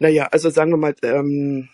naja, 0.00 0.28
also 0.32 0.50
sagen 0.50 0.72
wir 0.72 0.76
mal, 0.76 0.94
ähm, 1.02 1.68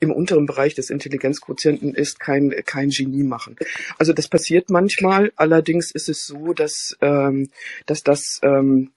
im 0.00 0.10
unteren 0.12 0.46
Bereich 0.46 0.74
des 0.74 0.90
Intelligenzquotienten 0.90 1.94
ist 1.94 2.18
kein, 2.18 2.50
kein 2.66 2.90
Genie 2.90 3.22
machen. 3.22 3.56
Also 3.96 4.12
das 4.12 4.26
passiert 4.26 4.70
manchmal, 4.70 5.32
allerdings 5.36 5.92
ist 5.92 6.08
es 6.08 6.26
so, 6.26 6.52
dass, 6.52 6.96
ähm, 7.00 7.48
dass 7.86 8.02
das 8.02 8.40
ähm, 8.42 8.90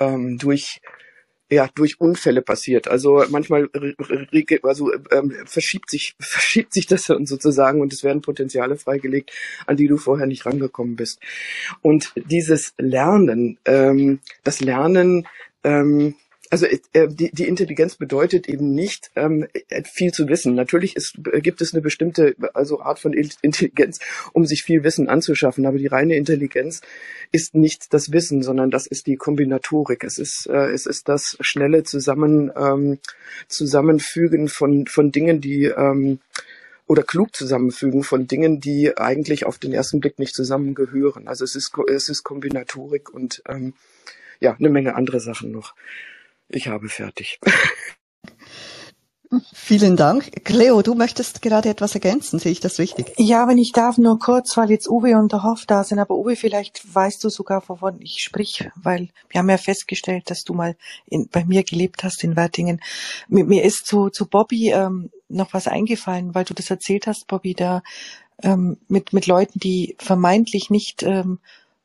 ähm, 0.00 0.38
durch 0.38 0.80
ja 1.50 1.68
durch 1.74 2.00
Unfälle 2.00 2.42
passiert. 2.42 2.88
Also 2.88 3.24
manchmal 3.30 3.68
also 4.62 4.92
ähm, 5.10 5.34
verschiebt 5.46 5.90
sich 5.90 6.14
verschiebt 6.20 6.72
sich 6.72 6.86
das 6.86 7.04
sozusagen 7.04 7.80
und 7.80 7.92
es 7.92 8.04
werden 8.04 8.22
Potenziale 8.22 8.76
freigelegt, 8.76 9.32
an 9.66 9.76
die 9.76 9.88
du 9.88 9.96
vorher 9.96 10.26
nicht 10.26 10.46
rangekommen 10.46 10.96
bist. 10.96 11.20
Und 11.82 12.12
dieses 12.16 12.74
Lernen, 12.78 13.58
ähm, 13.64 14.20
das 14.44 14.60
Lernen 14.60 15.26
ähm, 15.64 16.14
also 16.50 16.66
äh, 16.66 17.08
die, 17.08 17.30
die 17.30 17.46
Intelligenz 17.46 17.96
bedeutet 17.96 18.48
eben 18.48 18.72
nicht 18.74 19.10
ähm, 19.16 19.46
äh, 19.68 19.82
viel 19.84 20.12
zu 20.12 20.28
wissen. 20.28 20.54
Natürlich 20.54 20.96
ist, 20.96 21.18
äh, 21.32 21.40
gibt 21.40 21.60
es 21.60 21.72
eine 21.72 21.82
bestimmte 21.82 22.34
also 22.54 22.80
Art 22.80 22.98
von 22.98 23.12
Intelligenz, 23.42 24.00
um 24.32 24.46
sich 24.46 24.62
viel 24.62 24.84
Wissen 24.84 25.08
anzuschaffen, 25.08 25.66
aber 25.66 25.78
die 25.78 25.86
reine 25.86 26.16
Intelligenz 26.16 26.80
ist 27.32 27.54
nicht 27.54 27.92
das 27.92 28.12
Wissen, 28.12 28.42
sondern 28.42 28.70
das 28.70 28.86
ist 28.86 29.06
die 29.06 29.16
Kombinatorik. 29.16 30.04
Es 30.04 30.18
ist 30.18 30.46
äh, 30.46 30.70
es 30.70 30.86
ist 30.86 31.08
das 31.08 31.36
schnelle 31.40 31.84
Zusammen 31.84 32.50
ähm, 32.56 32.98
Zusammenfügen 33.48 34.48
von 34.48 34.86
von 34.86 35.12
Dingen, 35.12 35.40
die 35.40 35.64
ähm, 35.64 36.20
oder 36.86 37.02
klug 37.02 37.36
zusammenfügen 37.36 38.02
von 38.02 38.26
Dingen, 38.26 38.60
die 38.60 38.96
eigentlich 38.96 39.44
auf 39.44 39.58
den 39.58 39.74
ersten 39.74 40.00
Blick 40.00 40.18
nicht 40.18 40.34
zusammengehören. 40.34 41.28
Also 41.28 41.44
es 41.44 41.54
ist 41.54 41.72
es 41.88 42.08
ist 42.08 42.24
Kombinatorik 42.24 43.12
und 43.12 43.42
ähm, 43.46 43.74
ja 44.40 44.54
eine 44.54 44.70
Menge 44.70 44.94
andere 44.94 45.20
Sachen 45.20 45.52
noch. 45.52 45.74
Ich 46.48 46.68
habe 46.68 46.88
fertig. 46.88 47.38
Vielen 49.52 49.96
Dank. 49.96 50.44
Cleo, 50.44 50.80
du 50.80 50.94
möchtest 50.94 51.42
gerade 51.42 51.68
etwas 51.68 51.94
ergänzen, 51.94 52.38
sehe 52.38 52.52
ich 52.52 52.60
das 52.60 52.78
richtig? 52.78 53.12
Ja, 53.18 53.46
wenn 53.46 53.58
ich 53.58 53.72
darf, 53.72 53.98
nur 53.98 54.18
kurz, 54.18 54.56
weil 54.56 54.70
jetzt 54.70 54.88
Uwe 54.88 55.18
und 55.18 55.32
der 55.32 55.42
Hoff 55.42 55.66
da 55.66 55.84
sind. 55.84 55.98
Aber 55.98 56.14
Uwe, 56.14 56.34
vielleicht 56.34 56.82
weißt 56.94 57.22
du 57.22 57.28
sogar, 57.28 57.62
wovon 57.68 58.00
ich 58.00 58.22
sprich, 58.22 58.66
weil 58.74 59.10
wir 59.28 59.40
haben 59.40 59.50
ja 59.50 59.58
festgestellt, 59.58 60.30
dass 60.30 60.44
du 60.44 60.54
mal 60.54 60.76
in, 61.04 61.28
bei 61.28 61.44
mir 61.44 61.62
gelebt 61.62 62.04
hast 62.04 62.24
in 62.24 62.36
Wertingen. 62.36 62.80
Mir, 63.28 63.44
mir 63.44 63.64
ist 63.64 63.86
zu, 63.86 64.08
zu 64.08 64.26
Bobby 64.26 64.70
ähm, 64.70 65.10
noch 65.28 65.52
was 65.52 65.68
eingefallen, 65.68 66.34
weil 66.34 66.44
du 66.44 66.54
das 66.54 66.70
erzählt 66.70 67.06
hast, 67.06 67.26
Bobby, 67.26 67.52
da 67.52 67.82
ähm, 68.42 68.78
mit, 68.88 69.12
mit 69.12 69.26
Leuten, 69.26 69.58
die 69.58 69.94
vermeintlich 69.98 70.70
nicht 70.70 71.02
ähm, 71.02 71.38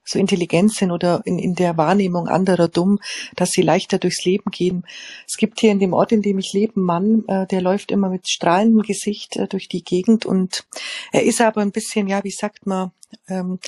so 0.03 0.19
intelligent 0.19 0.73
sind 0.73 0.91
oder 0.91 1.21
in, 1.25 1.39
in 1.39 1.55
der 1.55 1.77
Wahrnehmung 1.77 2.27
anderer 2.27 2.67
dumm, 2.67 2.99
dass 3.35 3.51
sie 3.51 3.61
leichter 3.61 3.97
durchs 3.97 4.25
Leben 4.25 4.51
gehen. 4.51 4.85
Es 5.27 5.37
gibt 5.37 5.59
hier 5.59 5.71
in 5.71 5.79
dem 5.79 5.93
Ort, 5.93 6.11
in 6.11 6.21
dem 6.21 6.39
ich 6.39 6.53
lebe, 6.53 6.75
einen 6.75 6.85
Mann, 6.85 7.23
äh, 7.27 7.47
der 7.47 7.61
läuft 7.61 7.91
immer 7.91 8.09
mit 8.09 8.27
strahlendem 8.27 8.81
Gesicht 8.81 9.37
äh, 9.37 9.47
durch 9.47 9.67
die 9.67 9.83
Gegend 9.83 10.25
und 10.25 10.65
er 11.11 11.23
ist 11.23 11.41
aber 11.41 11.61
ein 11.61 11.71
bisschen, 11.71 12.07
ja, 12.07 12.23
wie 12.23 12.31
sagt 12.31 12.65
man, 12.65 12.91
ähm, 13.27 13.59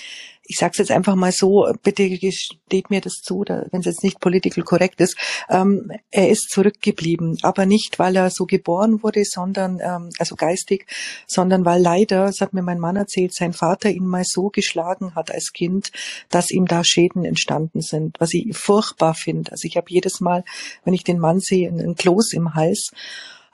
ich 0.48 0.58
sage 0.58 0.72
es 0.74 0.78
jetzt 0.78 0.92
einfach 0.92 1.16
mal 1.16 1.32
so, 1.32 1.68
bitte 1.84 2.10
gesteht 2.10 2.90
mir 2.90 3.02
das 3.02 3.22
zu, 3.22 3.44
wenn 3.48 3.80
es 3.80 3.86
jetzt 3.86 4.04
nicht 4.04 4.20
political 4.20 4.64
korrekt 4.64 5.02
ist, 5.02 5.18
ähm, 5.50 5.92
er 6.12 6.30
ist 6.30 6.50
zurückgeblieben, 6.50 7.38
aber 7.42 7.66
nicht, 7.66 8.00
weil 8.00 8.16
er 8.16 8.30
so 8.30 8.46
geboren 8.46 9.04
wurde, 9.04 9.24
sondern, 9.26 9.80
ähm, 9.82 10.10
also 10.20 10.36
geistig, 10.36 10.86
sondern 11.28 11.66
weil 11.66 11.82
leider, 11.82 12.26
das 12.26 12.42
hat 12.42 12.54
mir 12.54 12.62
mein 12.62 12.80
Mann 12.80 12.96
erzählt, 12.96 13.34
sein 13.34 13.54
Vater 13.54 13.90
ihn 13.90 14.06
mal 14.06 14.24
so 14.26 14.50
geschlagen 14.50 15.16
hat 15.16 15.32
als 15.32 15.54
Kind, 15.54 15.92
dass 16.30 16.52
ihm 16.52 16.66
da 16.66 16.84
Schäden 16.84 17.26
entstanden 17.26 17.82
sind, 17.82 18.20
was 18.20 18.34
ich 18.34 18.56
furchtbar 18.56 19.14
finde. 19.14 19.52
Also 19.52 19.68
ich 19.68 19.78
habe 19.78 19.88
jedes 19.90 20.20
Mal, 20.20 20.44
wenn 20.84 20.94
ich 20.94 21.04
den 21.04 21.20
Mann 21.20 21.40
sehe, 21.40 21.70
einen 21.70 21.96
Kloß 21.96 22.34
im 22.34 22.56
Hals 22.56 22.92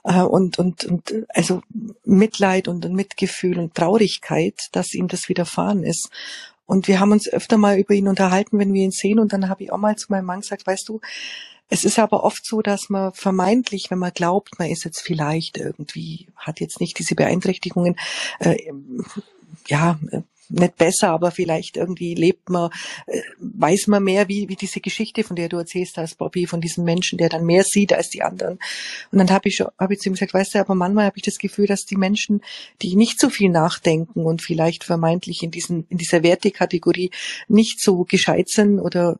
äh, 0.04 0.21
und, 0.21 0.60
und, 0.60 0.86
und 0.86 1.13
also 1.30 1.62
Mitleid 2.04 2.67
und 2.67 2.89
Mitgefühl 2.91 3.60
und 3.60 3.75
Traurigkeit, 3.75 4.56
dass 4.71 4.93
ihm 4.93 5.08
das 5.08 5.30
widerfahren 5.30 5.84
ist. 5.84 6.10
Und 6.71 6.88
wir 6.88 7.01
haben 7.01 7.12
uns 7.12 7.27
öfter 7.27 7.57
mal 7.57 7.77
über 7.77 7.93
ihn 7.93 8.07
unterhalten, 8.07 8.57
wenn 8.57 8.73
wir 8.73 8.81
ihn 8.81 8.91
sehen. 8.91 9.19
Und 9.19 9.34
dann 9.34 9.49
habe 9.49 9.62
ich 9.62 9.73
auch 9.73 9.77
mal 9.77 9.97
zu 9.97 10.10
meinem 10.10 10.23
Mann 10.23 10.39
gesagt, 10.39 10.65
weißt 10.65 10.88
du, 10.88 11.01
es 11.67 11.84
ist 11.84 11.99
aber 11.99 12.23
oft 12.23 12.45
so, 12.45 12.62
dass 12.62 12.89
man 12.89 13.12
vermeintlich, 13.12 13.91
wenn 13.91 13.99
man 13.99 14.13
glaubt, 14.13 14.57
man 14.57 14.69
ist 14.69 14.86
jetzt 14.86 15.01
vielleicht 15.01 15.57
irgendwie, 15.57 16.29
hat 16.38 16.62
jetzt 16.62 16.79
nicht 16.79 16.97
diese 16.97 17.13
Beeinträchtigungen, 17.13 17.97
äh, 18.39 18.55
ja, 19.67 19.99
nicht 20.49 20.77
besser, 20.77 21.10
aber 21.10 21.32
vielleicht 21.32 21.77
irgendwie 21.77 22.13
lebt 22.15 22.49
man, 22.49 22.69
äh, 23.08 23.21
weiß 23.39 23.88
man 23.88 24.04
mehr, 24.04 24.27
wie, 24.27 24.49
wie 24.49 24.56
diese 24.56 24.82
Geschichte, 24.82 25.23
von 25.23 25.36
der 25.36 25.49
du 25.49 25.58
erzählst 25.58 25.97
hast, 25.97 26.17
Bobby, 26.17 26.45
von 26.45 26.62
diesem 26.62 26.84
Menschen, 26.84 27.17
der 27.17 27.30
dann 27.30 27.45
mehr 27.45 27.63
sieht 27.63 27.93
als 27.93 28.10
die 28.10 28.21
anderen. 28.21 28.60
Und 29.12 29.17
dann 29.17 29.30
habe 29.30 29.49
ich, 29.49 29.62
hab 29.62 29.91
ich 29.91 29.99
zu 29.99 30.10
ihm 30.10 30.13
gesagt, 30.13 30.34
weißt 30.34 30.56
du, 30.56 30.60
aber 30.60 30.75
manchmal 30.75 31.06
habe 31.06 31.17
ich 31.17 31.23
das 31.23 31.38
Gefühl, 31.38 31.67
dass 31.67 31.86
die 31.86 31.97
Menschen, 31.97 32.41
die 32.82 32.95
nicht 32.95 33.19
so 33.19 33.30
viel 33.30 33.49
nachdenken 33.49 34.25
und 34.25 34.41
vielleicht 34.41 34.84
vermeintlich 34.84 35.43
in 35.43 35.51
diesen, 35.51 35.86
in 35.89 35.97
dieser 35.97 36.23
Wertekategorie 36.23 37.12
nicht 37.47 37.82
so 37.82 38.04
gescheit 38.04 38.49
sind 38.49 38.80
oder 38.80 39.19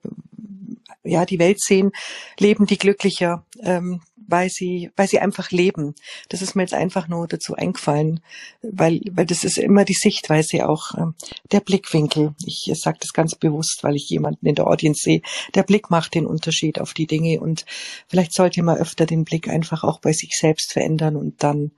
ja 1.04 1.26
die 1.26 1.40
Welt 1.40 1.62
sehen, 1.62 1.92
leben 2.40 2.66
die 2.66 2.78
glücklicher, 2.78 3.46
ähm, 3.62 4.02
weil 4.16 4.50
sie, 4.50 4.92
weil 4.96 5.08
sie 5.08 5.20
einfach 5.20 5.52
leben. 5.52 5.96
Das 6.30 6.42
ist 6.42 6.56
mir 6.56 6.64
jetzt 6.64 6.74
einfach 6.74 7.08
nur 7.08 7.28
dazu 7.28 7.56
eingefallen, 7.56 8.22
weil, 8.62 9.02
weil 9.12 9.26
das 9.26 9.44
ist 9.44 9.58
immer 9.58 9.86
die 9.86 9.94
Sichtweise 9.94 10.68
auch, 10.70 10.94
ähm, 10.98 11.16
der 11.52 11.60
Blickwinkel. 11.60 12.34
Ich 12.46 12.72
sage 12.76 12.98
das 13.02 13.14
ganz 13.14 13.36
bewusst, 13.36 13.84
weil 13.84 13.96
ich 13.96 14.10
jemanden 14.10 14.46
in 14.46 14.56
der 14.56 14.68
Audience 14.68 15.02
sehe. 15.04 15.22
Der 15.56 15.64
Blick 15.64 15.90
macht 15.90 16.16
den 16.16 16.26
Unterschied 16.26 16.80
auf 16.80 16.94
die 16.94 17.08
Dinge 17.08 17.40
und 17.40 17.66
vielleicht 18.08 18.34
sollte 18.34 18.64
man 18.64 18.78
öfter 18.78 19.06
den 19.06 19.26
Blick 19.26 19.48
einfach 19.48 19.84
auch 19.84 20.00
bei 20.00 20.14
sich 20.14 20.32
selbst 20.40 20.74
verändern 20.74 21.16
und 21.16 21.44
dann, 21.44 21.72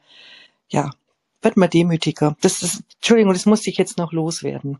ja, 0.69 0.91
wird 1.41 1.57
man 1.57 1.69
demütiger. 1.69 2.37
Das 2.41 2.61
ist, 2.61 2.83
Entschuldigung, 2.95 3.33
das 3.33 3.45
musste 3.45 3.69
ich 3.69 3.77
jetzt 3.77 3.97
noch 3.97 4.13
loswerden. 4.13 4.79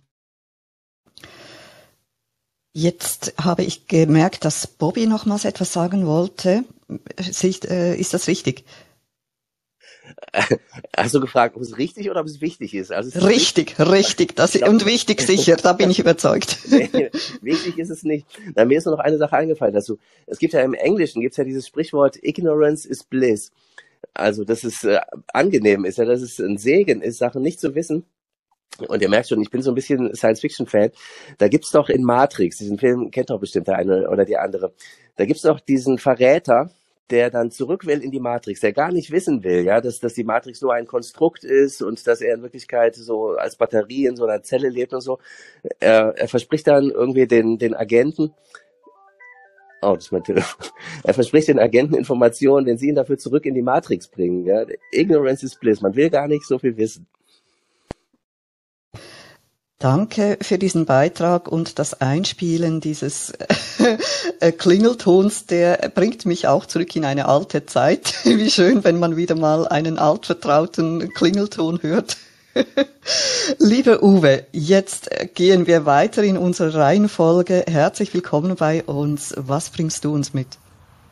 Jetzt 2.76 3.36
habe 3.40 3.64
ich 3.64 3.88
gemerkt, 3.88 4.46
dass 4.46 4.66
Bobby 4.66 5.06
nochmals 5.06 5.46
etwas 5.46 5.72
sagen 5.72 6.08
wollte. 6.08 6.64
Äh, 6.90 8.00
ist 8.00 8.14
das 8.16 8.28
richtig? 8.28 8.66
Hast 10.98 11.14
du 11.14 11.20
gefragt, 11.20 11.56
ob 11.56 11.62
es 11.62 11.78
richtig 11.78 12.10
oder 12.10 12.22
ob 12.22 12.26
es 12.26 12.42
wichtig 12.42 12.74
ist? 12.74 12.92
Also 12.92 13.10
ist 13.10 13.24
richtig, 13.24 13.80
richtig, 13.80 13.90
richtig 14.32 14.36
das, 14.36 14.56
und 14.56 14.88
wichtig 14.88 15.22
sicher, 15.22 15.56
da 15.56 15.74
bin 15.74 15.92
ich 15.92 16.00
überzeugt. 16.00 16.58
nee, 16.70 17.12
wichtig 17.42 17.78
ist 17.78 17.92
es 17.92 18.04
nicht. 18.04 18.26
Na, 18.56 18.66
mir 18.66 18.80
ist 18.80 18.86
nur 18.86 18.96
noch 18.96 19.04
eine 19.04 19.20
Sache 19.20 19.36
eingefallen 19.36 19.76
dazu. 19.76 20.00
Es 20.26 20.40
gibt 20.40 20.54
ja 20.54 20.62
im 20.62 20.74
Englischen, 20.74 21.22
gibt 21.22 21.34
es 21.34 21.38
ja 21.38 21.44
dieses 21.44 21.68
Sprichwort, 21.68 22.18
Ignorance 22.24 22.88
is 22.88 23.04
bliss. 23.04 23.52
Also, 24.16 24.44
dass 24.46 24.64
es 24.64 24.84
äh, 24.84 25.00
angenehm 25.32 25.86
ist, 25.86 26.00
ja, 26.00 26.06
dass 26.06 26.22
es 26.22 26.40
ein 26.40 26.58
Segen 26.58 27.02
ist, 27.04 27.20
Sachen 27.20 27.44
nicht 27.44 27.60
zu 27.60 27.76
wissen 27.76 28.04
und 28.88 29.02
ihr 29.02 29.10
merkt 29.10 29.30
schon, 29.30 29.42
ich 29.42 29.52
bin 29.52 29.62
so 29.62 29.72
ein 29.72 29.76
bisschen 29.76 30.16
Science-Fiction-Fan. 30.16 30.92
Da 31.38 31.48
gibt's 31.48 31.72
doch 31.72 31.90
in 31.90 32.04
Matrix, 32.04 32.58
diesen 32.58 32.78
Film 32.78 33.12
kennt 33.12 33.30
doch 33.30 33.40
bestimmt 33.40 33.68
der 33.68 33.78
eine 33.78 34.10
oder 34.10 34.26
die 34.26 34.38
andere. 34.38 34.74
Da 35.16 35.26
gibt's 35.26 35.44
doch 35.44 35.60
diesen 35.60 35.98
Verräter, 36.00 36.72
der 37.10 37.30
dann 37.30 37.52
zurück 37.52 37.86
will 37.86 38.02
in 38.02 38.12
die 38.12 38.20
Matrix, 38.20 38.62
der 38.62 38.74
gar 38.74 38.92
nicht 38.92 39.12
wissen 39.12 39.44
will, 39.44 39.64
ja, 39.66 39.82
dass, 39.82 40.00
dass 40.00 40.14
die 40.14 40.24
Matrix 40.24 40.62
nur 40.62 40.74
ein 40.74 40.88
Konstrukt 40.88 41.44
ist 41.44 41.82
und 41.82 42.06
dass 42.08 42.22
er 42.22 42.34
in 42.34 42.42
Wirklichkeit 42.42 42.96
so 42.96 43.32
als 43.32 43.56
Batterie 43.56 44.08
in 44.08 44.16
so 44.16 44.26
einer 44.26 44.42
Zelle 44.42 44.70
lebt 44.70 44.94
und 44.94 45.02
so. 45.02 45.20
Er, 45.80 46.14
er 46.18 46.28
verspricht 46.28 46.68
dann 46.68 46.90
irgendwie 46.90 47.28
den, 47.28 47.58
den 47.58 47.76
Agenten, 47.76 48.34
Oh, 49.86 49.96
das 49.96 50.06
ist 50.06 50.12
mein 50.14 50.24
Telefon. 50.24 50.66
Er 51.04 51.14
verspricht 51.14 51.50
den 51.50 51.60
Agenten 51.60 51.96
Informationen, 51.96 52.66
wenn 52.66 52.78
sie 52.78 52.88
ihn 52.88 52.96
dafür 52.96 53.18
zurück 53.18 53.46
in 53.46 53.54
die 53.54 53.62
Matrix 53.62 54.08
bringen. 54.08 54.46
Ja? 54.46 54.66
Ignorance 54.94 55.46
is 55.46 55.60
bliss. 55.60 55.82
Man 55.82 55.94
will 55.96 56.10
gar 56.10 56.30
nicht 56.30 56.46
so 56.46 56.58
viel 56.58 56.78
wissen. 56.78 57.06
Danke 59.84 60.38
für 60.40 60.58
diesen 60.58 60.86
Beitrag 60.86 61.50
und 61.50 61.78
das 61.78 62.00
Einspielen 62.00 62.80
dieses 62.80 63.34
äh, 64.40 64.52
Klingeltons, 64.58 65.46
der 65.46 65.92
bringt 65.94 66.26
mich 66.26 66.48
auch 66.48 66.66
zurück 66.66 66.96
in 66.96 67.04
eine 67.04 67.28
alte 67.28 67.66
Zeit. 67.66 68.14
Wie 68.24 68.50
schön, 68.50 68.86
wenn 68.86 68.98
man 68.98 69.18
wieder 69.18 69.36
mal 69.36 69.68
einen 69.68 70.00
altvertrauten 70.00 71.14
Klingelton 71.14 71.82
hört. 71.82 72.16
Lieber 73.60 74.02
Uwe, 74.02 74.46
jetzt 74.54 75.10
gehen 75.36 75.68
wir 75.68 75.86
weiter 75.86 76.24
in 76.24 76.38
unserer 76.38 76.76
Reihenfolge. 76.76 77.66
Herzlich 77.68 78.14
willkommen 78.14 78.56
bei 78.56 78.86
uns. 78.86 79.34
Was 79.36 79.70
bringst 79.70 80.06
du 80.06 80.14
uns 80.14 80.34
mit? 80.34 80.48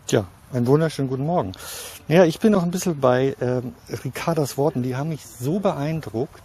Tja, 0.07 0.23
einen 0.53 0.65
wunderschönen 0.65 1.09
guten 1.09 1.25
Morgen. 1.25 1.51
Ja, 2.07 2.23
ich 2.23 2.39
bin 2.39 2.53
noch 2.53 2.63
ein 2.63 2.71
bisschen 2.71 3.01
bei 3.01 3.35
ähm, 3.41 3.73
Ricardas 4.05 4.57
Worten. 4.57 4.81
Die 4.81 4.95
haben 4.95 5.09
mich 5.09 5.25
so 5.25 5.59
beeindruckt 5.59 6.41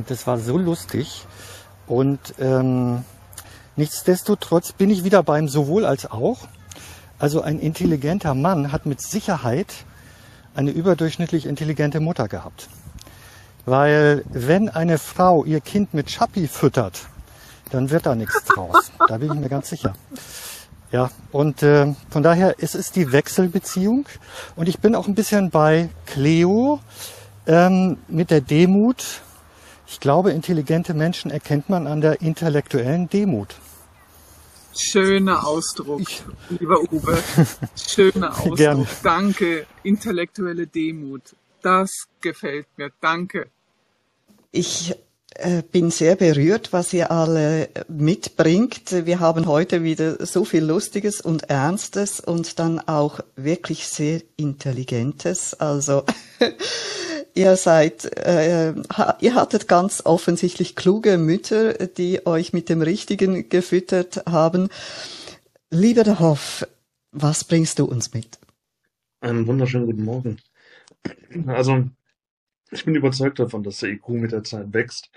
und 0.00 0.10
das 0.10 0.26
war 0.26 0.38
so 0.38 0.56
lustig. 0.56 1.26
Und 1.86 2.18
ähm, 2.38 3.04
nichtsdestotrotz 3.76 4.72
bin 4.72 4.88
ich 4.88 5.04
wieder 5.04 5.22
beim 5.22 5.46
sowohl 5.46 5.84
als 5.84 6.10
auch. 6.10 6.48
Also 7.18 7.42
ein 7.42 7.60
intelligenter 7.60 8.34
Mann 8.34 8.72
hat 8.72 8.86
mit 8.86 9.02
Sicherheit 9.02 9.66
eine 10.54 10.70
überdurchschnittlich 10.70 11.44
intelligente 11.44 12.00
Mutter 12.00 12.28
gehabt. 12.28 12.70
Weil 13.66 14.24
wenn 14.30 14.70
eine 14.70 14.96
Frau 14.96 15.44
ihr 15.44 15.60
Kind 15.60 15.92
mit 15.92 16.10
Schappi 16.10 16.48
füttert, 16.48 17.02
dann 17.70 17.90
wird 17.90 18.06
da 18.06 18.14
nichts 18.14 18.42
draus. 18.44 18.90
Da 19.06 19.18
bin 19.18 19.34
ich 19.34 19.38
mir 19.38 19.50
ganz 19.50 19.68
sicher. 19.68 19.92
Ja, 20.92 21.10
und 21.30 21.62
äh, 21.62 21.94
von 22.08 22.22
daher 22.22 22.54
es 22.58 22.74
ist 22.74 22.96
die 22.96 23.12
Wechselbeziehung. 23.12 24.06
Und 24.56 24.66
ich 24.66 24.78
bin 24.78 24.94
auch 24.94 25.08
ein 25.08 25.14
bisschen 25.14 25.50
bei 25.50 25.90
Cleo 26.06 26.80
ähm, 27.46 27.98
mit 28.08 28.30
der 28.30 28.40
Demut. 28.40 29.20
Ich 29.90 29.98
glaube, 29.98 30.30
intelligente 30.30 30.94
Menschen 30.94 31.32
erkennt 31.32 31.68
man 31.68 31.88
an 31.88 32.00
der 32.00 32.22
intellektuellen 32.22 33.08
Demut. 33.08 33.56
Schöner 34.72 35.44
Ausdruck, 35.44 36.00
ich, 36.00 36.22
lieber 36.48 36.80
Uwe. 36.92 37.18
Schöner 37.74 38.30
Ausdruck. 38.38 38.56
Gerne. 38.56 38.86
Danke. 39.02 39.66
Intellektuelle 39.82 40.68
Demut. 40.68 41.34
Das 41.60 41.90
gefällt 42.20 42.68
mir. 42.76 42.90
Danke. 43.00 43.48
Ich 44.52 44.94
bin 45.72 45.90
sehr 45.90 46.16
berührt, 46.16 46.72
was 46.72 46.92
ihr 46.92 47.10
alle 47.10 47.68
mitbringt. 47.88 49.06
Wir 49.06 49.20
haben 49.20 49.46
heute 49.46 49.82
wieder 49.82 50.24
so 50.26 50.44
viel 50.44 50.64
Lustiges 50.64 51.20
und 51.20 51.48
Ernstes 51.48 52.20
und 52.20 52.58
dann 52.58 52.80
auch 52.80 53.20
wirklich 53.36 53.86
sehr 53.86 54.22
Intelligentes. 54.36 55.54
Also 55.54 56.04
ihr 57.34 57.56
seid, 57.56 58.04
äh, 58.16 58.74
ihr 59.20 59.34
hattet 59.34 59.68
ganz 59.68 60.02
offensichtlich 60.04 60.76
kluge 60.76 61.16
Mütter, 61.16 61.74
die 61.86 62.26
euch 62.26 62.52
mit 62.52 62.68
dem 62.68 62.82
Richtigen 62.82 63.48
gefüttert 63.48 64.24
haben. 64.28 64.68
Lieber 65.70 66.02
der 66.02 66.18
Hoff, 66.18 66.66
was 67.12 67.44
bringst 67.44 67.78
du 67.78 67.84
uns 67.84 68.12
mit? 68.12 68.38
Einen 69.20 69.46
wunderschönen 69.46 69.86
guten 69.86 70.04
Morgen. 70.04 70.38
Also 71.46 71.84
ich 72.70 72.84
bin 72.84 72.94
überzeugt 72.94 73.38
davon, 73.38 73.62
dass 73.62 73.78
der 73.78 73.90
IQ 73.90 74.08
mit 74.10 74.32
der 74.32 74.44
Zeit 74.44 74.72
wächst. 74.72 75.10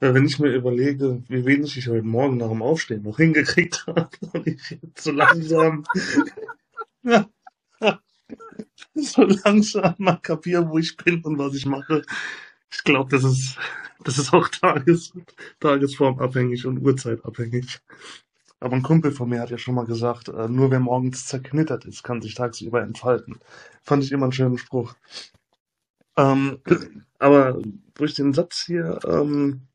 Weil 0.00 0.14
wenn 0.14 0.24
ich 0.26 0.38
mir 0.38 0.52
überlege, 0.54 1.22
wie 1.28 1.44
wenig 1.44 1.76
ich 1.76 1.88
heute 1.88 2.06
Morgen 2.06 2.38
nach 2.38 2.48
dem 2.48 2.62
Aufstehen 2.62 3.02
noch 3.02 3.18
hingekriegt 3.18 3.86
habe 3.88 4.08
und 4.32 4.46
ich 4.46 4.70
jetzt 4.70 5.04
so 5.04 5.12
langsam, 5.12 5.84
so 8.94 9.22
langsam 9.22 9.94
mal 9.98 10.16
kapiere, 10.16 10.68
wo 10.68 10.78
ich 10.78 10.96
bin 10.96 11.22
und 11.22 11.38
was 11.38 11.54
ich 11.54 11.66
mache. 11.66 12.02
Ich 12.72 12.82
glaube, 12.84 13.10
das 13.10 13.24
ist, 13.24 13.58
das 14.04 14.16
ist 14.16 14.32
auch 14.32 14.48
tages, 14.48 15.12
tagesformabhängig 15.60 16.64
und 16.66 16.78
uhrzeitabhängig. 16.78 17.80
Aber 18.58 18.76
ein 18.76 18.82
Kumpel 18.82 19.12
von 19.12 19.28
mir 19.28 19.40
hat 19.40 19.50
ja 19.50 19.58
schon 19.58 19.74
mal 19.74 19.86
gesagt, 19.86 20.28
äh, 20.28 20.48
nur 20.48 20.70
wer 20.70 20.80
morgens 20.80 21.26
zerknittert 21.26 21.86
ist, 21.86 22.02
kann 22.02 22.22
sich 22.22 22.34
tagsüber 22.34 22.82
entfalten. 22.82 23.38
Fand 23.82 24.04
ich 24.04 24.12
immer 24.12 24.24
einen 24.24 24.32
schönen 24.32 24.58
Spruch. 24.58 24.94
Ähm, 26.16 26.58
aber 27.18 27.60
wo 27.94 28.04
ich 28.04 28.14
den 28.14 28.32
Satz 28.32 28.64
hier 28.66 28.98
ähm, 29.06 29.68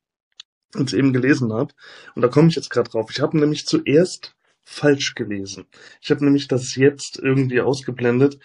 jetzt 0.75 0.93
eben 0.93 1.13
gelesen 1.13 1.53
habe, 1.53 1.73
und 2.15 2.21
da 2.21 2.27
komme 2.27 2.49
ich 2.49 2.55
jetzt 2.55 2.69
gerade 2.69 2.89
drauf, 2.89 3.09
ich 3.11 3.21
habe 3.21 3.37
nämlich 3.37 3.65
zuerst 3.65 4.35
falsch 4.63 5.15
gelesen. 5.15 5.65
Ich 6.01 6.09
habe 6.11 6.25
nämlich 6.25 6.47
das 6.47 6.75
jetzt 6.75 7.19
irgendwie 7.19 7.61
ausgeblendet 7.61 8.39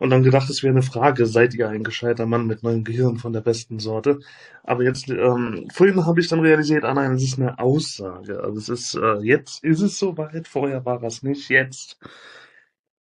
und 0.00 0.10
dann 0.10 0.22
gedacht, 0.22 0.48
es 0.50 0.62
wäre 0.62 0.72
eine 0.72 0.82
Frage, 0.82 1.26
seid 1.26 1.54
ihr 1.54 1.68
ein 1.68 1.84
gescheiter 1.84 2.26
Mann 2.26 2.46
mit 2.46 2.62
neuem 2.62 2.84
Gehirn 2.84 3.18
von 3.18 3.32
der 3.32 3.42
besten 3.42 3.78
Sorte? 3.78 4.18
Aber 4.64 4.82
jetzt, 4.82 5.08
ähm, 5.10 5.68
vorhin 5.72 6.06
habe 6.06 6.20
ich 6.20 6.28
dann 6.28 6.40
realisiert, 6.40 6.84
ah 6.84 6.94
nein, 6.94 7.12
es 7.12 7.22
ist 7.22 7.38
eine 7.38 7.58
Aussage. 7.58 8.40
Also 8.42 8.58
es 8.58 8.68
ist, 8.68 8.94
äh, 8.94 9.18
jetzt 9.22 9.62
ist 9.62 9.82
es 9.82 9.98
soweit, 9.98 10.48
vorher 10.48 10.84
war 10.86 11.02
es 11.02 11.22
nicht, 11.22 11.50
jetzt 11.50 11.98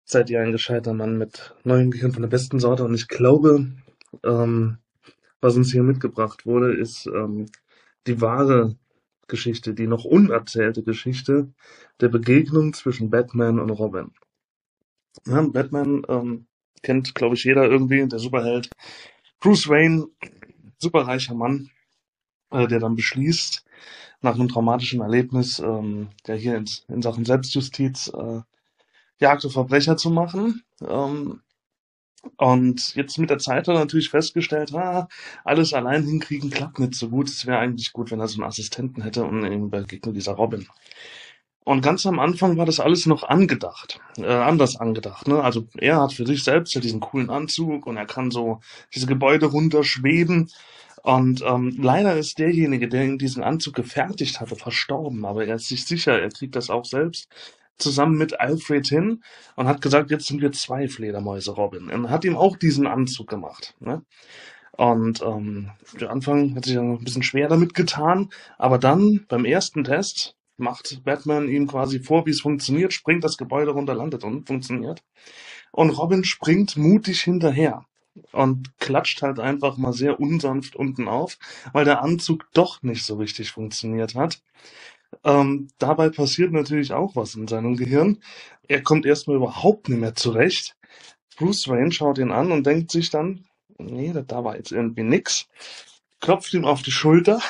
seid 0.03 0.29
ihr 0.29 0.41
ein 0.41 0.51
gescheiter 0.51 0.93
Mann 0.93 1.17
mit 1.17 1.55
neuem 1.63 1.91
Gehirn 1.91 2.11
von 2.11 2.23
der 2.23 2.29
besten 2.29 2.59
Sorte. 2.59 2.83
Und 2.83 2.93
ich 2.93 3.07
glaube, 3.07 3.71
ähm, 4.23 4.77
was 5.41 5.55
uns 5.55 5.71
hier 5.71 5.83
mitgebracht 5.83 6.45
wurde, 6.45 6.73
ist 6.73 7.07
ähm, 7.07 7.47
die 8.07 8.21
wahre 8.21 8.75
Geschichte, 9.27 9.73
die 9.73 9.87
noch 9.87 10.03
unerzählte 10.05 10.83
Geschichte 10.83 11.51
der 11.99 12.09
Begegnung 12.09 12.73
zwischen 12.73 13.09
Batman 13.09 13.59
und 13.59 13.69
Robin. 13.71 14.11
Ja, 15.25 15.41
Batman 15.41 16.03
ähm, 16.07 16.45
kennt, 16.83 17.15
glaube 17.15 17.35
ich, 17.35 17.43
jeder 17.43 17.69
irgendwie, 17.69 18.07
der 18.07 18.19
Superheld. 18.19 18.69
Bruce 19.39 19.67
Wayne, 19.67 20.07
superreicher 20.77 21.33
Mann, 21.33 21.69
äh, 22.51 22.67
der 22.67 22.79
dann 22.79 22.95
beschließt, 22.95 23.65
nach 24.21 24.35
einem 24.35 24.49
traumatischen 24.49 25.01
Erlebnis, 25.01 25.59
ähm, 25.59 26.09
der 26.27 26.35
hier 26.35 26.55
in, 26.57 26.65
in 26.87 27.01
Sachen 27.01 27.25
Selbstjustiz 27.25 28.11
äh, 28.13 28.41
Jagd 29.19 29.45
auf 29.45 29.53
Verbrecher 29.53 29.97
zu 29.97 30.09
machen. 30.09 30.63
Ähm, 30.81 31.41
und 32.37 32.95
jetzt 32.95 33.17
mit 33.17 33.29
der 33.29 33.39
Zeit 33.39 33.67
hat 33.67 33.75
er 33.75 33.79
natürlich 33.79 34.09
festgestellt, 34.09 34.73
ah, 34.73 35.07
alles 35.43 35.73
allein 35.73 36.03
hinkriegen 36.03 36.49
klappt 36.49 36.79
nicht 36.79 36.95
so 36.95 37.09
gut. 37.09 37.27
Es 37.29 37.45
wäre 37.45 37.59
eigentlich 37.59 37.93
gut, 37.93 38.11
wenn 38.11 38.19
er 38.19 38.27
so 38.27 38.41
einen 38.41 38.49
Assistenten 38.49 39.01
hätte 39.01 39.23
und 39.23 39.45
ihm 39.45 39.69
begegnet 39.69 40.15
dieser 40.15 40.33
Robin. 40.33 40.67
Und 41.63 41.81
ganz 41.81 42.05
am 42.05 42.19
Anfang 42.19 42.57
war 42.57 42.65
das 42.65 42.79
alles 42.79 43.05
noch 43.05 43.23
angedacht, 43.23 43.99
äh, 44.17 44.25
anders 44.25 44.75
angedacht. 44.75 45.27
Ne? 45.27 45.43
Also 45.43 45.67
er 45.77 46.01
hat 46.01 46.13
für 46.13 46.25
sich 46.25 46.43
selbst 46.43 46.73
ja 46.73 46.81
diesen 46.81 46.99
coolen 46.99 47.29
Anzug 47.29 47.85
und 47.85 47.97
er 47.97 48.07
kann 48.07 48.31
so 48.31 48.61
diese 48.93 49.05
Gebäude 49.05 49.45
runterschweben. 49.45 50.49
Und 51.03 51.43
ähm, 51.45 51.77
leider 51.79 52.17
ist 52.17 52.39
derjenige, 52.39 52.87
der 52.87 53.17
diesen 53.17 53.43
Anzug 53.43 53.75
gefertigt 53.75 54.39
hatte, 54.39 54.55
verstorben. 54.55 55.25
Aber 55.25 55.45
er 55.45 55.55
ist 55.55 55.67
sich 55.67 55.85
sicher, 55.85 56.19
er 56.19 56.29
kriegt 56.29 56.55
das 56.55 56.69
auch 56.69 56.85
selbst 56.85 57.29
zusammen 57.81 58.17
mit 58.17 58.39
Alfred 58.39 58.87
hin 58.87 59.23
und 59.55 59.67
hat 59.67 59.81
gesagt, 59.81 60.11
jetzt 60.11 60.27
sind 60.27 60.41
wir 60.41 60.51
zwei 60.51 60.87
Fledermäuse, 60.87 61.51
Robin. 61.51 61.89
Und 61.89 62.09
hat 62.09 62.23
ihm 62.25 62.37
auch 62.37 62.57
diesen 62.57 62.87
Anzug 62.87 63.27
gemacht. 63.27 63.75
Ne? 63.79 64.03
Und 64.71 65.21
ähm, 65.21 65.71
der 65.99 66.11
Anfang 66.11 66.55
hat 66.55 66.65
sich 66.65 66.77
ein 66.77 67.03
bisschen 67.03 67.23
schwer 67.23 67.47
damit 67.47 67.73
getan, 67.73 68.29
aber 68.57 68.77
dann 68.77 69.25
beim 69.27 69.45
ersten 69.45 69.83
Test 69.83 70.35
macht 70.57 71.03
Batman 71.03 71.49
ihm 71.49 71.67
quasi 71.67 71.99
vor, 71.99 72.25
wie 72.25 72.31
es 72.31 72.41
funktioniert, 72.41 72.93
springt 72.93 73.23
das 73.23 73.37
Gebäude 73.37 73.71
runter, 73.71 73.95
landet 73.95 74.23
und 74.23 74.47
funktioniert. 74.47 75.03
Und 75.71 75.89
Robin 75.91 76.23
springt 76.23 76.77
mutig 76.77 77.21
hinterher 77.21 77.85
und 78.31 78.77
klatscht 78.79 79.21
halt 79.21 79.39
einfach 79.39 79.77
mal 79.77 79.93
sehr 79.93 80.19
unsanft 80.19 80.75
unten 80.75 81.07
auf, 81.07 81.37
weil 81.73 81.85
der 81.85 82.01
Anzug 82.01 82.45
doch 82.53 82.81
nicht 82.83 83.05
so 83.05 83.15
richtig 83.15 83.51
funktioniert 83.51 84.15
hat. 84.15 84.41
Ähm, 85.23 85.69
dabei 85.77 86.09
passiert 86.09 86.51
natürlich 86.51 86.93
auch 86.93 87.15
was 87.15 87.35
in 87.35 87.47
seinem 87.47 87.75
Gehirn. 87.75 88.19
Er 88.67 88.81
kommt 88.81 89.05
erstmal 89.05 89.37
überhaupt 89.37 89.89
nicht 89.89 89.99
mehr 89.99 90.15
zurecht. 90.15 90.75
Bruce 91.37 91.67
Wayne 91.67 91.91
schaut 91.91 92.17
ihn 92.17 92.31
an 92.31 92.51
und 92.51 92.65
denkt 92.65 92.91
sich 92.91 93.09
dann, 93.09 93.45
nee, 93.77 94.13
da 94.13 94.43
war 94.43 94.55
jetzt 94.55 94.71
irgendwie 94.71 95.03
nix. 95.03 95.47
Klopft 96.19 96.53
ihm 96.53 96.65
auf 96.65 96.81
die 96.81 96.91
Schulter, 96.91 97.41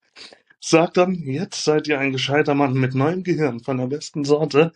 sagt 0.60 0.96
dann, 0.96 1.14
jetzt 1.14 1.64
seid 1.64 1.88
ihr 1.88 1.98
ein 1.98 2.12
gescheiter 2.12 2.54
Mann 2.54 2.74
mit 2.74 2.94
neuem 2.94 3.22
Gehirn 3.22 3.60
von 3.60 3.78
der 3.78 3.86
besten 3.86 4.24
Sorte. 4.24 4.72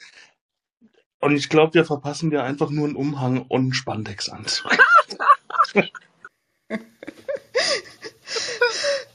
Und 1.20 1.36
ich 1.36 1.48
glaube, 1.48 1.74
wir 1.74 1.84
verpassen 1.84 2.30
dir 2.30 2.42
einfach 2.42 2.70
nur 2.70 2.86
einen 2.86 2.96
Umhang 2.96 3.42
und 3.42 3.60
einen 3.60 3.74
Spandexanzug. 3.74 4.76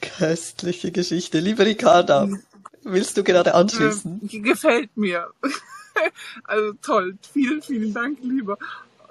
Köstliche 0.01 0.91
Geschichte. 0.91 1.39
Liebe 1.39 1.65
Ricarda, 1.65 2.27
willst 2.91 3.17
du 3.17 3.23
gerade 3.23 3.54
anschließen? 3.54 4.21
Äh, 4.30 4.39
gefällt 4.39 4.95
mir. 4.97 5.28
also 6.43 6.73
toll. 6.82 7.17
Vielen, 7.34 7.62
vielen 7.62 7.93
Dank, 7.93 8.19
lieber 8.21 8.58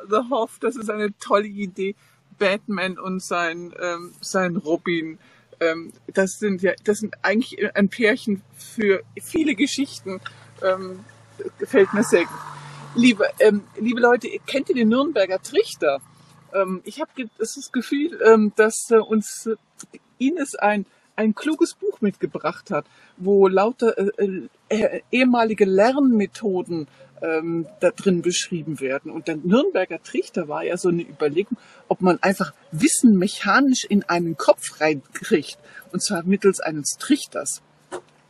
The 0.08 0.20
Hoff. 0.30 0.58
Das 0.60 0.76
ist 0.76 0.90
eine 0.90 1.16
tolle 1.18 1.46
Idee. 1.46 1.94
Batman 2.38 2.98
und 2.98 3.22
sein, 3.22 3.74
ähm, 3.80 4.12
sein 4.20 4.56
Robin. 4.56 5.18
Ähm, 5.60 5.92
das 6.06 6.38
sind 6.38 6.62
ja, 6.62 6.72
das 6.84 6.98
sind 6.98 7.16
eigentlich 7.22 7.74
ein 7.74 7.88
Pärchen 7.88 8.42
für 8.56 9.02
viele 9.20 9.54
Geschichten. 9.54 10.20
Ähm, 10.62 11.04
gefällt 11.58 11.92
mir 11.92 12.04
sehr 12.04 12.24
gut. 12.24 12.38
Liebe, 12.94 13.28
ähm, 13.40 13.64
liebe 13.76 14.00
Leute, 14.00 14.28
kennt 14.46 14.68
ihr 14.68 14.74
den 14.74 14.88
Nürnberger 14.88 15.42
Trichter? 15.42 16.00
Ähm, 16.54 16.80
ich 16.84 17.00
habe 17.00 17.10
das 17.38 17.70
Gefühl, 17.72 18.18
ähm, 18.24 18.52
dass 18.56 18.90
äh, 18.90 18.96
uns 18.96 19.48
Ines 20.18 20.54
ein 20.54 20.86
ein 21.18 21.34
kluges 21.34 21.74
Buch 21.74 22.00
mitgebracht 22.00 22.70
hat, 22.70 22.86
wo 23.16 23.48
lauter 23.48 23.98
äh, 23.98 24.42
äh, 24.68 25.00
ehemalige 25.10 25.64
Lernmethoden 25.64 26.86
ähm, 27.20 27.66
da 27.80 27.90
drin 27.90 28.22
beschrieben 28.22 28.78
werden. 28.78 29.10
Und 29.10 29.26
der 29.26 29.36
Nürnberger 29.36 30.00
Trichter 30.02 30.46
war 30.46 30.62
ja 30.62 30.76
so 30.76 30.90
eine 30.90 31.02
Überlegung, 31.02 31.58
ob 31.88 32.00
man 32.00 32.22
einfach 32.22 32.52
Wissen 32.70 33.18
mechanisch 33.18 33.84
in 33.84 34.04
einen 34.04 34.36
Kopf 34.36 34.80
reinkriegt, 34.80 35.58
und 35.92 36.02
zwar 36.02 36.22
mittels 36.22 36.60
eines 36.60 36.98
Trichters. 36.98 37.62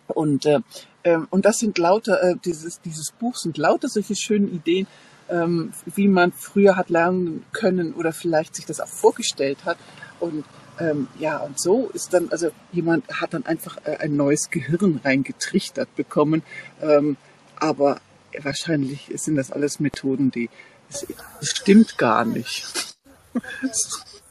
Und, 0.06 0.46
äh, 0.46 0.60
ähm, 1.04 1.26
und 1.28 1.44
das 1.44 1.58
sind 1.58 1.76
lauter, 1.76 2.22
äh, 2.22 2.36
dieses, 2.42 2.80
dieses 2.80 3.12
Buch 3.12 3.36
sind 3.36 3.58
lauter 3.58 3.88
solche 3.88 4.16
schönen 4.16 4.50
Ideen, 4.50 4.86
ähm, 5.28 5.72
wie 5.84 6.08
man 6.08 6.32
früher 6.32 6.76
hat 6.76 6.88
lernen 6.88 7.44
können 7.52 7.92
oder 7.92 8.12
vielleicht 8.12 8.56
sich 8.56 8.64
das 8.64 8.80
auch 8.80 8.88
vorgestellt 8.88 9.66
hat. 9.66 9.76
Und 10.20 10.46
ähm, 10.78 11.08
ja, 11.18 11.38
und 11.38 11.58
so 11.58 11.90
ist 11.92 12.14
dann, 12.14 12.28
also 12.30 12.50
jemand 12.72 13.08
hat 13.20 13.34
dann 13.34 13.46
einfach 13.46 13.78
äh, 13.84 13.96
ein 13.98 14.16
neues 14.16 14.50
Gehirn 14.50 15.00
reingetrichtert 15.04 15.94
bekommen. 15.96 16.42
Ähm, 16.80 17.16
aber 17.56 18.00
wahrscheinlich 18.42 19.10
sind 19.14 19.36
das 19.36 19.50
alles 19.50 19.80
Methoden, 19.80 20.30
die, 20.30 20.50
das, 20.90 21.06
das 21.40 21.48
stimmt 21.50 21.98
gar 21.98 22.24
nicht. 22.24 22.96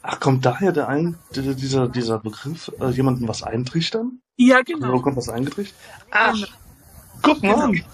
Ach, 0.02 0.20
kommt 0.20 0.46
daher 0.46 0.72
der 0.72 0.88
ein, 0.88 1.18
dieser, 1.34 1.88
dieser 1.88 2.18
Begriff, 2.18 2.72
äh, 2.80 2.88
jemandem 2.90 3.28
was 3.28 3.42
eintrichtern? 3.42 4.20
Ja, 4.36 4.62
genau. 4.62 4.92
Wo 4.92 5.00
kommt 5.00 5.16
was 5.16 5.28
eingetrichtert? 5.28 5.78
Ach, 6.10 6.36
guck 7.22 7.42
mal 7.42 7.70
genau. 7.72 7.84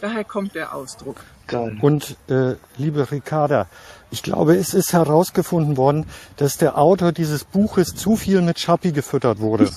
Daher 0.00 0.24
kommt 0.24 0.54
der 0.54 0.74
Ausdruck. 0.74 1.24
Geil. 1.46 1.78
Und 1.80 2.16
äh, 2.28 2.54
liebe 2.76 3.10
Ricarda, 3.10 3.68
ich 4.10 4.22
glaube, 4.22 4.56
es 4.56 4.74
ist 4.74 4.92
herausgefunden 4.92 5.76
worden, 5.76 6.06
dass 6.36 6.58
der 6.58 6.78
Autor 6.78 7.12
dieses 7.12 7.44
Buches 7.44 7.94
zu 7.94 8.16
viel 8.16 8.42
mit 8.42 8.58
Schappi 8.58 8.92
gefüttert 8.92 9.38
wurde. 9.40 9.66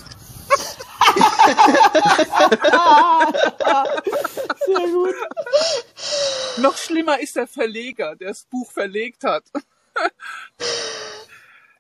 Sehr 4.66 4.88
gut. 4.88 5.16
Noch 6.58 6.78
schlimmer 6.78 7.20
ist 7.20 7.36
der 7.36 7.48
Verleger, 7.48 8.16
der 8.16 8.30
das 8.30 8.46
Buch 8.46 8.72
verlegt 8.72 9.24
hat. 9.24 9.44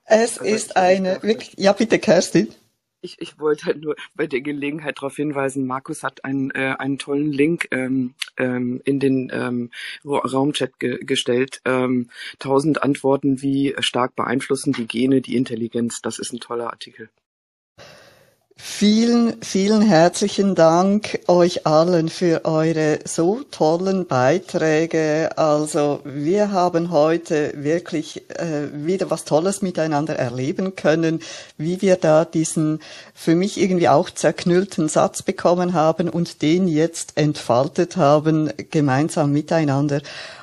Es 0.05 0.37
ist 0.37 0.75
eine, 0.75 1.21
wirklich, 1.21 1.53
ja 1.57 1.73
bitte 1.73 1.99
Kerstin. 1.99 2.53
Ich, 3.01 3.21
ich 3.21 3.39
wollte 3.39 3.65
halt 3.65 3.81
nur 3.81 3.95
bei 4.15 4.27
der 4.27 4.41
Gelegenheit 4.41 4.97
darauf 4.97 5.15
hinweisen, 5.15 5.65
Markus 5.65 6.03
hat 6.03 6.25
einen, 6.25 6.51
äh, 6.51 6.75
einen 6.77 6.97
tollen 6.97 7.31
Link 7.31 7.67
ähm, 7.71 8.13
ähm, 8.37 8.81
in 8.83 8.99
den 8.99 9.31
ähm, 9.33 9.71
Raumchat 10.05 10.79
ge 10.79 11.03
gestellt. 11.03 11.61
Ähm, 11.63 12.09
tausend 12.39 12.83
Antworten, 12.83 13.41
wie 13.41 13.73
stark 13.79 14.15
beeinflussen 14.15 14.73
die 14.73 14.87
Gene 14.87 15.21
die 15.21 15.37
Intelligenz. 15.37 16.01
Das 16.01 16.19
ist 16.19 16.33
ein 16.33 16.41
toller 16.41 16.71
Artikel. 16.71 17.09
Vielen, 18.61 19.41
vielen 19.41 19.81
herzlichen 19.81 20.53
Dank 20.53 21.19
euch 21.27 21.65
allen 21.65 22.09
für 22.09 22.43
eure 22.43 22.99
so 23.05 23.41
tollen 23.51 24.05
Beiträge. 24.05 25.29
Also 25.37 26.01
wir 26.03 26.51
haben 26.51 26.91
heute 26.91 27.53
wirklich 27.55 28.29
äh, 28.29 28.67
wieder 28.73 29.09
was 29.09 29.23
Tolles 29.23 29.61
miteinander 29.61 30.17
erleben 30.17 30.75
können, 30.75 31.21
wie 31.57 31.81
wir 31.81 31.95
da 31.95 32.25
diesen 32.25 32.79
für 33.13 33.33
mich 33.33 33.59
irgendwie 33.59 33.87
auch 33.87 34.09
zerknüllten 34.09 34.89
Satz 34.89 35.23
bekommen 35.23 35.73
haben 35.73 36.09
und 36.09 36.41
den 36.41 36.67
jetzt 36.67 37.13
entfaltet 37.15 37.95
haben, 37.95 38.51
gemeinsam 38.71 39.31
miteinander. 39.31 40.01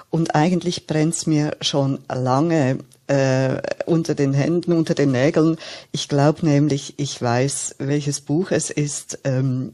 Und 0.09 0.35
eigentlich 0.35 0.87
brennt's 0.87 1.27
mir 1.27 1.55
schon 1.61 1.99
lange 2.09 2.79
äh, 3.07 3.61
unter 3.87 4.15
den 4.15 4.35
Händen, 4.35 4.73
unter 4.73 4.95
den 4.95 5.13
Nägeln. 5.13 5.57
Ich 5.93 6.09
glaube 6.09 6.45
nämlich, 6.47 6.95
ich 6.99 7.21
weiß, 7.21 7.77
welches 7.79 8.21
Buch 8.21 8.51
es 8.51 8.71
ist. 8.71 9.19
Ähm, 9.25 9.73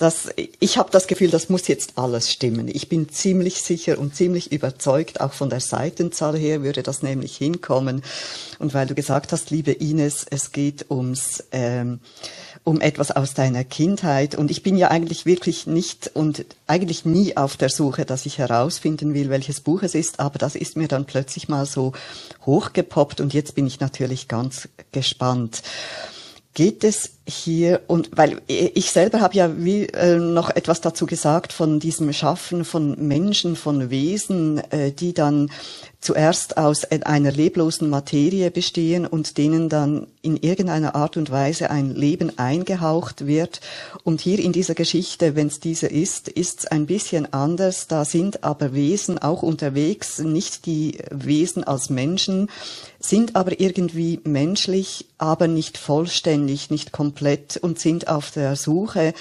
das, 0.00 0.30
ich 0.60 0.78
habe 0.78 0.90
das 0.90 1.06
Gefühl, 1.08 1.28
das 1.28 1.50
muss 1.50 1.68
jetzt 1.68 1.98
alles 1.98 2.32
stimmen. 2.32 2.68
Ich 2.68 2.88
bin 2.88 3.10
ziemlich 3.10 3.60
sicher 3.60 3.98
und 3.98 4.16
ziemlich 4.16 4.50
überzeugt, 4.50 5.20
auch 5.20 5.34
von 5.34 5.50
der 5.50 5.60
Seitenzahl 5.60 6.38
her 6.38 6.62
würde 6.62 6.82
das 6.82 7.02
nämlich 7.02 7.36
hinkommen. 7.36 8.02
Und 8.58 8.72
weil 8.72 8.86
du 8.86 8.94
gesagt 8.94 9.30
hast, 9.32 9.50
liebe 9.50 9.72
Ines, 9.72 10.24
es 10.30 10.52
geht 10.52 10.90
ums 10.90 11.44
ähm, 11.52 12.00
um 12.64 12.80
etwas 12.80 13.10
aus 13.10 13.34
deiner 13.34 13.64
Kindheit. 13.64 14.34
Und 14.34 14.50
ich 14.50 14.62
bin 14.62 14.76
ja 14.76 14.88
eigentlich 14.88 15.26
wirklich 15.26 15.66
nicht 15.66 16.10
und 16.14 16.44
eigentlich 16.66 17.04
nie 17.04 17.36
auf 17.36 17.56
der 17.56 17.70
Suche, 17.70 18.04
dass 18.04 18.26
ich 18.26 18.38
herausfinden 18.38 19.14
will, 19.14 19.30
welches 19.30 19.60
Buch 19.60 19.82
es 19.82 19.94
ist, 19.94 20.20
aber 20.20 20.38
das 20.38 20.54
ist 20.54 20.76
mir 20.76 20.88
dann 20.88 21.06
plötzlich 21.06 21.48
mal 21.48 21.66
so 21.66 21.92
hochgepoppt 22.44 23.20
und 23.20 23.32
jetzt 23.32 23.54
bin 23.54 23.66
ich 23.66 23.80
natürlich 23.80 24.28
ganz 24.28 24.68
gespannt. 24.92 25.62
Geht 26.54 26.84
es 26.84 27.12
hier 27.34 27.80
und 27.86 28.10
weil 28.14 28.40
ich 28.46 28.90
selber 28.90 29.20
habe 29.20 29.34
ja 29.34 29.50
wie 29.56 29.86
äh, 29.86 30.18
noch 30.18 30.50
etwas 30.50 30.80
dazu 30.80 31.06
gesagt 31.06 31.52
von 31.52 31.80
diesem 31.80 32.12
Schaffen 32.12 32.64
von 32.64 32.96
Menschen, 33.06 33.56
von 33.56 33.90
Wesen, 33.90 34.58
äh, 34.70 34.92
die 34.92 35.14
dann 35.14 35.50
zuerst 36.00 36.56
aus 36.56 36.84
einer 36.84 37.30
leblosen 37.30 37.90
Materie 37.90 38.50
bestehen 38.50 39.06
und 39.06 39.36
denen 39.36 39.68
dann 39.68 40.06
in 40.22 40.38
irgendeiner 40.38 40.94
Art 40.94 41.16
und 41.18 41.30
Weise 41.30 41.70
ein 41.70 41.94
Leben 41.94 42.38
eingehaucht 42.38 43.26
wird. 43.26 43.60
Und 44.02 44.20
hier 44.22 44.38
in 44.38 44.52
dieser 44.52 44.74
Geschichte, 44.74 45.36
wenn 45.36 45.48
es 45.48 45.60
diese 45.60 45.86
ist, 45.88 46.28
ist 46.28 46.60
es 46.60 46.66
ein 46.66 46.86
bisschen 46.86 47.32
anders. 47.32 47.86
Da 47.86 48.06
sind 48.06 48.44
aber 48.44 48.72
Wesen 48.72 49.18
auch 49.18 49.42
unterwegs, 49.42 50.18
nicht 50.18 50.64
die 50.64 50.98
Wesen 51.10 51.64
als 51.64 51.90
Menschen, 51.90 52.48
sind 52.98 53.36
aber 53.36 53.60
irgendwie 53.60 54.20
menschlich, 54.24 55.06
aber 55.18 55.48
nicht 55.48 55.76
vollständig, 55.76 56.70
nicht 56.70 56.92
komplett 56.92 57.19
und 57.62 57.78
sind 57.78 58.08
auf 58.08 58.30
der 58.30 58.56
Suche 58.56 59.14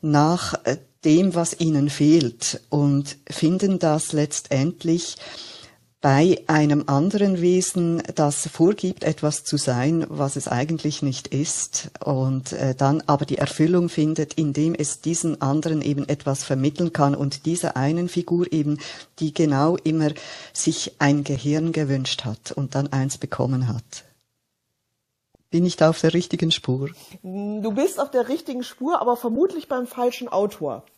nach 0.00 0.54
äh, 0.64 0.76
dem, 1.04 1.34
was 1.34 1.58
ihnen 1.60 1.90
fehlt 1.90 2.60
und 2.70 3.16
finden 3.28 3.78
das 3.78 4.12
letztendlich 4.12 5.16
bei 6.02 6.42
einem 6.48 6.88
anderen 6.88 7.40
Wesen, 7.40 8.02
das 8.16 8.48
vorgibt, 8.48 9.04
etwas 9.04 9.44
zu 9.44 9.56
sein, 9.56 10.04
was 10.08 10.34
es 10.34 10.48
eigentlich 10.48 11.00
nicht 11.00 11.28
ist, 11.28 11.92
und 12.04 12.52
äh, 12.52 12.74
dann 12.74 13.04
aber 13.06 13.24
die 13.24 13.38
Erfüllung 13.38 13.88
findet, 13.88 14.34
indem 14.34 14.74
es 14.74 15.00
diesen 15.00 15.40
anderen 15.40 15.80
eben 15.80 16.08
etwas 16.08 16.42
vermitteln 16.42 16.92
kann 16.92 17.14
und 17.14 17.46
dieser 17.46 17.76
einen 17.76 18.08
Figur 18.08 18.52
eben, 18.52 18.78
die 19.20 19.32
genau 19.32 19.76
immer 19.76 20.10
sich 20.52 20.96
ein 20.98 21.22
Gehirn 21.22 21.70
gewünscht 21.70 22.24
hat 22.24 22.50
und 22.50 22.74
dann 22.74 22.92
eins 22.92 23.16
bekommen 23.16 23.68
hat. 23.68 24.04
Bin 25.52 25.66
ich 25.66 25.76
da 25.76 25.90
auf 25.90 26.00
der 26.00 26.14
richtigen 26.14 26.50
Spur? 26.50 26.88
Du 27.22 27.72
bist 27.72 28.00
auf 28.00 28.10
der 28.10 28.28
richtigen 28.28 28.64
Spur, 28.64 29.00
aber 29.02 29.18
vermutlich 29.18 29.68
beim 29.68 29.86
falschen 29.86 30.28
Autor. 30.28 30.82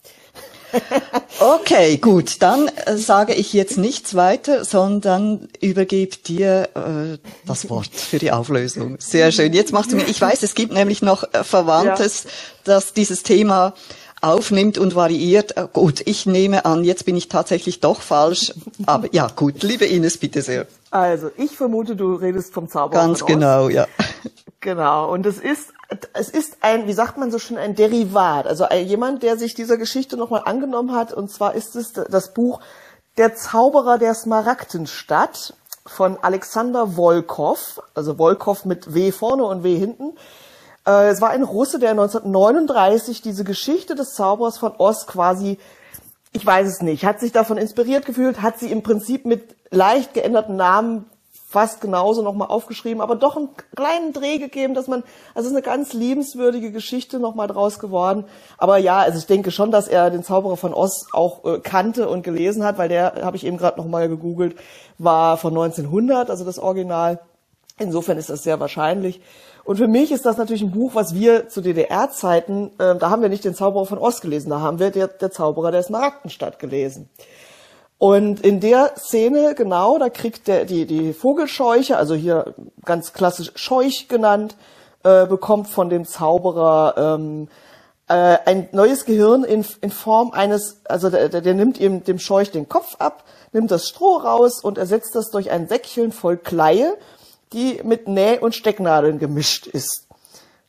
Okay, 1.41 1.99
gut, 1.99 2.43
dann 2.43 2.69
äh, 2.69 2.97
sage 2.97 3.35
ich 3.35 3.53
jetzt 3.53 3.77
nichts 3.77 4.15
weiter, 4.15 4.65
sondern 4.65 5.49
übergebe 5.61 6.17
dir 6.17 6.69
äh, 6.75 7.19
das 7.47 7.69
Wort 7.71 7.95
für 7.95 8.19
die 8.19 8.33
Auflösung. 8.33 8.97
Sehr 8.99 9.31
schön. 9.31 9.53
Jetzt 9.53 9.73
machst 9.73 9.93
du 9.93 9.97
mir, 9.97 10.07
ich 10.07 10.21
weiß, 10.21 10.43
es 10.43 10.55
gibt 10.55 10.73
nämlich 10.73 11.03
noch 11.03 11.23
äh, 11.33 11.45
Verwandtes, 11.45 12.25
ja. 12.25 12.31
das 12.65 12.93
dieses 12.93 13.23
Thema 13.23 13.75
aufnimmt 14.21 14.79
und 14.79 14.95
variiert. 14.95 15.57
Äh, 15.57 15.69
gut, 15.73 16.03
ich 16.07 16.27
nehme 16.27 16.65
an, 16.65 16.85
jetzt 16.85 17.05
bin 17.05 17.17
ich 17.17 17.29
tatsächlich 17.29 17.81
doch 17.81 18.01
falsch. 18.01 18.53
Aber 18.87 19.09
ja, 19.13 19.29
gut, 19.35 19.63
liebe 19.63 19.85
Ines, 19.85 20.19
bitte 20.19 20.43
sehr. 20.43 20.67
Also, 20.91 21.31
ich 21.37 21.57
vermute, 21.57 21.97
du 21.97 22.15
redest 22.15 22.55
vom 22.55 22.69
Zauberer. 22.69 23.01
Ganz 23.01 23.25
genau, 23.25 23.69
ja. 23.69 23.87
Genau. 24.65 25.13
Und 25.13 25.27
es 25.27 25.39
ist 25.39 25.75
es 26.15 26.31
ist 26.31 26.57
ein, 26.63 26.87
wie 26.87 26.95
sagt 26.95 27.19
man 27.19 27.31
so 27.31 27.39
schön, 27.39 27.59
ein 27.59 27.75
Derivat. 27.75 28.47
Also 28.47 28.67
jemand, 28.71 29.23
der 29.23 29.37
sich 29.37 29.55
dieser 29.55 29.77
Geschichte 29.77 30.17
nochmal 30.17 30.43
angenommen 30.47 30.93
hat. 30.93 31.13
Und 31.13 31.31
zwar 31.31 31.55
ist 31.55 31.77
es 31.77 31.93
das 31.93 32.33
Buch 32.33 32.61
Der 33.19 33.35
Zauberer 33.37 33.99
der 33.99 34.15
Smaragdenstadt 34.15 35.55
von 35.87 36.19
Alexander 36.23 36.97
Volkov. 36.97 37.83
Also 37.93 38.15
Volkov 38.17 38.65
mit 38.65 38.95
W 38.95 39.13
vorne 39.13 39.45
und 39.45 39.65
W 39.65 39.77
hinten. 39.77 40.15
Äh, 40.87 41.11
es 41.11 41.21
war 41.21 41.29
ein 41.29 41.43
Russe, 41.43 41.79
der 41.79 41.91
1939 41.91 43.21
diese 43.21 43.45
Geschichte 43.45 43.95
des 43.95 44.15
Zauberers 44.15 44.57
von 44.57 44.73
Oz 44.79 45.07
quasi, 45.07 45.59
ich 46.33 46.45
weiß 46.45 46.67
es 46.67 46.81
nicht, 46.81 47.05
hat 47.05 47.21
sich 47.21 47.33
davon 47.33 47.59
inspiriert 47.59 48.07
gefühlt, 48.07 48.41
hat 48.41 48.59
sie 48.59 48.73
im 48.73 48.83
Prinzip 48.83 49.27
mit 49.27 49.55
leicht 49.71 50.15
geänderten 50.15 50.57
Namen 50.57 51.05
fast 51.55 51.81
genauso 51.81 52.21
nochmal 52.23 52.49
aufgeschrieben, 52.49 53.01
aber 53.01 53.15
doch 53.15 53.37
einen 53.37 53.49
kleinen 53.77 54.13
Dreh 54.13 54.39
gegeben, 54.39 54.75
dass 54.75 54.89
man, 54.89 55.05
also 55.37 55.47
es 55.47 55.53
ist 55.53 55.53
eine 55.53 55.63
ganz 55.63 55.93
liebenswürdige 55.93 56.73
Geschichte 56.73 57.21
nochmal 57.21 57.47
draus 57.47 57.79
geworden. 57.79 58.25
Aber 58.59 58.79
ja, 58.79 58.99
also 58.99 59.19
ich 59.19 59.27
denke 59.27 59.53
schon, 59.53 59.71
dass 59.71 59.87
er 59.87 60.11
den 60.11 60.25
Zauberer 60.25 60.57
von 60.57 60.75
Oz 60.75 61.07
auch 61.13 61.45
äh, 61.45 61.61
kannte 61.61 62.09
und 62.09 62.25
gelesen 62.25 62.65
hat, 62.65 62.77
weil 62.77 62.89
der, 62.89 63.21
habe 63.23 63.37
ich 63.37 63.47
eben 63.47 63.57
gerade 63.57 63.81
nochmal 63.81 64.09
gegoogelt, 64.09 64.57
war 64.99 65.37
von 65.37 65.53
1900, 65.53 66.29
also 66.29 66.45
das 66.45 66.59
Original. 66.59 67.21
Insofern 67.79 68.19
ist 68.19 68.31
das 68.31 68.43
sehr 68.43 68.59
wahrscheinlich. 68.59 69.21
Und 69.63 69.77
für 69.77 69.87
mich 69.87 70.11
ist 70.11 70.27
das 70.27 70.37
natürlich 70.37 70.63
ein 70.63 70.73
Buch, 70.73 70.97
was 70.97 71.15
wir 71.15 71.49
zu 71.49 71.61
DDR-Zeiten, 71.61 72.73
äh, 72.81 72.97
da 72.97 73.11
haben 73.11 73.23
wir 73.23 73.29
nicht 73.29 73.45
den 73.45 73.55
Zauberer 73.55 73.87
von 73.87 73.99
Oz 73.99 74.21
gelesen, 74.21 74.51
da 74.51 74.59
haben 74.59 74.81
wir 74.81 74.91
der, 74.91 75.07
der 75.07 75.31
Zauberer 75.31 75.71
der 75.71 75.85
Smaragdenstadt 75.85 76.59
gelesen. 76.59 77.09
Und 77.99 78.41
in 78.41 78.61
der 78.61 78.93
Szene, 78.97 79.55
genau, 79.55 79.99
da 79.99 80.11
kriegt 80.11 80.49
der, 80.49 80.65
die, 80.65 80.87
die 80.87 81.13
Vogelscheuche, 81.13 81.97
also 81.97 82.15
hier 82.15 82.55
ganz 82.85 83.13
klassisch 83.13 83.53
Scheuch 83.55 84.09
genannt, 84.09 84.57
äh, 85.05 85.27
bekommt 85.27 85.69
von 85.69 85.89
dem 85.89 86.05
Zauberer 86.05 86.95
ähm, 86.97 87.49
äh, 88.09 88.39
ein 88.45 88.69
neues 88.73 89.05
Gehirn 89.05 89.45
in, 89.45 89.65
in 89.81 89.91
Form 89.91 90.33
eines, 90.33 90.81
also 90.85 91.09
der, 91.09 91.29
der, 91.29 91.55
nimmt 91.55 91.79
ihm 91.79 92.05
dem 92.05 92.19
Scheuch 92.19 92.51
den 92.51 92.69
Kopf 92.69 92.97
ab, 92.99 93.25
nimmt 93.53 93.71
das 93.71 93.89
Stroh 93.89 94.17
raus 94.17 94.61
und 94.63 94.77
ersetzt 94.77 95.15
das 95.15 95.31
durch 95.31 95.51
ein 95.51 95.69
Säckchen 95.69 96.13
voll 96.13 96.37
Kleie, 96.37 96.97
die 97.53 97.81
mit 97.85 98.09
Näh- 98.09 98.41
und 98.41 98.55
Stecknadeln 98.55 99.19
gemischt 99.19 99.67
ist. 99.67 100.09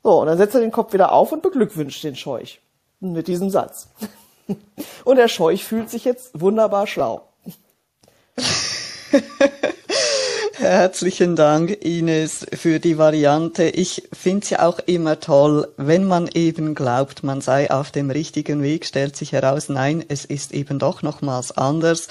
So, 0.04 0.22
und 0.22 0.28
dann 0.28 0.38
setzt 0.38 0.56
er 0.56 0.62
den 0.62 0.72
Kopf 0.72 0.94
wieder 0.94 1.12
auf 1.12 1.32
und 1.32 1.42
beglückwünscht 1.42 2.04
den 2.04 2.16
Scheuch 2.16 2.62
mit 3.00 3.28
diesem 3.28 3.50
Satz. 3.50 3.90
Und 5.04 5.18
der 5.18 5.28
Scheuch 5.28 5.64
fühlt 5.64 5.90
sich 5.90 6.06
jetzt 6.06 6.40
wunderbar 6.40 6.88
schlau. 6.88 7.28
Herzlichen 10.58 11.36
Dank, 11.36 11.84
Ines, 11.84 12.46
für 12.54 12.80
die 12.80 12.98
Variante. 12.98 13.66
Ich 13.66 14.08
finde 14.14 14.44
es 14.44 14.50
ja 14.50 14.66
auch 14.66 14.80
immer 14.80 15.20
toll, 15.20 15.68
wenn 15.78 16.06
man 16.06 16.28
eben 16.34 16.76
glaubt, 16.76 17.24
man 17.24 17.42
sei 17.42 17.70
auf 17.70 17.92
dem 17.92 18.10
richtigen 18.10 18.64
Weg, 18.64 18.86
stellt 18.86 19.16
sich 19.16 19.34
heraus, 19.34 19.70
nein, 19.70 20.04
es 20.08 20.24
ist 20.26 20.54
eben 20.54 20.80
doch 20.80 21.02
nochmals 21.02 21.52
anders. 21.52 22.08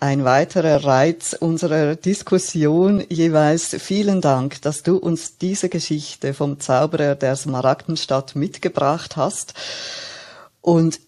Ein 0.00 0.24
weiterer 0.24 0.84
Reiz 0.84 1.36
unserer 1.38 1.94
Diskussion 1.94 3.04
jeweils. 3.08 3.76
Vielen 3.78 4.20
Dank, 4.20 4.62
dass 4.62 4.82
du 4.82 4.96
uns 4.96 5.38
diese 5.38 5.68
Geschichte 5.68 6.34
vom 6.34 6.58
Zauberer 6.60 7.14
der 7.14 7.36
Smaragdenstadt 7.36 8.34
mitgebracht 8.34 9.16
hast. 9.16 9.54
Und 10.62 11.00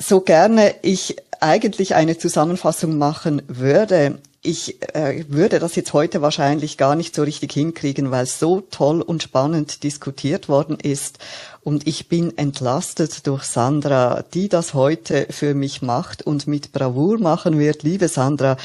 so 0.00 0.20
gerne 0.20 0.74
ich 0.82 1.16
eigentlich 1.40 1.94
eine 1.94 2.18
Zusammenfassung 2.18 2.98
machen 2.98 3.42
würde, 3.46 4.18
ich 4.42 4.80
äh, 4.94 5.24
würde 5.28 5.58
das 5.58 5.74
jetzt 5.74 5.92
heute 5.92 6.22
wahrscheinlich 6.22 6.78
gar 6.78 6.94
nicht 6.94 7.14
so 7.14 7.22
richtig 7.22 7.52
hinkriegen, 7.52 8.10
weil 8.10 8.26
so 8.26 8.60
toll 8.60 9.02
und 9.02 9.22
spannend 9.22 9.82
diskutiert 9.82 10.48
worden 10.48 10.78
ist. 10.80 11.18
Und 11.62 11.86
ich 11.86 12.08
bin 12.08 12.38
entlastet 12.38 13.26
durch 13.26 13.44
Sandra, 13.44 14.24
die 14.34 14.48
das 14.48 14.74
heute 14.74 15.26
für 15.30 15.54
mich 15.54 15.82
macht 15.82 16.22
und 16.22 16.46
mit 16.46 16.72
Bravour 16.72 17.18
machen 17.18 17.58
wird. 17.58 17.82
Liebe 17.82 18.08
Sandra, 18.08 18.56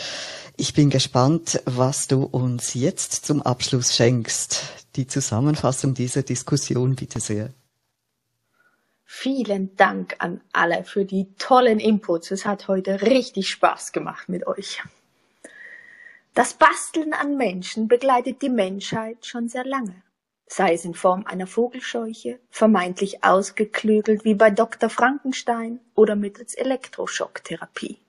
ich 0.55 0.73
bin 0.73 0.91
gespannt, 0.91 1.61
was 1.65 2.07
du 2.07 2.23
uns 2.23 2.75
jetzt 2.75 3.25
zum 3.25 3.41
Abschluss 3.41 3.95
schenkst. 3.95 4.61
Die 4.95 5.07
Zusammenfassung 5.07 5.95
dieser 5.95 6.21
Diskussion 6.21 6.95
bitte 6.95 7.19
sehr. 7.19 7.49
Vielen 9.15 9.75
Dank 9.77 10.15
an 10.17 10.41
alle 10.53 10.83
für 10.83 11.05
die 11.05 11.31
tollen 11.37 11.79
Inputs. 11.79 12.31
Es 12.31 12.47
hat 12.47 12.67
heute 12.67 13.03
richtig 13.03 13.47
Spaß 13.47 13.91
gemacht 13.91 14.27
mit 14.27 14.47
euch. 14.47 14.81
Das 16.33 16.55
Basteln 16.55 17.13
an 17.13 17.37
Menschen 17.37 17.87
begleitet 17.87 18.41
die 18.41 18.49
Menschheit 18.49 19.23
schon 19.23 19.47
sehr 19.49 19.65
lange, 19.65 20.01
sei 20.47 20.73
es 20.73 20.83
in 20.83 20.95
Form 20.95 21.25
einer 21.27 21.45
Vogelscheuche, 21.45 22.39
vermeintlich 22.49 23.23
ausgeklügelt 23.23 24.25
wie 24.25 24.33
bei 24.33 24.49
Dr. 24.49 24.89
Frankenstein 24.89 25.79
oder 25.93 26.15
mittels 26.15 26.55
Elektroschocktherapie. 26.55 27.99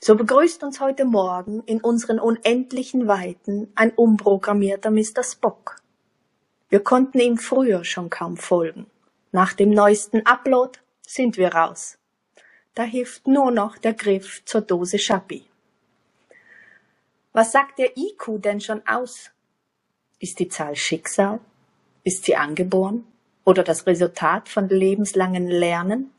So 0.00 0.16
begrüßt 0.16 0.64
uns 0.64 0.80
heute 0.80 1.04
Morgen 1.04 1.62
in 1.66 1.80
unseren 1.80 2.18
unendlichen 2.18 3.06
Weiten 3.06 3.70
ein 3.76 3.92
umprogrammierter 3.92 4.90
Mr. 4.90 5.22
Spock. 5.22 5.76
Wir 6.68 6.80
konnten 6.80 7.20
ihm 7.20 7.38
früher 7.38 7.84
schon 7.84 8.10
kaum 8.10 8.36
folgen. 8.36 8.90
Nach 9.30 9.52
dem 9.52 9.70
neuesten 9.70 10.24
Upload 10.24 10.78
sind 11.06 11.36
wir 11.36 11.54
raus. 11.54 11.98
Da 12.74 12.84
hilft 12.84 13.26
nur 13.26 13.50
noch 13.50 13.76
der 13.76 13.92
Griff 13.92 14.42
zur 14.46 14.62
Dose 14.62 14.98
Schappi. 14.98 15.44
Was 17.32 17.52
sagt 17.52 17.78
der 17.78 17.96
IQ 17.96 18.40
denn 18.42 18.60
schon 18.60 18.86
aus? 18.86 19.30
Ist 20.18 20.38
die 20.38 20.48
Zahl 20.48 20.76
Schicksal? 20.76 21.40
Ist 22.04 22.24
sie 22.24 22.36
angeboren? 22.36 23.04
Oder 23.44 23.64
das 23.64 23.86
Resultat 23.86 24.48
von 24.48 24.68
lebenslangen 24.68 25.46
Lernen? 25.46 26.10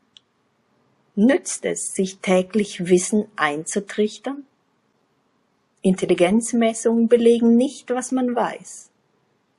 Nützt 1.16 1.66
es, 1.66 1.94
sich 1.94 2.20
täglich 2.20 2.90
Wissen 2.90 3.26
einzutrichtern? 3.36 4.46
Intelligenzmessungen 5.82 7.08
belegen 7.08 7.56
nicht, 7.56 7.90
was 7.90 8.12
man 8.12 8.36
weiß. 8.36 8.92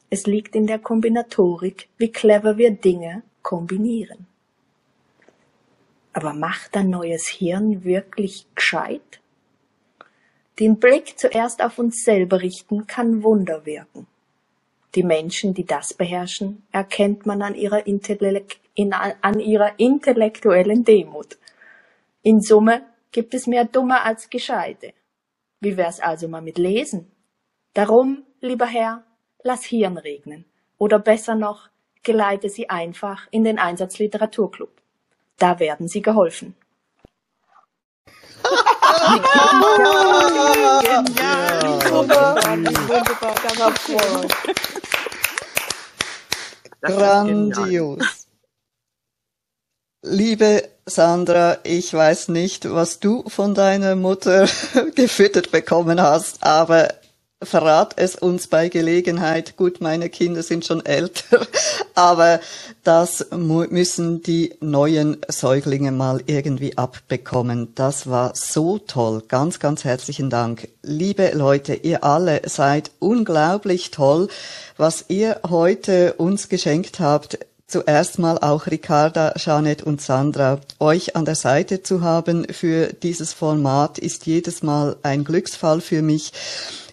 Es 0.08 0.26
liegt 0.26 0.54
in 0.54 0.66
der 0.66 0.78
Kombinatorik, 0.78 1.88
wie 1.98 2.12
clever 2.12 2.56
wir 2.58 2.70
Dinge 2.70 3.22
kombinieren. 3.42 4.26
Aber 6.12 6.32
macht 6.32 6.76
ein 6.76 6.90
neues 6.90 7.28
Hirn 7.28 7.84
wirklich 7.84 8.46
gescheit? 8.54 9.20
Den 10.58 10.78
Blick 10.78 11.18
zuerst 11.18 11.62
auf 11.62 11.78
uns 11.78 12.04
selber 12.04 12.42
richten 12.42 12.86
kann 12.86 13.22
Wunder 13.22 13.64
wirken. 13.64 14.06
Die 14.94 15.04
Menschen, 15.04 15.54
die 15.54 15.64
das 15.64 15.94
beherrschen, 15.94 16.64
erkennt 16.72 17.24
man 17.24 17.42
an 17.42 17.54
ihrer, 17.54 17.86
Intellekt, 17.86 18.60
in, 18.74 18.92
an 18.92 19.38
ihrer 19.38 19.78
intellektuellen 19.78 20.84
Demut. 20.84 21.38
In 22.22 22.40
Summe 22.40 22.82
gibt 23.12 23.34
es 23.34 23.46
mehr 23.46 23.64
Dumme 23.64 24.02
als 24.02 24.28
Gescheite. 24.28 24.92
Wie 25.60 25.76
wär's 25.76 26.00
also 26.00 26.28
mal 26.28 26.42
mit 26.42 26.58
Lesen? 26.58 27.10
Darum, 27.72 28.24
lieber 28.40 28.66
Herr, 28.66 29.04
lass 29.44 29.64
Hirn 29.64 29.96
regnen. 29.96 30.44
Oder 30.76 30.98
besser 30.98 31.36
noch, 31.36 31.68
geleite 32.02 32.48
sie 32.48 32.70
einfach 32.70 33.26
in 33.30 33.44
den 33.44 33.58
Einsatzliteraturclub. 33.58 34.70
Da 35.38 35.58
werden 35.58 35.88
sie 35.88 36.02
geholfen. 36.02 36.54
Grandios. 46.80 48.26
Liebe 50.02 50.68
Sandra, 50.86 51.58
ich 51.62 51.92
weiß 51.92 52.28
nicht, 52.28 52.70
was 52.70 53.00
du 53.00 53.28
von 53.28 53.54
deiner 53.54 53.96
Mutter 53.96 54.48
gefüttert 54.94 55.50
bekommen 55.50 56.00
hast, 56.00 56.42
aber 56.42 56.88
verrat 57.42 57.94
es 57.96 58.16
uns 58.16 58.46
bei 58.46 58.68
Gelegenheit. 58.68 59.56
Gut, 59.56 59.80
meine 59.80 60.10
Kinder 60.10 60.42
sind 60.42 60.66
schon 60.66 60.84
älter, 60.84 61.46
aber 61.94 62.40
das 62.84 63.26
müssen 63.30 64.22
die 64.22 64.54
neuen 64.60 65.18
Säuglinge 65.28 65.92
mal 65.92 66.22
irgendwie 66.26 66.76
abbekommen. 66.76 67.74
Das 67.74 68.08
war 68.08 68.32
so 68.34 68.78
toll. 68.78 69.22
Ganz, 69.26 69.58
ganz 69.58 69.84
herzlichen 69.84 70.30
Dank. 70.30 70.68
Liebe 70.82 71.30
Leute, 71.34 71.74
ihr 71.74 72.04
alle 72.04 72.42
seid 72.46 72.90
unglaublich 72.98 73.90
toll, 73.90 74.28
was 74.76 75.06
ihr 75.08 75.40
heute 75.48 76.14
uns 76.14 76.48
geschenkt 76.48 77.00
habt. 77.00 77.38
Zuerst 77.70 78.18
mal 78.18 78.36
auch 78.38 78.66
Ricarda, 78.66 79.34
Janet 79.36 79.84
und 79.84 80.00
Sandra. 80.02 80.58
Euch 80.80 81.14
an 81.14 81.24
der 81.24 81.36
Seite 81.36 81.84
zu 81.84 82.00
haben 82.00 82.44
für 82.50 82.92
dieses 82.92 83.32
Format 83.32 83.96
ist 83.96 84.26
jedes 84.26 84.64
Mal 84.64 84.96
ein 85.04 85.22
Glücksfall 85.22 85.80
für 85.80 86.02
mich. 86.02 86.32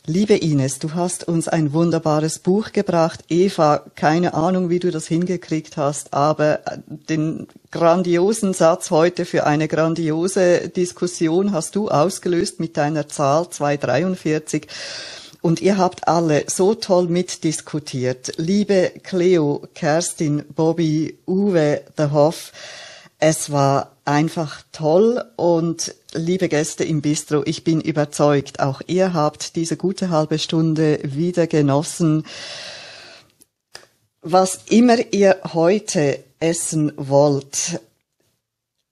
Liebe 0.09 0.35
Ines, 0.35 0.79
du 0.79 0.93
hast 0.93 1.27
uns 1.27 1.49
ein 1.49 1.73
wunderbares 1.73 2.39
Buch 2.39 2.71
gebracht. 2.71 3.25
Eva, 3.27 3.83
keine 3.95 4.35
Ahnung, 4.35 4.69
wie 4.69 4.79
du 4.79 4.89
das 4.89 5.05
hingekriegt 5.05 5.75
hast, 5.75 6.13
aber 6.13 6.61
den 6.87 7.45
grandiosen 7.71 8.53
Satz 8.53 8.89
heute 8.89 9.25
für 9.25 9.45
eine 9.45 9.67
grandiose 9.67 10.69
Diskussion 10.69 11.51
hast 11.51 11.75
du 11.75 11.89
ausgelöst 11.89 12.61
mit 12.61 12.77
deiner 12.77 13.09
Zahl 13.09 13.49
243. 13.49 14.67
Und 15.41 15.61
ihr 15.61 15.77
habt 15.77 16.07
alle 16.07 16.45
so 16.47 16.73
toll 16.73 17.09
mitdiskutiert. 17.09 18.31
Liebe 18.37 18.93
Cleo, 19.03 19.67
Kerstin, 19.73 20.45
Bobby, 20.55 21.17
Uwe, 21.27 21.81
The 21.97 22.11
Hoff, 22.13 22.53
es 23.19 23.51
war 23.51 23.91
einfach 24.05 24.61
toll 24.71 25.21
und 25.35 25.93
liebe 26.17 26.49
Gäste 26.49 26.83
im 26.83 27.01
Bistro, 27.01 27.43
ich 27.45 27.63
bin 27.63 27.79
überzeugt, 27.79 28.59
auch 28.59 28.81
ihr 28.87 29.13
habt 29.13 29.55
diese 29.55 29.77
gute 29.77 30.09
halbe 30.09 30.39
Stunde 30.39 30.99
wieder 31.03 31.47
genossen. 31.47 32.25
Was 34.21 34.61
immer 34.69 34.97
ihr 35.13 35.37
heute 35.53 36.23
essen 36.39 36.91
wollt, 36.97 37.79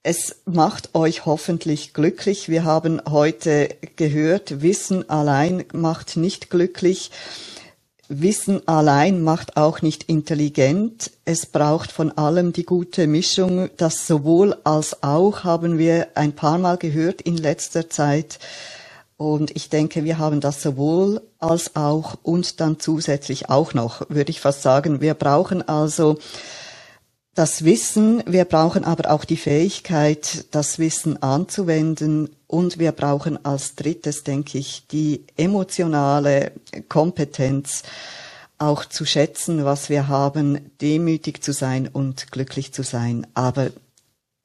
es 0.04 0.36
macht 0.46 0.94
euch 0.94 1.26
hoffentlich 1.26 1.94
glücklich. 1.94 2.48
Wir 2.48 2.64
haben 2.64 3.02
heute 3.10 3.70
gehört, 3.96 4.62
Wissen 4.62 5.10
allein 5.10 5.66
macht 5.74 6.16
nicht 6.16 6.52
glücklich. 6.52 7.10
Wissen 8.08 8.68
allein 8.68 9.22
macht 9.22 9.58
auch 9.58 9.82
nicht 9.82 10.04
intelligent. 10.04 11.12
Es 11.26 11.48
braucht 11.48 11.92
von 11.92 12.12
allem 12.12 12.54
die 12.54 12.66
gute 12.66 13.08
Mischung. 13.08 13.70
Das 13.78 14.06
sowohl 14.06 14.56
als 14.64 15.02
auch 15.02 15.44
haben 15.44 15.80
wir 15.80 16.10
ein 16.14 16.34
paar 16.34 16.60
Mal 16.60 16.78
gehört 16.78 17.22
in 17.22 17.36
letzter 17.36 17.90
Zeit. 17.90 18.38
Und 19.18 19.56
ich 19.56 19.70
denke, 19.70 20.04
wir 20.04 20.20
haben 20.20 20.40
das 20.40 20.62
sowohl 20.62 21.22
als 21.40 21.76
auch 21.76 22.16
und 22.22 22.60
dann 22.60 22.80
zusätzlich 22.80 23.50
auch 23.50 23.74
noch, 23.74 24.08
würde 24.10 24.30
ich 24.30 24.40
fast 24.40 24.62
sagen. 24.62 25.02
Wir 25.02 25.14
brauchen 25.14 25.68
also 25.68 26.20
das 27.36 27.66
Wissen, 27.66 28.24
wir 28.26 28.46
brauchen 28.46 28.86
aber 28.86 29.12
auch 29.12 29.26
die 29.26 29.38
Fähigkeit, 29.38 30.46
das 30.52 30.80
Wissen 30.80 31.22
anzuwenden 31.22 32.30
und 32.48 32.80
wir 32.80 32.94
brauchen 32.94 33.44
als 33.46 33.76
drittes, 33.76 34.24
denke 34.24 34.58
ich, 34.58 34.88
die 34.88 35.26
emotionale 35.38 36.54
Kompetenz. 36.90 37.84
auch 38.58 38.86
zu 38.86 39.06
schätzen, 39.06 39.66
was 39.66 39.90
wir 39.90 40.08
haben, 40.08 40.72
demütig 40.82 41.44
zu 41.44 41.52
sein 41.52 41.88
und 41.92 42.32
glücklich 42.32 42.74
zu 42.74 42.84
sein. 42.84 43.28
Aber 43.34 43.70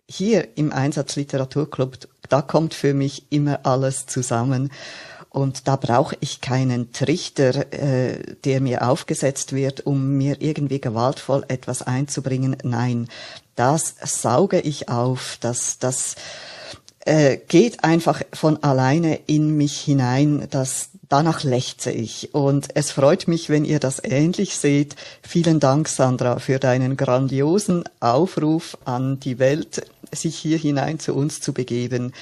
hier 0.09 0.49
im 0.57 0.72
Einsatz 0.72 1.16
Literaturclub, 1.16 2.09
da 2.28 2.43
kommt 2.43 2.74
für 2.74 2.95
mich 2.95 3.26
immer 3.30 3.61
alles 3.64 4.07
zusammen. 4.07 4.70
Und 5.31 5.68
da 5.68 5.76
brauche 5.76 6.16
ich 6.20 6.41
keinen 6.41 6.93
Trichter, 6.93 7.72
äh, 7.72 8.18
der 8.45 8.61
mir 8.61 8.89
aufgesetzt 8.89 9.55
wird, 9.55 9.87
um 9.87 10.18
mir 10.18 10.41
irgendwie 10.41 10.81
gewaltvoll 10.81 11.45
etwas 11.47 11.83
einzubringen. 11.83 12.57
Nein, 12.64 13.09
das 13.55 13.95
sauge 14.03 14.61
ich 14.61 14.89
auf, 14.89 15.39
das, 15.41 15.78
das 15.78 16.16
äh, 17.05 17.37
geht 17.37 17.85
einfach 17.85 18.22
von 18.33 18.62
alleine 18.62 19.20
in 19.26 19.57
mich 19.57 19.81
hinein, 19.81 20.49
das 20.51 20.91
danach 21.09 21.45
lechze 21.45 21.91
ich. 21.91 22.35
Und 22.35 22.68
es 22.74 22.91
freut 22.91 23.28
mich, 23.28 23.49
wenn 23.51 23.64
ihr 23.64 23.78
das 23.78 24.03
ähnlich 24.03 24.57
seht. 24.57 24.97
Vielen 25.22 25.61
Dank, 25.61 25.89
Sandra, 25.89 26.39
für 26.39 26.59
deinen 26.59 26.97
grandiosen 26.97 27.85
Aufruf 28.01 28.78
an 28.85 29.20
die 29.20 29.39
Welt, 29.39 29.87
sich 30.12 30.37
hier 30.37 30.59
hinein 30.59 30.99
zu 30.99 31.14
uns 31.14 31.41
zu 31.41 31.53
begeben. 31.53 32.12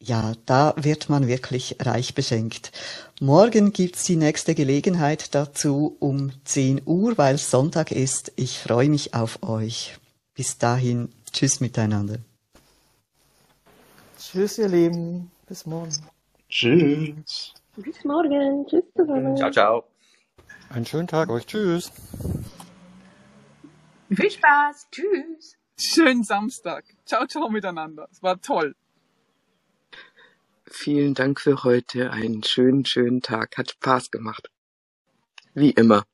Ja, 0.00 0.32
da 0.46 0.74
wird 0.76 1.08
man 1.08 1.26
wirklich 1.26 1.76
reich 1.80 2.14
beschenkt. 2.14 2.70
Morgen 3.20 3.72
gibt's 3.72 4.04
die 4.04 4.14
nächste 4.14 4.54
Gelegenheit 4.54 5.34
dazu 5.34 5.96
um 5.98 6.30
10 6.44 6.82
Uhr, 6.86 7.18
weil 7.18 7.36
Sonntag 7.36 7.90
ist. 7.90 8.32
Ich 8.36 8.58
freue 8.58 8.88
mich 8.88 9.14
auf 9.14 9.42
euch. 9.42 9.98
Bis 10.34 10.56
dahin, 10.56 11.10
tschüss 11.32 11.60
miteinander. 11.60 12.18
Tschüss, 14.18 14.58
ihr 14.58 14.68
Lieben. 14.68 15.32
Bis 15.48 15.66
morgen. 15.66 15.92
Tschüss. 16.48 17.54
Bis 17.76 18.04
morgen. 18.04 18.66
Tschüss 18.68 18.84
zusammen. 18.94 19.36
Ciao, 19.36 19.50
ciao. 19.50 19.84
Einen 20.70 20.86
schönen 20.86 21.08
Tag 21.08 21.28
euch. 21.28 21.44
Tschüss. 21.44 21.90
Viel 24.10 24.30
Spaß. 24.30 24.86
Tschüss. 24.92 25.56
Schönen 25.76 26.22
Samstag. 26.22 26.84
Ciao, 27.04 27.26
ciao 27.26 27.48
miteinander. 27.48 28.08
Es 28.12 28.22
war 28.22 28.40
toll. 28.40 28.76
Vielen 30.70 31.14
Dank 31.14 31.40
für 31.40 31.64
heute. 31.64 32.10
Einen 32.10 32.42
schönen, 32.44 32.84
schönen 32.84 33.22
Tag. 33.22 33.56
Hat 33.56 33.70
Spaß 33.70 34.10
gemacht. 34.10 34.50
Wie 35.54 35.70
immer. 35.70 36.04